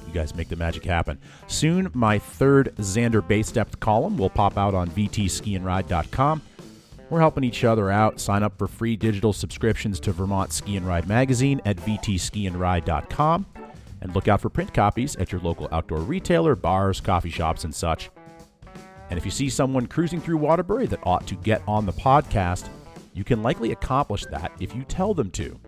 You 0.04 0.12
guys 0.12 0.34
make 0.34 0.48
the 0.48 0.56
magic 0.56 0.84
happen. 0.84 1.20
Soon, 1.46 1.92
my 1.94 2.18
third 2.18 2.74
Xander 2.78 3.24
Base 3.24 3.52
Depth 3.52 3.78
column 3.78 4.18
will 4.18 4.30
pop 4.30 4.58
out 4.58 4.74
on 4.74 4.90
vtskiandride.com. 4.90 6.42
We're 7.08 7.20
helping 7.20 7.44
each 7.44 7.62
other 7.62 7.88
out. 7.88 8.18
Sign 8.18 8.42
up 8.42 8.58
for 8.58 8.66
free 8.66 8.96
digital 8.96 9.32
subscriptions 9.32 10.00
to 10.00 10.10
Vermont 10.10 10.52
Ski 10.52 10.76
and 10.76 10.88
Ride 10.88 11.06
magazine 11.06 11.60
at 11.64 11.76
vtskiandride.com. 11.76 13.46
And 14.00 14.14
look 14.14 14.28
out 14.28 14.40
for 14.40 14.48
print 14.48 14.72
copies 14.72 15.16
at 15.16 15.32
your 15.32 15.40
local 15.40 15.68
outdoor 15.72 16.00
retailer, 16.00 16.54
bars, 16.54 17.00
coffee 17.00 17.30
shops, 17.30 17.64
and 17.64 17.74
such. 17.74 18.10
And 19.10 19.18
if 19.18 19.24
you 19.24 19.30
see 19.30 19.48
someone 19.48 19.86
cruising 19.86 20.20
through 20.20 20.36
Waterbury 20.36 20.86
that 20.86 21.00
ought 21.04 21.26
to 21.26 21.34
get 21.36 21.62
on 21.66 21.86
the 21.86 21.92
podcast, 21.92 22.68
you 23.14 23.24
can 23.24 23.42
likely 23.42 23.72
accomplish 23.72 24.24
that 24.30 24.52
if 24.60 24.74
you 24.74 24.84
tell 24.84 25.14
them 25.14 25.30
to. 25.32 25.58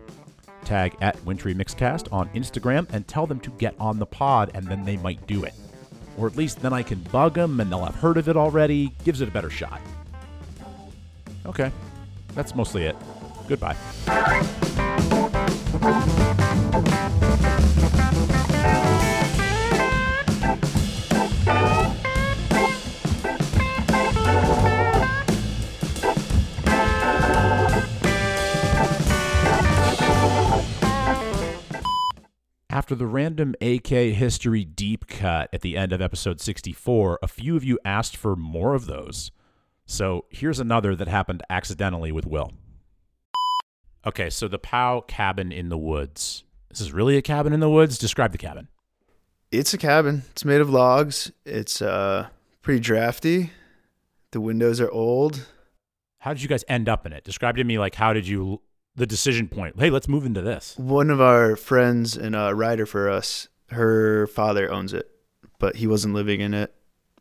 Tag 0.63 0.95
at 1.01 1.21
Wintry 1.25 1.53
Mixcast 1.53 2.11
on 2.13 2.29
Instagram 2.29 2.87
and 2.93 3.07
tell 3.07 3.25
them 3.25 3.39
to 3.41 3.49
get 3.51 3.75
on 3.79 3.99
the 3.99 4.05
pod, 4.05 4.51
and 4.53 4.65
then 4.67 4.85
they 4.85 4.97
might 4.97 5.25
do 5.27 5.43
it. 5.43 5.53
Or 6.17 6.27
at 6.27 6.37
least 6.37 6.61
then 6.61 6.73
I 6.73 6.83
can 6.83 6.99
bug 7.11 7.33
them 7.33 7.59
and 7.59 7.71
they'll 7.71 7.83
have 7.83 7.95
heard 7.95 8.17
of 8.17 8.29
it 8.29 8.37
already, 8.37 8.93
gives 9.03 9.21
it 9.21 9.27
a 9.27 9.31
better 9.31 9.49
shot. 9.49 9.81
Okay, 11.45 11.71
that's 12.35 12.53
mostly 12.53 12.85
it. 12.85 12.95
Goodbye. 13.47 13.75
After 32.81 32.95
the 32.95 33.05
random 33.05 33.53
AK 33.61 33.89
history 33.89 34.65
deep 34.65 35.05
cut 35.05 35.51
at 35.53 35.61
the 35.61 35.77
end 35.77 35.93
of 35.93 36.01
episode 36.01 36.41
64, 36.41 37.19
a 37.21 37.27
few 37.27 37.55
of 37.55 37.63
you 37.63 37.77
asked 37.85 38.17
for 38.17 38.35
more 38.35 38.73
of 38.73 38.87
those. 38.87 39.29
So 39.85 40.25
here's 40.31 40.59
another 40.59 40.95
that 40.95 41.07
happened 41.07 41.43
accidentally 41.47 42.11
with 42.11 42.25
Will. 42.25 42.51
Okay, 44.03 44.31
so 44.31 44.47
the 44.47 44.57
POW 44.57 45.01
cabin 45.01 45.51
in 45.51 45.69
the 45.69 45.77
woods. 45.77 46.43
This 46.69 46.81
is 46.81 46.91
really 46.91 47.17
a 47.17 47.21
cabin 47.21 47.53
in 47.53 47.59
the 47.59 47.69
woods? 47.69 47.99
Describe 47.99 48.31
the 48.31 48.39
cabin. 48.39 48.67
It's 49.51 49.75
a 49.75 49.77
cabin. 49.77 50.23
It's 50.31 50.43
made 50.43 50.59
of 50.59 50.71
logs. 50.71 51.31
It's 51.45 51.83
uh 51.83 52.29
pretty 52.63 52.79
drafty. 52.79 53.51
The 54.31 54.41
windows 54.41 54.81
are 54.81 54.89
old. 54.89 55.45
How 56.17 56.33
did 56.33 56.41
you 56.41 56.49
guys 56.49 56.65
end 56.67 56.89
up 56.89 57.05
in 57.05 57.13
it? 57.13 57.23
Describe 57.23 57.57
to 57.57 57.63
me 57.63 57.77
like 57.77 57.93
how 57.93 58.11
did 58.11 58.27
you 58.27 58.59
the 58.95 59.05
decision 59.05 59.47
point. 59.47 59.79
Hey, 59.79 59.89
let's 59.89 60.07
move 60.07 60.25
into 60.25 60.41
this. 60.41 60.75
One 60.77 61.09
of 61.09 61.21
our 61.21 61.55
friends 61.55 62.17
and 62.17 62.35
a 62.35 62.53
rider 62.53 62.85
for 62.85 63.09
us, 63.09 63.47
her 63.69 64.27
father 64.27 64.71
owns 64.71 64.93
it, 64.93 65.09
but 65.59 65.77
he 65.77 65.87
wasn't 65.87 66.13
living 66.13 66.41
in 66.41 66.53
it. 66.53 66.73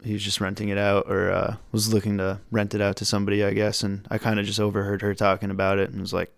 He 0.02 0.14
was 0.14 0.22
just 0.22 0.40
renting 0.40 0.70
it 0.70 0.78
out 0.78 1.04
or 1.08 1.30
uh, 1.30 1.56
was 1.72 1.92
looking 1.92 2.18
to 2.18 2.40
rent 2.50 2.74
it 2.74 2.80
out 2.80 2.96
to 2.96 3.04
somebody, 3.04 3.44
I 3.44 3.52
guess. 3.52 3.82
And 3.82 4.06
I 4.10 4.18
kind 4.18 4.40
of 4.40 4.46
just 4.46 4.58
overheard 4.58 5.02
her 5.02 5.14
talking 5.14 5.50
about 5.50 5.78
it 5.78 5.90
and 5.90 6.00
was 6.00 6.12
like, 6.12 6.32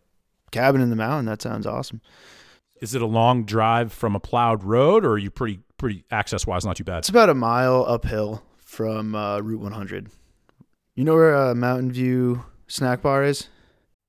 cabin 0.50 0.80
in 0.80 0.90
the 0.90 0.96
mountain, 0.96 1.26
that 1.26 1.42
sounds 1.42 1.66
awesome. 1.66 2.00
Is 2.80 2.94
it 2.94 3.02
a 3.02 3.06
long 3.06 3.44
drive 3.44 3.92
from 3.92 4.16
a 4.16 4.20
plowed 4.20 4.64
road 4.64 5.04
or 5.04 5.12
are 5.12 5.18
you 5.18 5.30
pretty 5.30 5.60
pretty 5.78 6.04
access 6.10 6.46
wise 6.46 6.64
not 6.64 6.76
too 6.76 6.84
bad? 6.84 6.98
It's 6.98 7.08
about 7.08 7.30
a 7.30 7.34
mile 7.34 7.84
uphill 7.86 8.42
from 8.58 9.14
uh, 9.14 9.40
Route 9.40 9.60
100. 9.60 10.10
You 10.94 11.04
know 11.04 11.14
where 11.14 11.34
uh, 11.34 11.54
Mountain 11.54 11.92
View 11.92 12.44
Snack 12.66 13.02
Bar 13.02 13.24
is? 13.24 13.48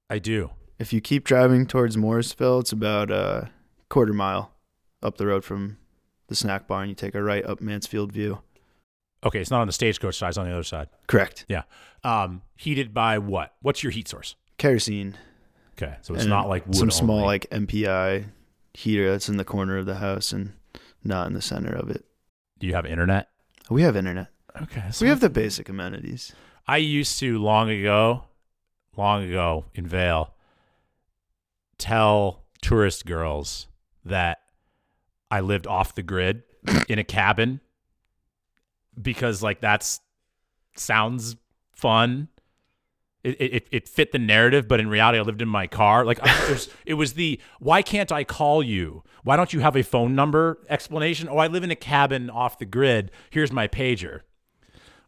I 0.10 0.20
do. 0.20 0.50
If 0.80 0.92
you 0.94 1.02
keep 1.02 1.24
driving 1.24 1.66
towards 1.66 1.98
Morrisville, 1.98 2.60
it's 2.60 2.72
about 2.72 3.12
a 3.12 3.50
quarter 3.90 4.14
mile 4.14 4.52
up 5.02 5.18
the 5.18 5.28
road 5.28 5.44
from 5.44 5.78
the 6.28 6.36
snack 6.36 6.68
bar, 6.68 6.82
and 6.82 6.90
you 6.90 6.96
take 6.96 7.16
a 7.16 7.22
right 7.22 7.46
up 7.46 7.62
Mansfield 7.62 8.12
View. 8.12 8.40
Okay, 9.24 9.40
it's 9.40 9.52
not 9.52 9.62
on 9.62 9.68
the 9.68 9.74
stagecoach 9.74 10.18
side; 10.18 10.30
it's 10.30 10.38
on 10.38 10.48
the 10.48 10.54
other 10.54 10.64
side. 10.64 10.90
Correct. 11.08 11.46
Yeah. 11.48 11.64
Um, 12.04 12.42
heated 12.56 12.94
by 12.94 13.18
what? 13.20 13.54
What's 13.62 13.84
your 13.84 13.92
heat 13.92 14.08
source? 14.08 14.36
Kerosene. 14.58 15.18
Okay, 15.78 15.96
so 16.02 16.14
it's 16.14 16.24
and 16.24 16.30
not 16.30 16.50
like 16.50 16.66
wood 16.66 16.76
some 16.76 16.92
small 16.92 17.26
like 17.26 17.50
MPI 17.50 18.26
heater 18.74 19.12
that's 19.12 19.30
in 19.30 19.38
the 19.38 19.46
corner 19.46 19.78
of 19.78 19.86
the 19.86 19.96
house 19.96 20.32
and 20.32 20.54
not 21.04 21.28
in 21.28 21.34
the 21.34 21.42
center 21.42 21.74
of 21.74 21.90
it. 21.90 22.06
Do 22.60 22.68
you 22.68 22.74
have 22.74 22.86
internet? 22.86 23.30
We 23.70 23.84
have 23.84 23.96
internet. 23.96 24.28
Okay, 24.62 24.84
so 24.92 25.04
We 25.06 25.10
have 25.10 25.20
the 25.20 25.30
basic 25.30 25.70
amenities. 25.70 26.34
I 26.68 26.78
used 26.78 27.20
to 27.20 27.40
long 27.40 27.70
ago, 27.70 28.24
long 28.96 29.24
ago 29.24 29.66
in 29.74 29.88
Vail, 29.88 30.33
tell 31.84 32.46
tourist 32.62 33.06
girls 33.06 33.68
that 34.06 34.40
I 35.30 35.42
lived 35.42 35.68
off 35.68 35.96
the 35.96 36.02
grid 36.02 36.44
in 36.88 36.98
a 36.98 37.04
cabin 37.04 37.60
because 39.00 39.44
like 39.44 39.60
that's 39.60 40.00
sounds 40.78 41.36
fun. 41.74 42.30
It, 43.24 43.42
it 43.42 43.68
it 43.72 43.90
fit 43.90 44.14
the 44.14 44.20
narrative, 44.20 44.68
but 44.68 44.80
in 44.80 44.88
reality, 44.88 45.18
I 45.18 45.22
lived 45.22 45.42
in 45.42 45.50
my 45.50 45.68
car. 45.68 46.06
Like 46.06 46.20
I, 46.22 46.48
there's, 46.48 46.70
it 46.86 46.94
was 46.94 47.14
the 47.14 47.40
why 47.60 47.82
can't 47.82 48.12
I 48.12 48.24
call 48.24 48.64
you? 48.64 49.04
Why 49.24 49.36
don't 49.36 49.52
you 49.52 49.60
have 49.60 49.76
a 49.76 49.84
phone 49.84 50.16
number 50.16 50.60
explanation? 50.70 51.28
Oh, 51.30 51.38
I 51.38 51.48
live 51.48 51.66
in 51.66 51.72
a 51.72 51.76
cabin 51.76 52.30
off 52.30 52.60
the 52.60 52.66
grid. 52.66 53.12
Here's 53.30 53.52
my 53.52 53.68
pager. 53.68 54.22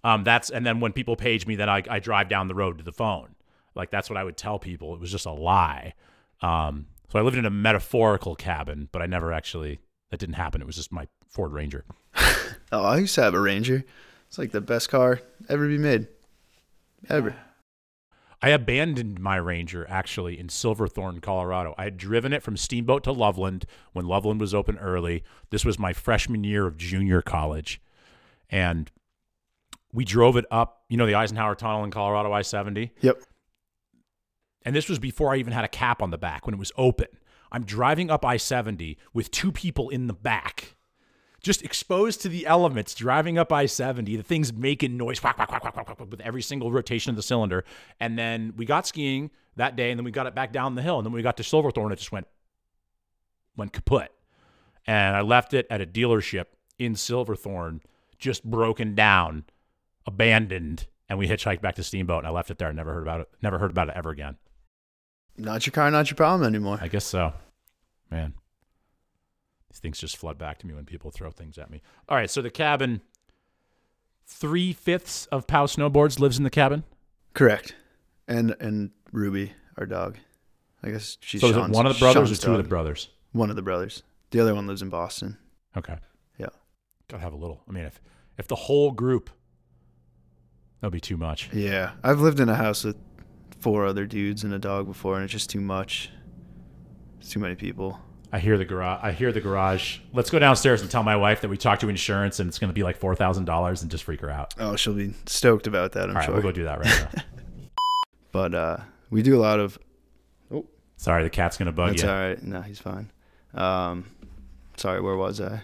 Um, 0.04 0.26
that's 0.26 0.50
and 0.50 0.66
then 0.66 0.82
when 0.82 0.92
people 0.92 1.16
page 1.16 1.48
me, 1.48 1.56
then 1.56 1.70
I, 1.70 1.84
I 1.90 2.00
drive 2.00 2.28
down 2.28 2.50
the 2.50 2.56
road 2.56 2.80
to 2.80 2.84
the 2.84 2.92
phone. 2.92 3.36
Like 3.76 3.92
that's 3.92 4.10
what 4.10 4.18
I 4.18 4.26
would 4.26 4.38
tell 4.38 4.60
people. 4.60 4.94
It 4.94 5.00
was 5.00 5.12
just 5.12 5.26
a 5.26 5.32
lie. 5.32 5.94
Um, 6.46 6.88
so 7.12 7.18
I 7.18 7.22
lived 7.24 7.38
in 7.38 7.46
a 7.46 7.50
metaphorical 7.50 8.36
cabin, 8.36 8.90
but 8.92 9.02
I 9.02 9.08
never 9.08 9.34
actually 9.34 9.80
that 10.12 10.20
didn't 10.20 10.36
happen. 10.36 10.62
It 10.62 10.68
was 10.68 10.76
just 10.76 10.92
my 10.92 11.08
Ford 11.28 11.52
Ranger. 11.52 11.86
Oh, 12.72 12.84
I 12.84 12.98
used 12.98 13.16
to 13.16 13.22
have 13.22 13.36
a 13.36 13.40
Ranger. 13.40 13.86
It's 14.28 14.40
like 14.40 14.52
the 14.52 14.60
best 14.60 14.90
car 14.90 15.22
ever 15.48 15.68
be 15.68 15.78
made. 15.78 16.08
Ever. 17.08 17.36
I 18.42 18.50
abandoned 18.50 19.20
my 19.20 19.36
Ranger 19.36 19.86
actually 19.88 20.38
in 20.40 20.50
Silverthorne, 20.50 21.22
Colorado. 21.22 21.76
I 21.78 21.86
had 21.86 21.98
driven 21.98 22.34
it 22.34 22.42
from 22.42 22.58
Steamboat 22.58 23.04
to 23.04 23.12
Loveland 23.12 23.66
when 23.94 24.08
Loveland 24.08 24.42
was 24.42 24.54
open 24.54 24.78
early. 24.80 25.24
This 25.52 25.64
was 25.64 25.78
my 25.78 25.94
freshman 25.94 26.44
year 26.44 26.66
of 26.66 26.76
junior 26.76 27.22
college. 27.22 27.80
And 28.50 28.92
we 29.94 30.04
drove 30.04 30.36
it 30.36 30.46
up, 30.50 30.84
you 30.90 30.98
know, 30.98 31.06
the 31.06 31.16
Eisenhower 31.16 31.56
Tunnel 31.56 31.84
in 31.84 31.92
Colorado, 31.92 32.34
I 32.34 32.42
70. 32.42 32.92
Yep. 33.02 33.22
And 34.66 34.76
this 34.76 34.90
was 34.90 35.00
before 35.00 35.34
I 35.34 35.38
even 35.38 35.54
had 35.54 35.64
a 35.64 35.70
cap 35.70 36.02
on 36.02 36.10
the 36.10 36.18
back 36.18 36.46
when 36.46 36.56
it 36.56 36.60
was 36.60 36.72
open. 36.76 37.08
I'm 37.52 37.64
driving 37.64 38.10
up 38.10 38.26
I 38.26 38.38
70 38.38 38.98
with 39.14 39.32
two 39.32 39.52
people 39.52 39.90
in 39.90 40.08
the 40.08 40.14
back, 40.14 40.76
just 41.42 41.64
exposed 41.64 42.22
to 42.22 42.30
the 42.30 42.48
elements, 42.48 42.96
driving 42.96 43.38
up 43.38 43.54
I 43.54 43.68
70. 43.68 44.18
The 44.18 44.24
thing's 44.24 44.52
making 44.52 44.98
noise 44.98 45.24
whack, 45.24 45.38
whack, 45.38 45.52
whack, 45.52 46.00
with 46.10 46.20
every 46.22 46.42
single 46.42 46.72
rotation 46.72 47.12
of 47.12 47.16
the 47.16 47.22
cylinder. 47.22 47.64
And 48.00 48.18
then 48.18 48.54
we 48.58 48.66
got 48.66 48.88
skiing 48.88 49.30
that 49.56 49.76
day, 49.76 49.92
and 49.92 50.00
then 50.00 50.04
we 50.04 50.12
got 50.12 50.26
it 50.26 50.36
back 50.36 50.52
down 50.52 50.76
the 50.76 50.82
hill. 50.82 50.98
And 50.98 51.06
then 51.06 51.14
we 51.14 51.22
got 51.22 51.38
to 51.38 51.44
Silverthorne, 51.44 51.92
it 51.92 51.98
just 51.98 52.12
went, 52.12 52.28
went 53.56 53.72
kaput. 53.72 54.12
And 54.88 55.16
I 55.16 55.22
left 55.22 55.54
it 55.54 55.68
at 55.70 55.82
a 55.82 55.86
dealership 55.86 56.46
in 56.80 56.96
Silverthorne, 56.96 57.82
just 58.18 58.44
broken 58.44 58.96
down, 58.96 59.46
abandoned. 60.06 60.88
And 61.08 61.20
we 61.20 61.28
hitchhiked 61.28 61.62
back 61.62 61.76
to 61.76 61.84
Steamboat, 61.84 62.20
and 62.20 62.28
I 62.28 62.32
left 62.32 62.50
it 62.50 62.58
there. 62.58 62.70
and 62.70 62.76
Never 62.76 62.94
heard 62.94 63.04
about 63.04 63.22
it. 63.22 63.30
Never 63.42 63.60
heard 63.60 63.72
about 63.72 63.90
it 63.90 63.94
ever 63.96 64.10
again. 64.10 64.38
Not 65.38 65.66
your 65.66 65.72
car, 65.72 65.90
not 65.92 66.10
your 66.10 66.16
problem 66.16 66.48
anymore. 66.48 66.80
I 66.82 66.88
guess 66.88 67.06
so. 67.06 67.34
Man. 68.10 68.34
These 69.70 69.80
things 69.80 70.00
just 70.00 70.18
flood 70.18 70.38
back 70.38 70.60
to 70.60 70.68
me 70.68 70.74
when 70.74 70.86
people 70.86 71.12
throw 71.12 71.32
things 71.32 71.58
at 71.58 71.70
me. 71.70 71.82
All 72.08 72.16
right, 72.16 72.30
so 72.30 72.42
the 72.42 72.50
cabin, 72.50 73.02
three 74.26 74.72
fifths 74.72 75.26
of 75.28 75.48
Pow 75.48 75.66
Snowboards 75.66 76.20
lives 76.20 76.38
in 76.38 76.44
the 76.44 76.50
cabin. 76.50 76.84
Correct. 77.34 77.76
And 78.28 78.56
and 78.60 78.92
Ruby, 79.12 79.52
our 79.78 79.86
dog. 79.86 80.18
I 80.82 80.92
guess 80.92 81.18
she's 81.20 81.42
so 81.42 81.48
is 81.48 81.56
it 81.56 81.60
Sean's, 81.60 81.76
one 81.76 81.86
of 81.86 81.94
the 81.94 82.00
brothers 82.00 82.30
Sean's 82.30 82.40
or 82.40 82.46
two 82.46 82.52
of 82.52 82.64
the 82.64 82.70
brothers? 82.70 83.10
One 83.34 83.50
of 83.50 83.56
the 83.56 83.62
brothers. 83.62 84.04
The 84.32 84.40
other 84.40 84.56
one 84.56 84.68
lives 84.68 84.82
in 84.82 84.90
Boston. 84.90 85.38
Okay. 85.76 85.98
Yeah. 86.38 86.48
Gotta 87.10 87.24
have 87.24 87.34
a 87.34 87.38
little. 87.38 87.62
I 87.68 87.72
mean, 87.72 87.84
if 87.84 88.00
if 88.38 88.48
the 88.48 88.56
whole 88.56 88.92
group, 88.92 89.30
that'd 90.80 90.94
be 90.94 91.02
too 91.02 91.18
much. 91.18 91.50
Yeah. 91.54 91.92
I've 92.04 92.22
lived 92.22 92.40
in 92.40 92.48
a 92.50 92.56
house 92.56 92.84
with 92.84 92.98
four 93.60 93.86
other 93.86 94.06
dudes 94.06 94.44
and 94.44 94.54
a 94.54 94.60
dog 94.60 94.88
before, 94.88 95.16
and 95.16 95.24
it's 95.24 95.34
just 95.34 95.50
too 95.50 95.62
much. 95.62 96.10
It's 97.20 97.30
too 97.30 97.40
many 97.40 97.56
people. 97.56 98.00
I 98.32 98.40
hear 98.40 98.58
the 98.58 98.66
garage. 98.66 99.00
I 99.02 99.12
hear 99.12 99.32
the 99.32 99.40
garage. 99.42 100.00
Let's 100.12 100.30
go 100.30 100.40
downstairs 100.40 100.82
and 100.82 100.92
tell 100.92 101.04
my 101.04 101.16
wife 101.16 101.42
that 101.42 101.48
we 101.48 101.58
talked 101.58 101.82
to 101.82 101.90
insurance 101.90 102.40
and 102.40 102.50
it's 102.50 102.60
going 102.60 102.70
to 102.70 102.74
be 102.74 102.84
like 102.84 102.98
four 102.98 103.16
thousand 103.16 103.46
dollars 103.46 103.82
and 103.82 103.90
just 103.90 104.04
freak 104.04 104.20
her 104.22 104.30
out. 104.30 104.54
Oh, 104.60 104.76
she'll 104.76 104.94
be 104.94 105.14
stoked 105.26 105.68
about 105.68 105.94
that, 105.94 106.06
I'm 106.06 106.10
All 106.10 106.16
right, 106.16 106.26
sure. 106.26 106.34
we'll 106.34 106.44
go 106.44 106.52
do 106.52 106.66
that 106.66 106.80
right 106.80 107.08
now. 107.16 107.24
but 108.32 108.54
uh, 108.54 108.78
we 109.10 109.22
do 109.22 109.38
a 109.38 109.42
lot 109.42 109.60
of. 109.60 109.80
Sorry, 110.98 111.24
the 111.24 111.30
cat's 111.30 111.58
going 111.58 111.66
to 111.68 111.72
bug 111.72 111.90
That's 111.92 112.04
you. 112.04 112.10
all 112.10 112.16
right. 112.16 112.42
No, 112.42 112.62
he's 112.62 112.80
fine. 112.80 113.12
Um, 113.54 114.06
sorry, 114.78 115.02
where 115.02 115.16
was 115.16 115.42
I? 115.42 115.62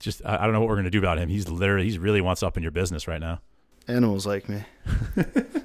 Just 0.00 0.22
I, 0.24 0.36
I 0.38 0.44
don't 0.44 0.52
know 0.52 0.60
what 0.60 0.68
we're 0.68 0.76
going 0.76 0.84
to 0.84 0.90
do 0.90 0.98
about 0.98 1.18
him. 1.18 1.28
He's 1.28 1.48
literally 1.48 1.84
he's 1.84 1.98
really 1.98 2.20
wants 2.20 2.42
up 2.42 2.56
in 2.56 2.62
your 2.62 2.72
business 2.72 3.06
right 3.06 3.20
now. 3.20 3.40
Animals 3.86 4.26
like 4.26 4.48
me. 4.48 4.64